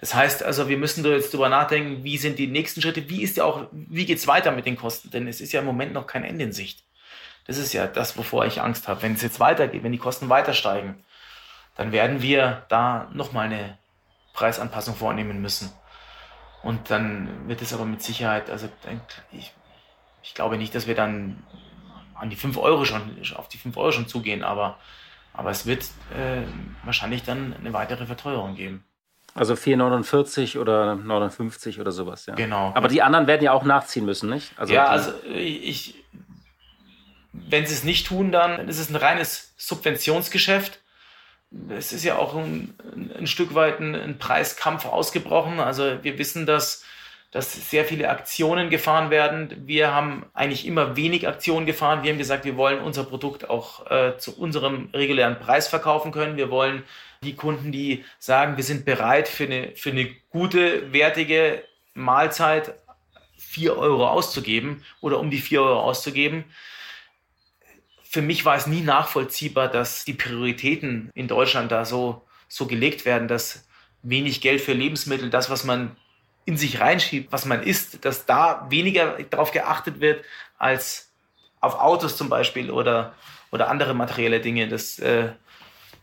Das 0.00 0.14
heißt 0.14 0.42
also, 0.42 0.68
wir 0.68 0.76
müssen 0.76 1.02
da 1.02 1.08
jetzt 1.08 1.32
drüber 1.32 1.48
nachdenken, 1.48 2.04
wie 2.04 2.18
sind 2.18 2.38
die 2.38 2.46
nächsten 2.46 2.82
Schritte, 2.82 3.08
wie 3.08 3.22
ist 3.22 3.38
ja 3.38 3.44
auch, 3.44 3.68
wie 3.72 4.04
geht's 4.04 4.26
weiter 4.26 4.52
mit 4.52 4.66
den 4.66 4.76
Kosten? 4.76 5.10
Denn 5.10 5.26
es 5.26 5.40
ist 5.40 5.52
ja 5.52 5.60
im 5.60 5.66
Moment 5.66 5.94
noch 5.94 6.06
kein 6.06 6.24
Ende 6.24 6.44
in 6.44 6.52
Sicht. 6.52 6.84
Das 7.46 7.56
ist 7.56 7.72
ja 7.72 7.86
das, 7.86 8.18
wovor 8.18 8.44
ich 8.44 8.60
Angst 8.60 8.86
habe. 8.86 9.00
Wenn 9.00 9.14
es 9.14 9.22
jetzt 9.22 9.40
weitergeht, 9.40 9.82
wenn 9.82 9.92
die 9.92 9.98
Kosten 9.98 10.28
weiter 10.28 10.52
steigen, 10.52 11.02
dann 11.74 11.90
werden 11.90 12.20
wir 12.20 12.66
da 12.68 13.08
nochmal 13.14 13.46
eine 13.46 13.78
Preisanpassung 14.34 14.94
vornehmen 14.94 15.40
müssen. 15.40 15.72
Und 16.62 16.90
dann 16.90 17.48
wird 17.48 17.62
es 17.62 17.72
aber 17.72 17.86
mit 17.86 18.02
Sicherheit, 18.02 18.50
also 18.50 18.68
ich, 19.32 19.54
ich 20.22 20.34
glaube 20.34 20.58
nicht, 20.58 20.74
dass 20.74 20.86
wir 20.86 20.94
dann 20.94 21.42
an 22.18 22.30
die 22.30 22.36
5 22.36 22.56
Euro 22.58 22.84
schon, 22.84 23.02
auf 23.36 23.48
die 23.48 23.58
5 23.58 23.76
Euro 23.76 23.92
schon 23.92 24.08
zugehen, 24.08 24.42
aber, 24.42 24.78
aber 25.32 25.50
es 25.50 25.66
wird 25.66 25.84
äh, 26.16 26.42
wahrscheinlich 26.84 27.22
dann 27.22 27.54
eine 27.58 27.72
weitere 27.72 28.06
Verteuerung 28.06 28.54
geben. 28.54 28.84
Also 29.34 29.54
4,49 29.54 30.58
oder 30.58 30.96
59 30.96 31.80
oder 31.80 31.92
sowas, 31.92 32.26
ja. 32.26 32.34
Genau. 32.34 32.72
Aber 32.74 32.88
die 32.88 33.02
anderen 33.02 33.26
werden 33.26 33.44
ja 33.44 33.52
auch 33.52 33.62
nachziehen 33.62 34.04
müssen, 34.04 34.28
nicht? 34.28 34.52
Also 34.56 34.74
ja, 34.74 34.86
also 34.86 35.12
ich, 35.32 35.94
wenn 37.32 37.66
sie 37.66 37.74
es 37.74 37.84
nicht 37.84 38.06
tun, 38.06 38.32
dann 38.32 38.68
ist 38.68 38.78
es 38.78 38.90
ein 38.90 38.96
reines 38.96 39.54
Subventionsgeschäft. 39.56 40.80
Es 41.68 41.92
ist 41.92 42.04
ja 42.04 42.16
auch 42.16 42.34
ein, 42.34 42.74
ein 43.16 43.26
Stück 43.26 43.54
weit 43.54 43.80
ein, 43.80 43.94
ein, 43.94 44.18
Preiskampf 44.18 44.86
ausgebrochen. 44.86 45.60
Also 45.60 46.02
wir 46.02 46.18
wissen, 46.18 46.44
dass 46.44 46.84
dass 47.30 47.70
sehr 47.70 47.84
viele 47.84 48.08
Aktionen 48.08 48.70
gefahren 48.70 49.10
werden. 49.10 49.54
Wir 49.66 49.92
haben 49.92 50.24
eigentlich 50.32 50.66
immer 50.66 50.96
wenig 50.96 51.28
Aktionen 51.28 51.66
gefahren. 51.66 52.02
Wir 52.02 52.10
haben 52.10 52.18
gesagt, 52.18 52.46
wir 52.46 52.56
wollen 52.56 52.80
unser 52.80 53.04
Produkt 53.04 53.50
auch 53.50 53.90
äh, 53.90 54.16
zu 54.16 54.38
unserem 54.38 54.88
regulären 54.94 55.38
Preis 55.38 55.68
verkaufen 55.68 56.10
können. 56.10 56.38
Wir 56.38 56.50
wollen 56.50 56.84
die 57.22 57.34
Kunden, 57.34 57.70
die 57.70 58.04
sagen, 58.18 58.56
wir 58.56 58.64
sind 58.64 58.86
bereit 58.86 59.28
für 59.28 59.44
eine, 59.44 59.76
für 59.76 59.90
eine 59.90 60.08
gute, 60.30 60.92
wertige 60.92 61.64
Mahlzeit 61.92 62.78
4 63.36 63.76
Euro 63.76 64.08
auszugeben 64.08 64.84
oder 65.00 65.18
um 65.18 65.30
die 65.30 65.38
4 65.38 65.60
Euro 65.62 65.80
auszugeben. 65.80 66.44
Für 68.04 68.22
mich 68.22 68.46
war 68.46 68.56
es 68.56 68.66
nie 68.66 68.80
nachvollziehbar, 68.80 69.68
dass 69.68 70.06
die 70.06 70.14
Prioritäten 70.14 71.10
in 71.14 71.28
Deutschland 71.28 71.70
da 71.72 71.84
so, 71.84 72.26
so 72.48 72.66
gelegt 72.66 73.04
werden, 73.04 73.28
dass 73.28 73.68
wenig 74.02 74.40
Geld 74.40 74.62
für 74.62 74.72
Lebensmittel, 74.72 75.28
das, 75.28 75.50
was 75.50 75.64
man 75.64 75.96
in 76.48 76.56
sich 76.56 76.80
reinschiebt, 76.80 77.30
was 77.30 77.44
man 77.44 77.62
isst, 77.62 78.06
dass 78.06 78.24
da 78.24 78.66
weniger 78.70 79.18
darauf 79.28 79.52
geachtet 79.52 80.00
wird 80.00 80.24
als 80.56 81.10
auf 81.60 81.78
Autos 81.78 82.16
zum 82.16 82.30
Beispiel 82.30 82.70
oder, 82.70 83.12
oder 83.50 83.68
andere 83.68 83.92
materielle 83.92 84.40
Dinge. 84.40 84.66
Das 84.66 84.98
äh, 84.98 85.28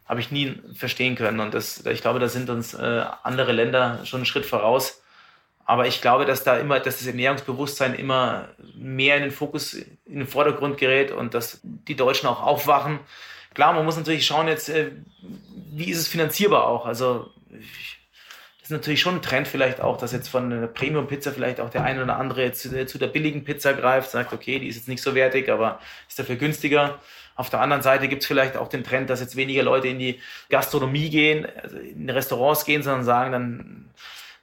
habe 0.08 0.20
ich 0.20 0.30
nie 0.30 0.62
verstehen 0.76 1.16
können. 1.16 1.40
Und 1.40 1.56
das, 1.56 1.84
ich 1.88 2.02
glaube, 2.02 2.20
da 2.20 2.28
sind 2.28 2.52
uns 2.52 2.76
äh, 2.76 3.06
andere 3.24 3.54
Länder 3.54 4.06
schon 4.06 4.20
einen 4.20 4.28
Schritt 4.28 4.46
voraus. 4.46 5.02
Aber 5.66 5.88
ich 5.88 6.00
glaube, 6.00 6.26
dass 6.26 6.44
da 6.44 6.58
immer, 6.58 6.80
dass 6.80 7.00
das 7.00 7.08
Ernährungsbewusstsein 7.08 7.96
immer 7.96 8.50
mehr 8.76 9.18
in 9.18 9.24
den 9.24 9.32
Fokus, 9.32 9.74
in 9.74 10.20
den 10.20 10.28
Vordergrund 10.28 10.78
gerät 10.78 11.12
und 11.12 11.34
dass 11.34 11.60
die 11.64 11.96
Deutschen 11.96 12.28
auch 12.28 12.44
aufwachen. 12.44 13.00
Klar, 13.56 13.74
man 13.74 13.84
muss 13.84 13.98
natürlich 13.98 14.28
schauen 14.28 14.48
jetzt, 14.48 14.70
äh, 14.70 14.92
wie 15.74 15.90
ist 15.90 15.98
es 15.98 16.08
finanzierbar 16.08 16.68
auch. 16.68 16.86
Also 16.86 17.32
ich, 17.50 17.95
ist 18.66 18.72
natürlich 18.72 19.02
schon 19.02 19.16
ein 19.16 19.22
Trend 19.22 19.48
vielleicht 19.48 19.82
auch, 19.82 19.98
dass 19.98 20.12
jetzt 20.12 20.28
von 20.28 20.52
einer 20.52 20.68
Premium-Pizza 20.68 21.32
vielleicht 21.32 21.60
auch 21.60 21.70
der 21.70 21.84
eine 21.84 22.04
oder 22.04 22.18
andere 22.18 22.52
zu, 22.52 22.86
zu 22.86 22.98
der 22.98 23.08
billigen 23.08 23.44
Pizza 23.44 23.74
greift, 23.74 24.12
sagt, 24.12 24.34
okay, 24.34 24.60
die 24.60 24.68
ist 24.68 24.76
jetzt 24.76 24.88
nicht 24.88 25.02
so 25.02 25.16
wertig, 25.16 25.50
aber 25.50 25.80
ist 26.08 26.20
dafür 26.20 26.36
günstiger. 26.36 27.00
Auf 27.36 27.50
der 27.50 27.62
anderen 27.62 27.84
Seite 27.84 28.08
gibt 28.08 28.22
es 28.22 28.28
vielleicht 28.28 28.58
auch 28.58 28.68
den 28.68 28.84
Trend, 28.84 29.10
dass 29.10 29.20
jetzt 29.20 29.36
weniger 29.36 29.64
Leute 29.64 29.88
in 29.88 30.00
die 30.00 30.20
Gastronomie 30.50 31.10
gehen, 31.10 31.48
also 31.62 31.78
in 31.78 32.10
Restaurants 32.10 32.66
gehen, 32.66 32.82
sondern 32.82 33.04
sagen, 33.04 33.32
dann 33.32 33.90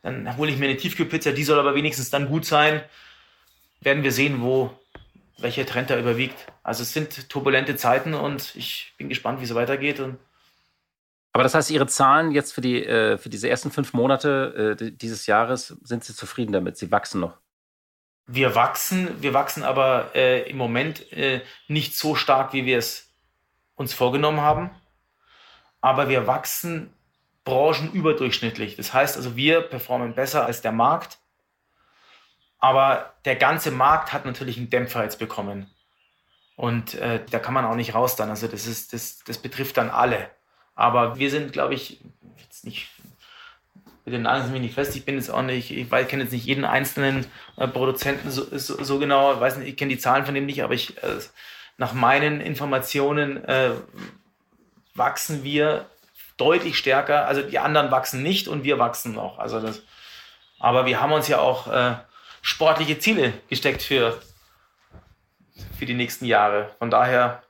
dann 0.02 0.36
hole 0.36 0.50
ich 0.50 0.58
mir 0.58 0.68
eine 0.68 0.76
Tiefkühlpizza, 0.76 1.32
die 1.32 1.44
soll 1.44 1.58
aber 1.58 1.74
wenigstens 1.74 2.10
dann 2.10 2.28
gut 2.28 2.44
sein. 2.44 2.82
Werden 3.80 4.02
wir 4.02 4.12
sehen, 4.12 4.42
wo 4.42 4.76
welcher 5.38 5.64
Trend 5.64 5.90
da 5.90 5.98
überwiegt. 5.98 6.46
Also 6.62 6.82
es 6.82 6.92
sind 6.92 7.28
turbulente 7.30 7.76
Zeiten 7.76 8.14
und 8.14 8.54
ich 8.56 8.92
bin 8.98 9.08
gespannt, 9.08 9.40
wie 9.40 9.44
es 9.44 9.54
weitergeht. 9.54 10.00
Und 10.00 10.18
aber 11.32 11.42
das 11.42 11.54
heißt, 11.54 11.70
Ihre 11.70 11.86
Zahlen 11.86 12.30
jetzt 12.32 12.52
für, 12.52 12.60
die, 12.60 12.84
äh, 12.84 13.16
für 13.16 13.28
diese 13.28 13.48
ersten 13.48 13.70
fünf 13.70 13.92
Monate 13.94 14.76
äh, 14.78 14.90
dieses 14.92 15.26
Jahres, 15.26 15.68
sind 15.82 16.04
Sie 16.04 16.14
zufrieden 16.14 16.52
damit? 16.52 16.76
Sie 16.76 16.90
wachsen 16.90 17.20
noch? 17.20 17.38
Wir 18.26 18.54
wachsen, 18.54 19.20
wir 19.20 19.34
wachsen 19.34 19.62
aber 19.62 20.14
äh, 20.14 20.48
im 20.48 20.56
Moment 20.56 21.10
äh, 21.12 21.40
nicht 21.68 21.96
so 21.96 22.14
stark, 22.14 22.52
wie 22.52 22.66
wir 22.66 22.78
es 22.78 23.10
uns 23.74 23.94
vorgenommen 23.94 24.40
haben. 24.40 24.70
Aber 25.80 26.08
wir 26.08 26.26
wachsen 26.26 26.92
branchenüberdurchschnittlich. 27.44 28.76
Das 28.76 28.94
heißt 28.94 29.16
also, 29.16 29.34
wir 29.34 29.62
performen 29.62 30.14
besser 30.14 30.46
als 30.46 30.60
der 30.60 30.72
Markt, 30.72 31.18
aber 32.58 33.14
der 33.24 33.36
ganze 33.36 33.72
Markt 33.72 34.12
hat 34.12 34.24
natürlich 34.24 34.56
einen 34.56 34.70
Dämpfer 34.70 35.02
jetzt 35.02 35.18
bekommen. 35.18 35.68
Und 36.54 36.94
äh, 36.94 37.24
da 37.28 37.40
kann 37.40 37.54
man 37.54 37.64
auch 37.64 37.74
nicht 37.74 37.94
raus 37.94 38.14
dann. 38.14 38.30
Also 38.30 38.46
das 38.46 38.66
ist, 38.66 38.92
das, 38.92 39.18
das 39.26 39.38
betrifft 39.38 39.78
dann 39.78 39.90
alle. 39.90 40.30
Aber 40.74 41.18
wir 41.18 41.30
sind, 41.30 41.52
glaube 41.52 41.74
ich, 41.74 42.00
jetzt 42.38 42.64
nicht, 42.64 42.88
mit 44.04 44.14
den 44.14 44.22
nageln 44.22 44.46
Sie 44.46 44.52
mich 44.52 44.62
nicht 44.62 44.74
fest, 44.74 44.96
ich 44.96 45.04
bin 45.04 45.16
jetzt 45.16 45.30
auch 45.30 45.42
nicht, 45.42 45.70
ich 45.70 45.88
kenne 45.88 46.22
jetzt 46.22 46.32
nicht 46.32 46.46
jeden 46.46 46.64
einzelnen 46.64 47.26
äh, 47.56 47.68
Produzenten 47.68 48.30
so, 48.30 48.44
so, 48.56 48.82
so, 48.82 48.98
genau, 48.98 49.38
weiß 49.40 49.58
nicht, 49.58 49.68
ich 49.68 49.76
kenne 49.76 49.94
die 49.94 49.98
Zahlen 49.98 50.24
von 50.24 50.34
dem 50.34 50.46
nicht, 50.46 50.62
aber 50.62 50.74
ich, 50.74 51.02
äh, 51.02 51.18
nach 51.76 51.92
meinen 51.92 52.40
Informationen 52.40 53.44
äh, 53.44 53.72
wachsen 54.94 55.44
wir 55.44 55.86
deutlich 56.36 56.76
stärker. 56.78 57.26
Also 57.26 57.42
die 57.42 57.58
anderen 57.58 57.90
wachsen 57.90 58.22
nicht 58.22 58.48
und 58.48 58.64
wir 58.64 58.78
wachsen 58.78 59.14
noch. 59.14 59.38
Also 59.38 59.60
das, 59.60 59.82
aber 60.58 60.86
wir 60.86 61.00
haben 61.00 61.12
uns 61.12 61.28
ja 61.28 61.40
auch 61.40 61.66
äh, 61.68 61.96
sportliche 62.40 62.98
Ziele 62.98 63.32
gesteckt 63.48 63.82
für, 63.82 64.20
für 65.78 65.86
die 65.86 65.94
nächsten 65.94 66.24
Jahre. 66.24 66.74
Von 66.78 66.90
daher 66.90 67.42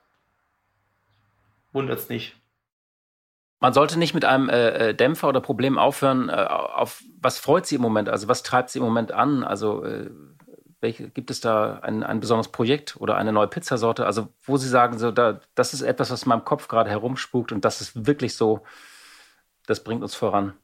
wundert 1.73 1.99
es 1.99 2.09
nicht. 2.09 2.37
Man 3.63 3.73
sollte 3.73 3.97
nicht 3.97 4.13
mit 4.13 4.25
einem 4.25 4.49
äh, 4.49 4.89
äh, 4.89 4.95
Dämpfer 4.95 5.29
oder 5.29 5.41
Problem 5.41 5.79
aufhören. 5.79 6.29
Äh, 6.29 6.33
auf 6.33 7.01
was 7.21 7.39
freut 7.39 7.65
Sie 7.65 7.77
im 7.77 7.81
Moment? 7.81 8.09
Also 8.09 8.27
was 8.27 8.43
treibt 8.43 8.71
Sie 8.71 8.81
im 8.81 8.85
Moment 8.85 9.13
an? 9.13 9.45
Also 9.45 9.85
äh, 9.85 10.11
welche, 10.81 11.09
gibt 11.09 11.31
es 11.31 11.41
da 11.41 11.79
ein, 11.81 12.03
ein 12.03 12.19
besonderes 12.19 12.51
Projekt 12.51 12.97
oder 12.97 13.15
eine 13.15 13.33
neue 13.33 13.47
Pizzasorte? 13.47 14.05
Also, 14.05 14.31
wo 14.43 14.57
Sie 14.57 14.69
sagen, 14.69 14.99
so, 14.99 15.13
da, 15.13 15.41
das 15.55 15.75
ist 15.75 15.83
etwas, 15.83 16.11
was 16.11 16.25
in 16.25 16.31
meinem 16.31 16.45
Kopf 16.45 16.67
gerade 16.67 16.91
herumspukt 16.91 17.53
und 17.53 17.65
das 17.65 17.81
ist 17.81 18.05
wirklich 18.05 18.35
so, 18.35 18.65
das 19.67 19.85
bringt 19.85 20.03
uns 20.03 20.17
voran. 20.17 20.55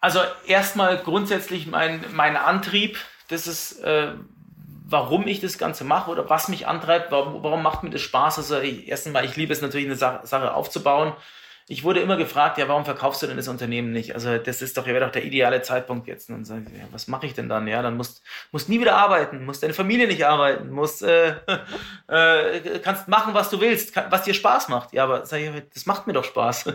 Also, 0.00 0.20
erstmal 0.46 0.98
grundsätzlich 0.98 1.66
mein, 1.66 2.04
mein 2.12 2.36
Antrieb, 2.36 2.98
das 3.28 3.46
ist, 3.46 3.80
äh, 3.82 4.12
warum 4.84 5.26
ich 5.26 5.40
das 5.40 5.56
Ganze 5.56 5.84
mache 5.84 6.10
oder 6.10 6.28
was 6.28 6.48
mich 6.48 6.66
antreibt, 6.68 7.10
warum, 7.10 7.42
warum 7.42 7.62
macht 7.62 7.84
mir 7.84 7.90
das 7.90 8.02
Spaß? 8.02 8.36
Also, 8.36 8.56
erstens 8.58 9.14
mal, 9.14 9.24
ich 9.24 9.34
liebe 9.36 9.54
es 9.54 9.62
natürlich, 9.62 9.86
eine 9.86 9.96
Sache 9.96 10.52
aufzubauen 10.52 11.14
ich 11.68 11.82
wurde 11.82 12.00
immer 12.00 12.16
gefragt, 12.16 12.58
ja, 12.58 12.68
warum 12.68 12.84
verkaufst 12.84 13.22
du 13.22 13.26
denn 13.26 13.36
das 13.36 13.48
Unternehmen 13.48 13.90
nicht? 13.90 14.14
Also 14.14 14.38
das 14.38 14.62
ist 14.62 14.76
doch, 14.76 14.86
ja, 14.86 14.92
wäre 14.94 15.04
doch 15.04 15.12
der 15.12 15.24
ideale 15.24 15.62
Zeitpunkt 15.62 16.06
jetzt. 16.06 16.28
Und 16.28 16.36
dann 16.36 16.44
sage 16.44 16.66
ich, 16.72 16.78
ja, 16.78 16.86
was 16.92 17.08
mache 17.08 17.26
ich 17.26 17.34
denn 17.34 17.48
dann? 17.48 17.66
Ja, 17.66 17.82
dann 17.82 17.96
musst, 17.96 18.22
musst 18.52 18.68
nie 18.68 18.80
wieder 18.80 18.96
arbeiten, 18.96 19.44
musst 19.44 19.64
deine 19.64 19.74
Familie 19.74 20.06
nicht 20.06 20.24
arbeiten, 20.24 20.70
musst, 20.70 21.02
äh, 21.02 21.34
äh, 22.08 22.78
kannst 22.84 23.08
machen, 23.08 23.34
was 23.34 23.50
du 23.50 23.60
willst, 23.60 23.92
kann, 23.92 24.12
was 24.12 24.22
dir 24.22 24.34
Spaß 24.34 24.68
macht. 24.68 24.92
Ja, 24.92 25.02
aber 25.02 25.26
sag 25.26 25.40
ich, 25.40 25.50
das 25.74 25.86
macht 25.86 26.06
mir 26.06 26.12
doch 26.12 26.24
Spaß. 26.24 26.72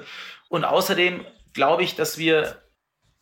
Und 0.50 0.66
außerdem 0.66 1.26
glaube 1.54 1.84
ich, 1.84 1.96
dass 1.96 2.18
wir 2.18 2.62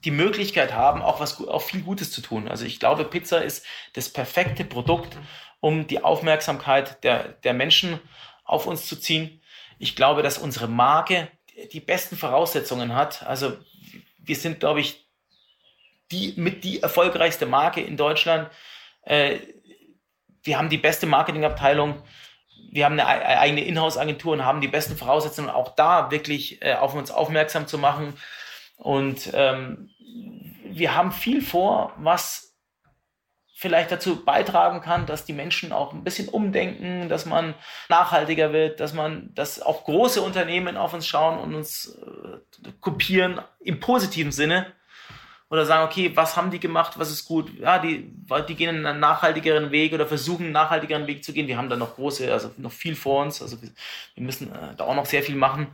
die 0.04 0.12
Möglichkeit 0.12 0.74
haben, 0.74 1.04
auch 1.04 1.20
was, 1.20 1.40
auch 1.48 1.62
viel 1.62 1.82
Gutes 1.82 2.12
zu 2.12 2.22
tun. 2.22 2.48
Also 2.48 2.66
ich 2.66 2.80
glaube, 2.80 3.06
Pizza 3.06 3.44
ist 3.44 3.64
das 3.94 4.10
perfekte 4.10 4.64
Produkt, 4.64 5.18
um 5.60 5.86
die 5.86 6.04
Aufmerksamkeit 6.04 7.04
der, 7.04 7.28
der 7.44 7.54
Menschen 7.54 8.00
auf 8.44 8.66
uns 8.66 8.88
zu 8.88 8.96
ziehen. 8.96 9.40
Ich 9.78 9.96
glaube, 9.96 10.24
dass 10.24 10.40
unsere 10.40 10.68
Marke 10.68 11.30
die 11.68 11.80
besten 11.80 12.16
Voraussetzungen 12.16 12.96
hat. 12.96 13.24
Also 13.24 13.58
wir 14.18 14.36
sind, 14.36 14.60
glaube 14.60 14.82
ich, 14.82 15.06
die 16.12 16.34
mit 16.38 16.64
die 16.64 16.82
erfolgreichste 16.82 17.46
Marke 17.46 17.82
in 17.82 17.98
Deutschland. 17.98 18.50
Äh, 19.04 19.40
wir 20.44 20.58
haben 20.58 20.70
die 20.70 20.78
beste 20.78 21.06
Marketingabteilung. 21.06 22.02
Wir 22.72 22.86
haben 22.86 23.00
eine 23.00 23.08
eigene 23.08 23.64
Inhouse-Agentur 23.64 24.34
und 24.34 24.46
haben 24.46 24.62
die 24.62 24.68
besten 24.68 24.96
Voraussetzungen, 24.96 25.50
auch 25.50 25.76
da 25.76 26.12
wirklich 26.12 26.62
äh, 26.62 26.74
auf 26.74 26.94
uns 26.94 27.12
aufmerksam 27.12 27.68
zu 27.68 27.78
machen. 27.78 28.14
Und 28.78 29.32
ähm, 29.34 29.90
wir 30.64 30.96
haben 30.96 31.12
viel 31.12 31.42
vor, 31.42 31.94
was 31.98 32.49
vielleicht 33.60 33.92
dazu 33.92 34.24
beitragen 34.24 34.80
kann, 34.80 35.06
dass 35.06 35.26
die 35.26 35.34
Menschen 35.34 35.74
auch 35.74 35.92
ein 35.92 36.06
bisschen 36.06 36.30
umdenken, 36.30 37.10
dass 37.10 37.26
man 37.26 37.56
nachhaltiger 37.90 38.54
wird, 38.54 38.80
dass 38.80 38.94
man, 38.94 39.36
dass 39.36 39.62
auch 39.62 39.84
große 39.84 40.22
Unternehmen 40.22 40.78
auf 40.78 40.94
uns 40.94 41.06
schauen 41.06 41.38
und 41.38 41.54
uns 41.54 41.98
äh, 41.98 42.72
kopieren 42.80 43.42
im 43.60 43.82
positiven 43.82 44.32
Sinne 44.32 44.68
oder 45.50 45.66
sagen, 45.66 45.84
okay, 45.84 46.16
was 46.16 46.38
haben 46.38 46.52
die 46.52 46.62
gemacht, 46.62 46.98
was 46.98 47.12
ist 47.12 47.26
gut? 47.26 47.52
Ja, 47.60 47.80
die, 47.80 48.10
die 48.48 48.56
gehen 48.56 48.86
einen 48.86 49.02
nachhaltigeren 49.02 49.72
Weg 49.72 49.92
oder 49.92 50.08
versuchen 50.08 50.46
einen 50.46 50.54
nachhaltigeren 50.54 51.06
Weg 51.08 51.26
zu 51.26 51.34
gehen. 51.34 51.48
Wir 51.48 51.58
haben 51.58 51.70
da 51.70 51.76
noch 51.76 51.96
große, 51.96 52.32
also 52.32 52.52
noch 52.56 52.72
viel 52.72 52.96
vor 52.96 53.24
uns, 53.24 53.42
also 53.42 53.62
wir, 53.62 53.72
wir 54.16 54.24
müssen 54.24 54.54
äh, 54.54 54.76
da 54.78 54.86
auch 54.86 54.96
noch 54.96 55.06
sehr 55.06 55.22
viel 55.22 55.36
machen. 55.36 55.68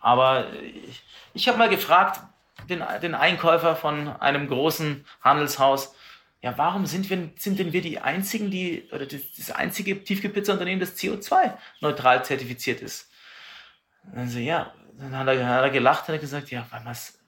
Aber 0.00 0.44
ich, 0.62 1.02
ich 1.32 1.48
habe 1.48 1.56
mal 1.56 1.70
gefragt, 1.70 2.20
den, 2.68 2.84
den 3.00 3.14
Einkäufer 3.14 3.76
von 3.76 4.08
einem 4.20 4.46
großen 4.46 5.06
Handelshaus, 5.22 5.94
ja, 6.42 6.56
warum 6.56 6.86
sind, 6.86 7.10
wir, 7.10 7.30
sind 7.36 7.58
denn 7.58 7.72
wir 7.72 7.82
die 7.82 8.00
einzigen, 8.00 8.50
die, 8.50 8.88
oder 8.92 9.06
das, 9.06 9.20
das 9.36 9.50
einzige 9.50 10.02
Tiefkühlpizza-Unternehmen, 10.02 10.80
das 10.80 10.96
CO2-neutral 10.96 12.24
zertifiziert 12.24 12.80
ist? 12.80 13.10
Dann 14.14 14.28
so, 14.28 14.38
ja, 14.38 14.74
dann 14.98 15.16
hat 15.16 15.28
er, 15.28 15.46
hat 15.46 15.62
er 15.62 15.70
gelacht 15.70 16.08
hat 16.08 16.20
gesagt, 16.20 16.50
ja, 16.50 16.66
weil 16.70 16.80
man 16.80 16.92
es 16.92 17.20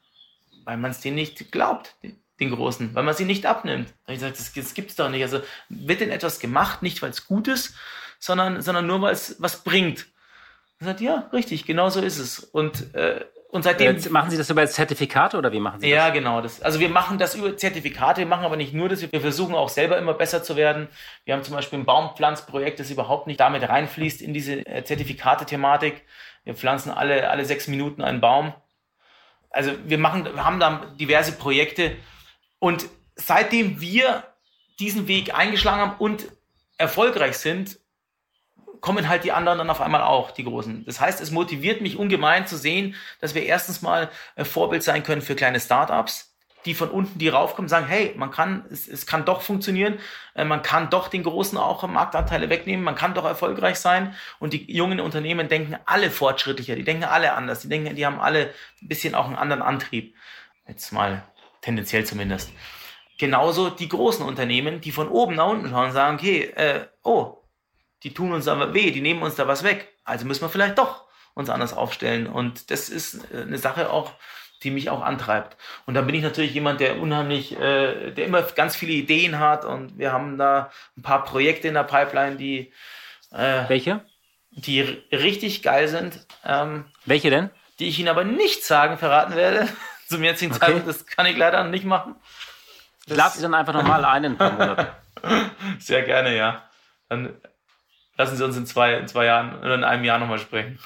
weil 0.64 0.76
man's 0.76 1.00
denen 1.00 1.16
nicht 1.16 1.52
glaubt, 1.52 1.96
den 2.40 2.50
Großen, 2.50 2.94
weil 2.94 3.02
man 3.02 3.14
sie 3.14 3.24
nicht 3.24 3.46
abnimmt. 3.46 3.88
Da 3.88 3.94
habe 4.04 4.12
ich 4.14 4.20
gesagt, 4.20 4.38
das, 4.38 4.52
das 4.52 4.74
gibt's 4.74 4.96
doch 4.96 5.08
nicht. 5.08 5.22
Also 5.22 5.40
wird 5.68 6.00
denn 6.00 6.10
etwas 6.10 6.40
gemacht, 6.40 6.82
nicht 6.82 7.02
weil 7.02 7.10
es 7.10 7.26
gut 7.26 7.48
ist, 7.48 7.74
sondern, 8.18 8.62
sondern 8.62 8.86
nur, 8.86 9.00
weil 9.02 9.12
es 9.12 9.36
was 9.38 9.64
bringt. 9.64 10.06
Er 10.78 10.86
sagt, 10.86 11.00
ja, 11.00 11.28
richtig, 11.32 11.64
genau 11.64 11.90
so 11.90 12.00
ist 12.00 12.18
es. 12.18 12.40
Und 12.40 12.94
äh, 12.94 13.24
und 13.52 13.64
seitdem. 13.64 13.96
Äh, 13.96 14.08
machen 14.08 14.30
Sie 14.30 14.38
das 14.38 14.48
über 14.48 14.66
Zertifikate 14.66 15.36
oder 15.36 15.52
wie 15.52 15.60
machen 15.60 15.78
Sie 15.80 15.90
das? 15.90 15.94
Ja, 15.94 16.08
genau. 16.08 16.40
Das, 16.40 16.62
also 16.62 16.80
wir 16.80 16.88
machen 16.88 17.18
das 17.18 17.34
über 17.34 17.54
Zertifikate, 17.54 18.22
wir 18.22 18.26
machen 18.26 18.46
aber 18.46 18.56
nicht 18.56 18.72
nur 18.72 18.88
das, 18.88 19.02
wir 19.12 19.20
versuchen 19.20 19.54
auch 19.54 19.68
selber 19.68 19.98
immer 19.98 20.14
besser 20.14 20.42
zu 20.42 20.56
werden. 20.56 20.88
Wir 21.26 21.34
haben 21.34 21.42
zum 21.42 21.54
Beispiel 21.54 21.78
ein 21.78 21.84
Baumpflanzprojekt, 21.84 22.80
das 22.80 22.90
überhaupt 22.90 23.26
nicht 23.26 23.40
damit 23.40 23.68
reinfließt 23.68 24.22
in 24.22 24.32
diese 24.32 24.66
äh, 24.66 24.84
Zertifikate-Thematik. 24.84 26.02
Wir 26.44 26.54
pflanzen 26.54 26.90
alle, 26.90 27.28
alle 27.28 27.44
sechs 27.44 27.68
Minuten 27.68 28.00
einen 28.00 28.22
Baum. 28.22 28.54
Also 29.50 29.72
wir 29.84 29.98
machen, 29.98 30.24
wir 30.24 30.44
haben 30.46 30.58
da 30.58 30.86
diverse 30.98 31.32
Projekte 31.32 31.94
und 32.58 32.86
seitdem 33.16 33.82
wir 33.82 34.24
diesen 34.80 35.08
Weg 35.08 35.34
eingeschlagen 35.34 35.82
haben 35.82 35.96
und 35.98 36.24
erfolgreich 36.78 37.36
sind, 37.36 37.78
kommen 38.82 39.08
halt 39.08 39.24
die 39.24 39.32
anderen 39.32 39.58
dann 39.58 39.70
auf 39.70 39.80
einmal 39.80 40.02
auch, 40.02 40.32
die 40.32 40.44
Großen. 40.44 40.84
Das 40.84 41.00
heißt, 41.00 41.20
es 41.20 41.30
motiviert 41.30 41.80
mich 41.80 41.96
ungemein 41.96 42.46
zu 42.46 42.58
sehen, 42.58 42.96
dass 43.20 43.34
wir 43.34 43.44
erstens 43.44 43.80
mal 43.80 44.10
ein 44.36 44.44
Vorbild 44.44 44.82
sein 44.82 45.04
können 45.04 45.22
für 45.22 45.36
kleine 45.36 45.60
Startups, 45.60 46.34
die 46.64 46.74
von 46.74 46.90
unten, 46.90 47.18
die 47.18 47.28
raufkommen, 47.28 47.68
sagen, 47.68 47.86
hey, 47.86 48.12
man 48.16 48.32
kann, 48.32 48.64
es, 48.70 48.88
es 48.88 49.06
kann 49.06 49.24
doch 49.24 49.42
funktionieren, 49.42 49.98
äh, 50.34 50.44
man 50.44 50.62
kann 50.62 50.90
doch 50.90 51.08
den 51.08 51.22
Großen 51.22 51.56
auch 51.58 51.86
Marktanteile 51.86 52.50
wegnehmen, 52.50 52.84
man 52.84 52.96
kann 52.96 53.14
doch 53.14 53.24
erfolgreich 53.24 53.76
sein. 53.76 54.14
Und 54.40 54.52
die 54.52 54.70
jungen 54.72 55.00
Unternehmen 55.00 55.48
denken 55.48 55.76
alle 55.86 56.10
fortschrittlicher, 56.10 56.74
die 56.74 56.84
denken 56.84 57.04
alle 57.04 57.34
anders, 57.34 57.60
die 57.60 57.68
denken, 57.68 57.94
die 57.94 58.04
haben 58.04 58.20
alle 58.20 58.52
ein 58.82 58.88
bisschen 58.88 59.14
auch 59.14 59.26
einen 59.26 59.36
anderen 59.36 59.62
Antrieb. 59.62 60.14
Jetzt 60.66 60.92
mal 60.92 61.22
tendenziell 61.60 62.04
zumindest. 62.04 62.50
Genauso 63.18 63.70
die 63.70 63.88
großen 63.88 64.26
Unternehmen, 64.26 64.80
die 64.80 64.90
von 64.90 65.08
oben 65.08 65.36
nach 65.36 65.48
unten 65.48 65.68
schauen 65.68 65.86
und 65.86 65.92
sagen, 65.92 66.16
okay, 66.16 66.42
äh, 66.56 66.86
oh, 67.04 67.41
die 68.02 68.14
tun 68.14 68.32
uns 68.32 68.48
aber 68.48 68.74
weh, 68.74 68.90
die 68.90 69.00
nehmen 69.00 69.22
uns 69.22 69.36
da 69.36 69.46
was 69.46 69.62
weg. 69.62 69.88
Also 70.04 70.26
müssen 70.26 70.42
wir 70.42 70.48
vielleicht 70.48 70.78
doch 70.78 71.04
uns 71.34 71.50
anders 71.50 71.72
aufstellen. 71.72 72.26
Und 72.26 72.70
das 72.70 72.88
ist 72.88 73.32
äh, 73.32 73.42
eine 73.42 73.58
Sache 73.58 73.90
auch, 73.90 74.12
die 74.62 74.70
mich 74.70 74.90
auch 74.90 75.02
antreibt. 75.02 75.56
Und 75.86 75.94
dann 75.94 76.06
bin 76.06 76.14
ich 76.14 76.22
natürlich 76.22 76.54
jemand, 76.54 76.80
der 76.80 77.00
unheimlich, 77.00 77.58
äh, 77.58 78.10
der 78.12 78.26
immer 78.26 78.42
ganz 78.42 78.76
viele 78.76 78.92
Ideen 78.92 79.38
hat. 79.38 79.64
Und 79.64 79.98
wir 79.98 80.12
haben 80.12 80.38
da 80.38 80.70
ein 80.96 81.02
paar 81.02 81.24
Projekte 81.24 81.68
in 81.68 81.74
der 81.74 81.84
Pipeline, 81.84 82.36
die 82.36 82.72
äh, 83.32 83.68
welche? 83.68 84.00
Die 84.50 84.80
richtig 85.10 85.62
geil 85.62 85.88
sind. 85.88 86.26
Ähm, 86.44 86.84
welche 87.06 87.30
denn? 87.30 87.50
Die 87.78 87.88
ich 87.88 87.98
Ihnen 87.98 88.08
aber 88.08 88.24
nicht 88.24 88.64
sagen 88.64 88.98
verraten 88.98 89.34
werde. 89.34 89.68
Zum 90.08 90.22
jetzigen 90.22 90.52
okay. 90.52 90.60
Zeitpunkt, 90.60 90.88
das 90.88 91.06
kann 91.06 91.26
ich 91.26 91.36
leider 91.36 91.64
nicht 91.64 91.84
machen. 91.84 92.16
Ich 93.06 93.16
lade 93.16 93.34
Sie 93.34 93.42
dann 93.42 93.54
einfach 93.54 93.72
nochmal 93.72 94.04
ein 94.04 94.24
in 94.24 94.32
ein 94.32 94.38
paar 94.38 94.52
Monaten. 94.52 94.86
Sehr 95.78 96.02
gerne, 96.02 96.36
ja. 96.36 96.68
Dann 97.08 97.34
lassen 98.22 98.36
Sie 98.36 98.44
uns 98.44 98.56
in 98.56 98.66
zwei, 98.66 98.94
in 98.94 99.08
zwei 99.08 99.26
Jahren 99.26 99.58
oder 99.58 99.74
in 99.74 99.84
einem 99.84 100.04
Jahr 100.04 100.18
nochmal 100.18 100.38
sprechen. 100.38 100.78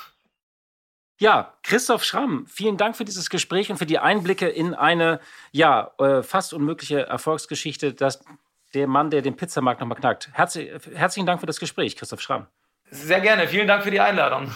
Ja, 1.18 1.54
Christoph 1.62 2.04
Schramm, 2.04 2.46
vielen 2.46 2.76
Dank 2.76 2.96
für 2.96 3.04
dieses 3.04 3.30
Gespräch 3.30 3.70
und 3.70 3.78
für 3.78 3.86
die 3.86 3.98
Einblicke 3.98 4.48
in 4.48 4.74
eine 4.74 5.20
ja 5.50 5.90
äh, 5.98 6.22
fast 6.22 6.52
unmögliche 6.52 7.06
Erfolgsgeschichte, 7.06 7.94
dass 7.94 8.22
der 8.74 8.86
Mann, 8.86 9.10
der 9.10 9.22
den 9.22 9.36
Pizzamarkt 9.36 9.80
nochmal 9.80 9.98
knackt. 9.98 10.28
Herzlich, 10.32 10.70
herzlichen 10.94 11.26
Dank 11.26 11.40
für 11.40 11.46
das 11.46 11.58
Gespräch, 11.58 11.96
Christoph 11.96 12.20
Schramm. 12.20 12.46
Sehr 12.90 13.20
gerne, 13.20 13.48
vielen 13.48 13.66
Dank 13.66 13.82
für 13.82 13.90
die 13.90 14.00
Einladung. 14.00 14.50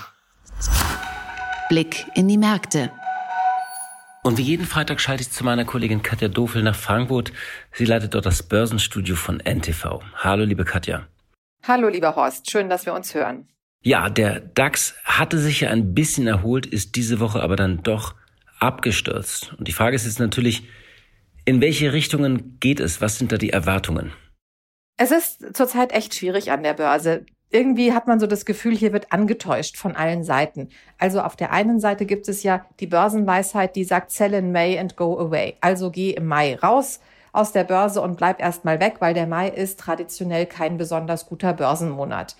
Blick 1.68 2.07
in 2.14 2.28
die 2.28 2.39
Märkte. 2.39 2.91
Und 4.22 4.37
wie 4.37 4.43
jeden 4.43 4.66
Freitag 4.66 5.01
schalte 5.01 5.22
ich 5.22 5.31
zu 5.31 5.45
meiner 5.45 5.64
Kollegin 5.64 6.03
Katja 6.03 6.28
Dofel 6.28 6.62
nach 6.62 6.76
Frankfurt. 6.76 7.33
Sie 7.72 7.87
leitet 7.87 8.14
dort 8.14 8.26
das 8.26 8.43
Börsenstudio 8.43 9.16
von 9.16 9.41
NTV. 9.41 10.03
Hallo, 10.16 10.45
liebe 10.45 10.66
Katja. 10.66 11.07
Hallo, 11.63 11.89
lieber 11.89 12.17
Horst. 12.17 12.51
Schön, 12.51 12.69
dass 12.69 12.87
wir 12.87 12.95
uns 12.95 13.15
hören. 13.15 13.47
Ja, 13.83 14.09
der 14.09 14.41
DAX 14.41 14.95
hatte 15.05 15.39
sich 15.39 15.61
ja 15.61 15.71
ein 15.71 15.95
bisschen 15.95 16.27
erholt, 16.27 16.67
ist 16.67 16.97
diese 16.97 17.21
Woche 17.21 17.43
aber 17.43 17.57
dann 17.57 17.83
doch 17.83 18.15
abgestürzt. 18.59 19.55
Und 19.59 19.69
die 19.69 19.73
Frage 19.73 19.97
ist 19.97 20.05
jetzt 20.05 20.21
natürlich, 20.21 20.63
in 21.45 21.61
welche 21.61 21.93
Richtungen 21.93 22.59
geht 22.61 22.81
es? 22.81 23.01
Was 23.01 23.19
sind 23.19 23.33
da 23.33 23.39
die 23.39 23.51
Erwartungen? 23.51 24.13
Es 24.97 25.11
ist 25.11 25.57
zurzeit 25.57 25.93
echt 25.93 26.15
schwierig 26.15 26.51
an 26.51 26.63
der 26.63 26.75
Börse. 26.75 27.25
Irgendwie 27.51 27.93
hat 27.93 28.07
man 28.07 28.21
so 28.21 28.27
das 28.27 28.45
Gefühl, 28.45 28.77
hier 28.77 28.93
wird 28.93 29.13
angetäuscht 29.13 29.77
von 29.77 29.97
allen 29.97 30.23
Seiten. 30.23 30.69
Also 30.99 31.21
auf 31.21 31.37
der 31.37 31.53
einen 31.53 31.81
Seite 31.81 32.07
gibt 32.07 32.29
es 32.29 32.43
ja 32.43 32.67
die 32.81 32.87
Börsenweisheit, 32.87 33.77
die 33.77 33.85
sagt, 33.85 34.13
sell 34.13 34.35
in 34.35 34.53
May 34.53 34.79
and 34.79 34.97
go 34.97 35.19
away. 35.19 35.57
Also 35.61 35.91
geh 35.91 36.11
im 36.11 36.27
Mai 36.27 36.55
raus 36.57 37.01
aus 37.33 37.53
der 37.53 37.64
Börse 37.64 38.01
und 38.01 38.16
bleib 38.16 38.41
erstmal 38.41 38.81
weg, 38.81 38.97
weil 39.01 39.14
der 39.14 39.26
Mai 39.26 39.49
ist 39.49 39.81
traditionell 39.81 40.47
kein 40.47 40.76
besonders 40.76 41.26
guter 41.26 41.53
Börsenmonat. 41.53 42.37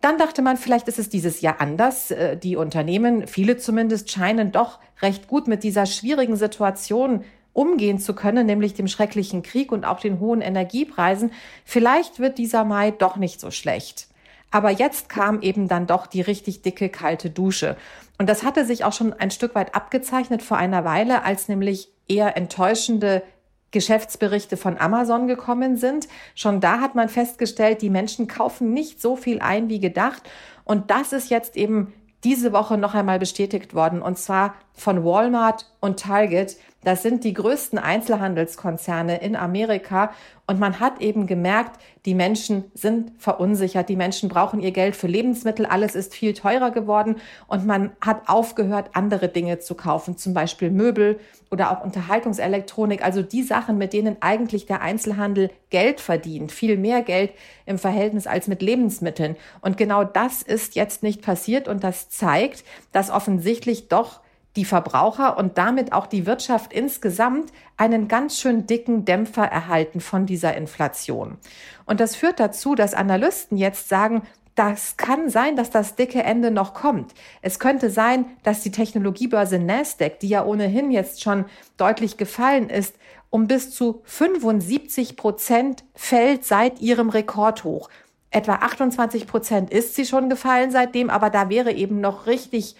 Dann 0.00 0.16
dachte 0.16 0.42
man, 0.42 0.56
vielleicht 0.56 0.88
ist 0.88 0.98
es 0.98 1.08
dieses 1.08 1.40
Jahr 1.40 1.60
anders. 1.60 2.10
Äh, 2.10 2.36
die 2.36 2.56
Unternehmen, 2.56 3.26
viele 3.26 3.56
zumindest, 3.56 4.10
scheinen 4.10 4.52
doch 4.52 4.78
recht 5.02 5.28
gut 5.28 5.46
mit 5.46 5.62
dieser 5.62 5.86
schwierigen 5.86 6.36
Situation 6.36 7.24
umgehen 7.52 7.98
zu 7.98 8.14
können, 8.14 8.46
nämlich 8.46 8.74
dem 8.74 8.88
schrecklichen 8.88 9.42
Krieg 9.42 9.72
und 9.72 9.84
auch 9.84 10.00
den 10.00 10.20
hohen 10.20 10.40
Energiepreisen. 10.40 11.32
Vielleicht 11.64 12.18
wird 12.18 12.38
dieser 12.38 12.64
Mai 12.64 12.92
doch 12.92 13.16
nicht 13.16 13.40
so 13.40 13.50
schlecht. 13.50 14.08
Aber 14.50 14.70
jetzt 14.70 15.08
kam 15.08 15.42
eben 15.42 15.68
dann 15.68 15.86
doch 15.86 16.06
die 16.06 16.20
richtig 16.20 16.62
dicke 16.62 16.88
kalte 16.88 17.30
Dusche. 17.30 17.76
Und 18.18 18.28
das 18.28 18.42
hatte 18.42 18.64
sich 18.64 18.84
auch 18.84 18.92
schon 18.92 19.12
ein 19.12 19.30
Stück 19.30 19.54
weit 19.54 19.74
abgezeichnet 19.74 20.42
vor 20.42 20.56
einer 20.56 20.84
Weile, 20.84 21.24
als 21.24 21.48
nämlich 21.48 21.88
eher 22.08 22.36
enttäuschende 22.36 23.22
Geschäftsberichte 23.70 24.56
von 24.56 24.78
Amazon 24.78 25.26
gekommen 25.26 25.76
sind. 25.76 26.08
Schon 26.34 26.60
da 26.60 26.80
hat 26.80 26.94
man 26.94 27.08
festgestellt, 27.08 27.82
die 27.82 27.90
Menschen 27.90 28.26
kaufen 28.26 28.72
nicht 28.72 29.00
so 29.00 29.16
viel 29.16 29.40
ein 29.40 29.68
wie 29.68 29.80
gedacht. 29.80 30.28
Und 30.64 30.90
das 30.90 31.12
ist 31.12 31.30
jetzt 31.30 31.56
eben 31.56 31.92
diese 32.24 32.52
Woche 32.52 32.76
noch 32.76 32.94
einmal 32.94 33.18
bestätigt 33.18 33.74
worden, 33.74 34.02
und 34.02 34.18
zwar 34.18 34.54
von 34.74 35.04
Walmart 35.04 35.66
und 35.80 36.00
Target. 36.00 36.56
Das 36.82 37.02
sind 37.02 37.24
die 37.24 37.34
größten 37.34 37.78
Einzelhandelskonzerne 37.78 39.20
in 39.20 39.36
Amerika. 39.36 40.12
Und 40.46 40.58
man 40.58 40.80
hat 40.80 41.00
eben 41.02 41.26
gemerkt, 41.26 41.78
die 42.06 42.14
Menschen 42.14 42.64
sind 42.72 43.12
verunsichert. 43.18 43.90
Die 43.90 43.96
Menschen 43.96 44.30
brauchen 44.30 44.60
ihr 44.60 44.70
Geld 44.70 44.96
für 44.96 45.06
Lebensmittel. 45.06 45.66
Alles 45.66 45.94
ist 45.94 46.14
viel 46.14 46.32
teurer 46.32 46.70
geworden. 46.70 47.16
Und 47.48 47.66
man 47.66 47.92
hat 48.00 48.28
aufgehört, 48.28 48.90
andere 48.94 49.28
Dinge 49.28 49.58
zu 49.58 49.74
kaufen, 49.74 50.16
zum 50.16 50.32
Beispiel 50.32 50.70
Möbel 50.70 51.20
oder 51.50 51.70
auch 51.70 51.84
Unterhaltungselektronik. 51.84 53.04
Also 53.04 53.20
die 53.22 53.42
Sachen, 53.42 53.76
mit 53.76 53.92
denen 53.92 54.16
eigentlich 54.20 54.64
der 54.64 54.80
Einzelhandel 54.80 55.50
Geld 55.68 56.00
verdient. 56.00 56.50
Viel 56.50 56.78
mehr 56.78 57.02
Geld 57.02 57.32
im 57.66 57.76
Verhältnis 57.76 58.26
als 58.26 58.48
mit 58.48 58.62
Lebensmitteln. 58.62 59.36
Und 59.60 59.76
genau 59.76 60.02
das 60.02 60.40
ist 60.40 60.76
jetzt 60.76 61.02
nicht 61.02 61.20
passiert. 61.20 61.68
Und 61.68 61.84
das 61.84 62.08
zeigt, 62.08 62.64
dass 62.92 63.10
offensichtlich 63.10 63.88
doch 63.88 64.20
die 64.56 64.64
Verbraucher 64.64 65.36
und 65.38 65.58
damit 65.58 65.92
auch 65.92 66.06
die 66.06 66.26
Wirtschaft 66.26 66.72
insgesamt 66.72 67.52
einen 67.76 68.08
ganz 68.08 68.40
schön 68.40 68.66
dicken 68.66 69.04
Dämpfer 69.04 69.44
erhalten 69.44 70.00
von 70.00 70.26
dieser 70.26 70.56
Inflation. 70.56 71.38
Und 71.86 72.00
das 72.00 72.16
führt 72.16 72.40
dazu, 72.40 72.74
dass 72.74 72.94
Analysten 72.94 73.56
jetzt 73.56 73.88
sagen, 73.88 74.22
das 74.56 74.96
kann 74.96 75.30
sein, 75.30 75.56
dass 75.56 75.70
das 75.70 75.94
dicke 75.94 76.22
Ende 76.22 76.50
noch 76.50 76.74
kommt. 76.74 77.14
Es 77.40 77.58
könnte 77.58 77.88
sein, 77.88 78.26
dass 78.42 78.60
die 78.60 78.72
Technologiebörse 78.72 79.58
Nasdaq, 79.58 80.18
die 80.18 80.28
ja 80.28 80.44
ohnehin 80.44 80.90
jetzt 80.90 81.22
schon 81.22 81.44
deutlich 81.76 82.16
gefallen 82.16 82.68
ist, 82.68 82.96
um 83.30 83.46
bis 83.46 83.70
zu 83.70 84.02
75 84.04 85.16
Prozent 85.16 85.84
fällt 85.94 86.44
seit 86.44 86.80
ihrem 86.80 87.08
Rekordhoch. 87.08 87.88
Etwa 88.32 88.56
28 88.56 89.26
Prozent 89.26 89.70
ist 89.70 89.94
sie 89.94 90.04
schon 90.04 90.28
gefallen 90.28 90.70
seitdem, 90.72 91.10
aber 91.10 91.30
da 91.30 91.48
wäre 91.48 91.72
eben 91.72 92.00
noch 92.00 92.26
richtig 92.26 92.74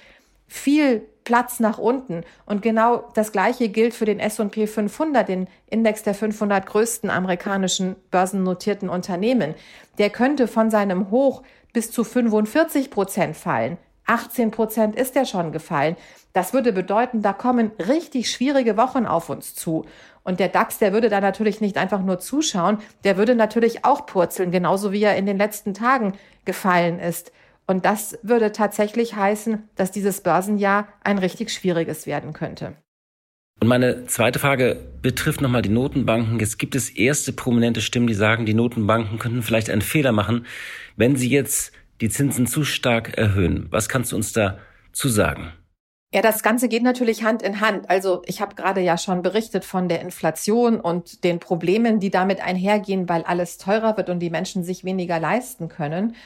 viel 0.48 1.06
Platz 1.30 1.60
nach 1.60 1.78
unten. 1.78 2.24
Und 2.44 2.60
genau 2.60 3.08
das 3.14 3.30
Gleiche 3.30 3.68
gilt 3.68 3.94
für 3.94 4.04
den 4.04 4.18
S&P 4.18 4.66
500, 4.66 5.28
den 5.28 5.46
Index 5.68 6.02
der 6.02 6.12
500 6.12 6.66
größten 6.66 7.08
amerikanischen 7.08 7.94
börsennotierten 8.10 8.88
Unternehmen. 8.88 9.54
Der 9.98 10.10
könnte 10.10 10.48
von 10.48 10.72
seinem 10.72 11.12
Hoch 11.12 11.44
bis 11.72 11.92
zu 11.92 12.02
45 12.02 12.90
Prozent 12.90 13.36
fallen. 13.36 13.78
18 14.06 14.50
Prozent 14.50 14.96
ist 14.96 15.14
er 15.14 15.24
schon 15.24 15.52
gefallen. 15.52 15.96
Das 16.32 16.52
würde 16.52 16.72
bedeuten, 16.72 17.22
da 17.22 17.32
kommen 17.32 17.70
richtig 17.78 18.28
schwierige 18.28 18.76
Wochen 18.76 19.06
auf 19.06 19.30
uns 19.30 19.54
zu. 19.54 19.84
Und 20.24 20.40
der 20.40 20.48
DAX, 20.48 20.78
der 20.78 20.92
würde 20.92 21.10
da 21.10 21.20
natürlich 21.20 21.60
nicht 21.60 21.76
einfach 21.76 22.02
nur 22.02 22.18
zuschauen, 22.18 22.78
der 23.04 23.16
würde 23.18 23.36
natürlich 23.36 23.84
auch 23.84 24.04
purzeln, 24.04 24.50
genauso 24.50 24.90
wie 24.90 25.04
er 25.04 25.16
in 25.16 25.26
den 25.26 25.38
letzten 25.38 25.74
Tagen 25.74 26.14
gefallen 26.44 26.98
ist. 26.98 27.30
Und 27.70 27.84
das 27.84 28.18
würde 28.24 28.50
tatsächlich 28.50 29.14
heißen, 29.14 29.62
dass 29.76 29.92
dieses 29.92 30.22
Börsenjahr 30.22 30.88
ein 31.04 31.18
richtig 31.18 31.52
schwieriges 31.52 32.04
werden 32.04 32.32
könnte. 32.32 32.72
Und 33.60 33.68
meine 33.68 34.06
zweite 34.06 34.40
Frage 34.40 34.88
betrifft 35.00 35.40
nochmal 35.40 35.62
die 35.62 35.68
Notenbanken. 35.68 36.40
Jetzt 36.40 36.58
gibt 36.58 36.74
es 36.74 36.90
erste 36.90 37.32
prominente 37.32 37.80
Stimmen, 37.80 38.08
die 38.08 38.14
sagen, 38.14 38.44
die 38.44 38.54
Notenbanken 38.54 39.20
könnten 39.20 39.44
vielleicht 39.44 39.70
einen 39.70 39.82
Fehler 39.82 40.10
machen, 40.10 40.46
wenn 40.96 41.14
sie 41.14 41.30
jetzt 41.30 41.70
die 42.00 42.08
Zinsen 42.08 42.48
zu 42.48 42.64
stark 42.64 43.16
erhöhen. 43.16 43.68
Was 43.70 43.88
kannst 43.88 44.10
du 44.10 44.16
uns 44.16 44.32
da 44.32 44.58
zu 44.90 45.08
sagen? 45.08 45.52
Ja, 46.12 46.22
das 46.22 46.42
Ganze 46.42 46.68
geht 46.68 46.82
natürlich 46.82 47.22
Hand 47.22 47.40
in 47.40 47.60
Hand. 47.60 47.88
Also 47.88 48.22
ich 48.26 48.40
habe 48.40 48.56
gerade 48.56 48.80
ja 48.80 48.98
schon 48.98 49.22
berichtet 49.22 49.64
von 49.64 49.88
der 49.88 50.00
Inflation 50.00 50.80
und 50.80 51.22
den 51.22 51.38
Problemen, 51.38 52.00
die 52.00 52.10
damit 52.10 52.40
einhergehen, 52.40 53.08
weil 53.08 53.22
alles 53.22 53.58
teurer 53.58 53.96
wird 53.96 54.10
und 54.10 54.18
die 54.18 54.30
Menschen 54.30 54.64
sich 54.64 54.82
weniger 54.82 55.20
leisten 55.20 55.68
können. 55.68 56.16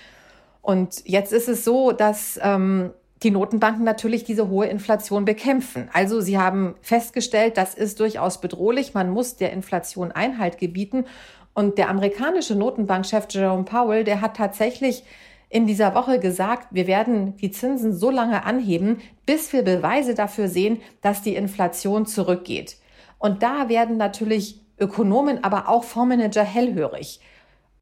Und 0.64 1.02
jetzt 1.04 1.34
ist 1.34 1.46
es 1.46 1.62
so, 1.62 1.92
dass 1.92 2.40
ähm, 2.42 2.90
die 3.22 3.30
Notenbanken 3.30 3.84
natürlich 3.84 4.24
diese 4.24 4.48
hohe 4.48 4.64
Inflation 4.64 5.26
bekämpfen. 5.26 5.90
Also 5.92 6.22
sie 6.22 6.38
haben 6.38 6.74
festgestellt, 6.80 7.58
das 7.58 7.74
ist 7.74 8.00
durchaus 8.00 8.40
bedrohlich. 8.40 8.94
Man 8.94 9.10
muss 9.10 9.36
der 9.36 9.52
Inflation 9.52 10.10
Einhalt 10.10 10.56
gebieten. 10.56 11.04
Und 11.52 11.76
der 11.76 11.90
amerikanische 11.90 12.54
Notenbankchef 12.54 13.26
Jerome 13.28 13.64
Powell, 13.64 14.04
der 14.04 14.22
hat 14.22 14.38
tatsächlich 14.38 15.04
in 15.50 15.66
dieser 15.66 15.94
Woche 15.94 16.18
gesagt, 16.18 16.68
wir 16.70 16.86
werden 16.86 17.36
die 17.36 17.50
Zinsen 17.50 17.92
so 17.92 18.08
lange 18.10 18.46
anheben, 18.46 19.02
bis 19.26 19.52
wir 19.52 19.64
Beweise 19.64 20.14
dafür 20.14 20.48
sehen, 20.48 20.80
dass 21.02 21.20
die 21.20 21.36
Inflation 21.36 22.06
zurückgeht. 22.06 22.78
Und 23.18 23.42
da 23.42 23.68
werden 23.68 23.98
natürlich 23.98 24.62
Ökonomen, 24.78 25.44
aber 25.44 25.68
auch 25.68 25.84
Fondsmanager 25.84 26.42
hellhörig. 26.42 27.20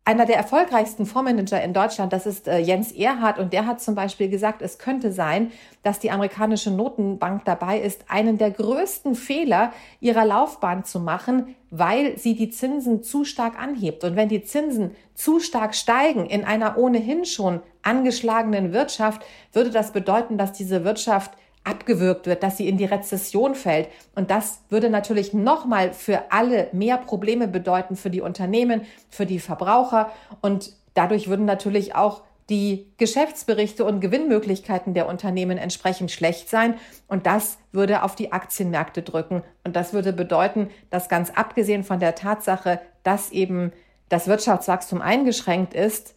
Einer 0.04 0.26
der 0.26 0.36
erfolgreichsten 0.36 1.06
Fondsmanager 1.06 1.62
in 1.62 1.72
Deutschland, 1.72 2.12
das 2.12 2.26
ist 2.26 2.48
äh, 2.48 2.58
Jens 2.58 2.90
Erhardt, 2.90 3.38
und 3.38 3.52
der 3.52 3.66
hat 3.66 3.80
zum 3.80 3.94
Beispiel 3.94 4.28
gesagt, 4.28 4.60
es 4.60 4.78
könnte 4.78 5.12
sein, 5.12 5.52
dass 5.84 6.00
die 6.00 6.10
amerikanische 6.10 6.72
Notenbank 6.72 7.44
dabei 7.44 7.78
ist, 7.78 8.06
einen 8.08 8.36
der 8.36 8.50
größten 8.50 9.14
Fehler 9.14 9.72
ihrer 10.00 10.24
Laufbahn 10.24 10.84
zu 10.84 10.98
machen, 10.98 11.54
weil 11.70 12.18
sie 12.18 12.34
die 12.34 12.50
Zinsen 12.50 13.04
zu 13.04 13.24
stark 13.24 13.56
anhebt. 13.62 14.02
Und 14.02 14.16
wenn 14.16 14.28
die 14.28 14.42
Zinsen 14.42 14.96
zu 15.14 15.38
stark 15.38 15.72
steigen 15.72 16.26
in 16.26 16.44
einer 16.44 16.78
ohnehin 16.78 17.24
schon 17.24 17.60
angeschlagenen 17.82 18.72
Wirtschaft, 18.72 19.22
würde 19.52 19.70
das 19.70 19.92
bedeuten, 19.92 20.36
dass 20.36 20.52
diese 20.52 20.82
Wirtschaft 20.82 21.30
abgewürgt 21.64 22.26
wird, 22.26 22.42
dass 22.42 22.56
sie 22.56 22.68
in 22.68 22.76
die 22.76 22.84
Rezession 22.84 23.54
fällt. 23.54 23.88
Und 24.14 24.30
das 24.30 24.62
würde 24.68 24.90
natürlich 24.90 25.32
nochmal 25.32 25.92
für 25.92 26.32
alle 26.32 26.68
mehr 26.72 26.98
Probleme 26.98 27.48
bedeuten, 27.48 27.96
für 27.96 28.10
die 28.10 28.20
Unternehmen, 28.20 28.82
für 29.08 29.26
die 29.26 29.38
Verbraucher. 29.38 30.10
Und 30.40 30.72
dadurch 30.94 31.28
würden 31.28 31.44
natürlich 31.44 31.94
auch 31.94 32.22
die 32.50 32.92
Geschäftsberichte 32.98 33.84
und 33.84 34.00
Gewinnmöglichkeiten 34.00 34.94
der 34.94 35.08
Unternehmen 35.08 35.58
entsprechend 35.58 36.10
schlecht 36.10 36.48
sein. 36.48 36.74
Und 37.08 37.26
das 37.26 37.58
würde 37.70 38.02
auf 38.02 38.14
die 38.16 38.32
Aktienmärkte 38.32 39.02
drücken. 39.02 39.42
Und 39.64 39.76
das 39.76 39.92
würde 39.92 40.12
bedeuten, 40.12 40.68
dass 40.90 41.08
ganz 41.08 41.30
abgesehen 41.30 41.84
von 41.84 42.00
der 42.00 42.14
Tatsache, 42.14 42.80
dass 43.04 43.30
eben 43.30 43.72
das 44.08 44.26
Wirtschaftswachstum 44.26 45.00
eingeschränkt 45.00 45.72
ist, 45.72 46.14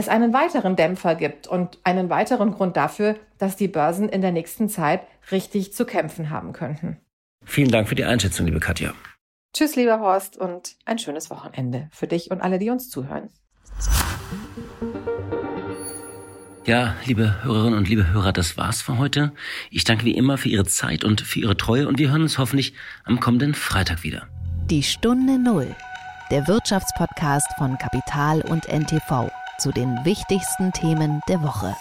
es 0.00 0.08
einen 0.08 0.32
weiteren 0.32 0.76
Dämpfer 0.76 1.14
gibt 1.14 1.46
und 1.46 1.78
einen 1.84 2.08
weiteren 2.10 2.52
Grund 2.52 2.76
dafür, 2.76 3.16
dass 3.38 3.56
die 3.56 3.68
Börsen 3.68 4.08
in 4.08 4.22
der 4.22 4.32
nächsten 4.32 4.68
Zeit 4.68 5.02
richtig 5.30 5.74
zu 5.74 5.84
kämpfen 5.84 6.30
haben 6.30 6.52
könnten. 6.52 6.96
Vielen 7.44 7.70
Dank 7.70 7.88
für 7.88 7.94
die 7.94 8.04
Einschätzung, 8.04 8.46
liebe 8.46 8.60
Katja. 8.60 8.94
Tschüss, 9.54 9.76
lieber 9.76 10.00
Horst, 10.00 10.36
und 10.36 10.76
ein 10.84 10.98
schönes 10.98 11.30
Wochenende 11.30 11.88
für 11.92 12.06
dich 12.06 12.30
und 12.30 12.40
alle, 12.40 12.58
die 12.58 12.70
uns 12.70 12.88
zuhören. 12.88 13.28
Ja, 16.66 16.94
liebe 17.04 17.42
Hörerinnen 17.42 17.78
und 17.78 17.88
liebe 17.88 18.10
Hörer, 18.12 18.32
das 18.32 18.56
war's 18.56 18.80
für 18.80 18.96
heute. 18.96 19.32
Ich 19.70 19.84
danke 19.84 20.04
wie 20.04 20.14
immer 20.16 20.38
für 20.38 20.48
Ihre 20.48 20.66
Zeit 20.66 21.04
und 21.04 21.20
für 21.20 21.40
Ihre 21.40 21.56
Treue 21.56 21.88
und 21.88 21.98
wir 21.98 22.10
hören 22.10 22.22
uns 22.22 22.38
hoffentlich 22.38 22.74
am 23.04 23.20
kommenden 23.20 23.54
Freitag 23.54 24.02
wieder. 24.02 24.28
Die 24.70 24.82
Stunde 24.82 25.38
Null, 25.38 25.74
der 26.30 26.46
Wirtschaftspodcast 26.46 27.48
von 27.58 27.76
Kapital 27.76 28.42
und 28.42 28.68
NTV 28.68 29.30
zu 29.60 29.72
den 29.72 30.04
wichtigsten 30.06 30.72
Themen 30.72 31.20
der 31.28 31.42
Woche. 31.42 31.76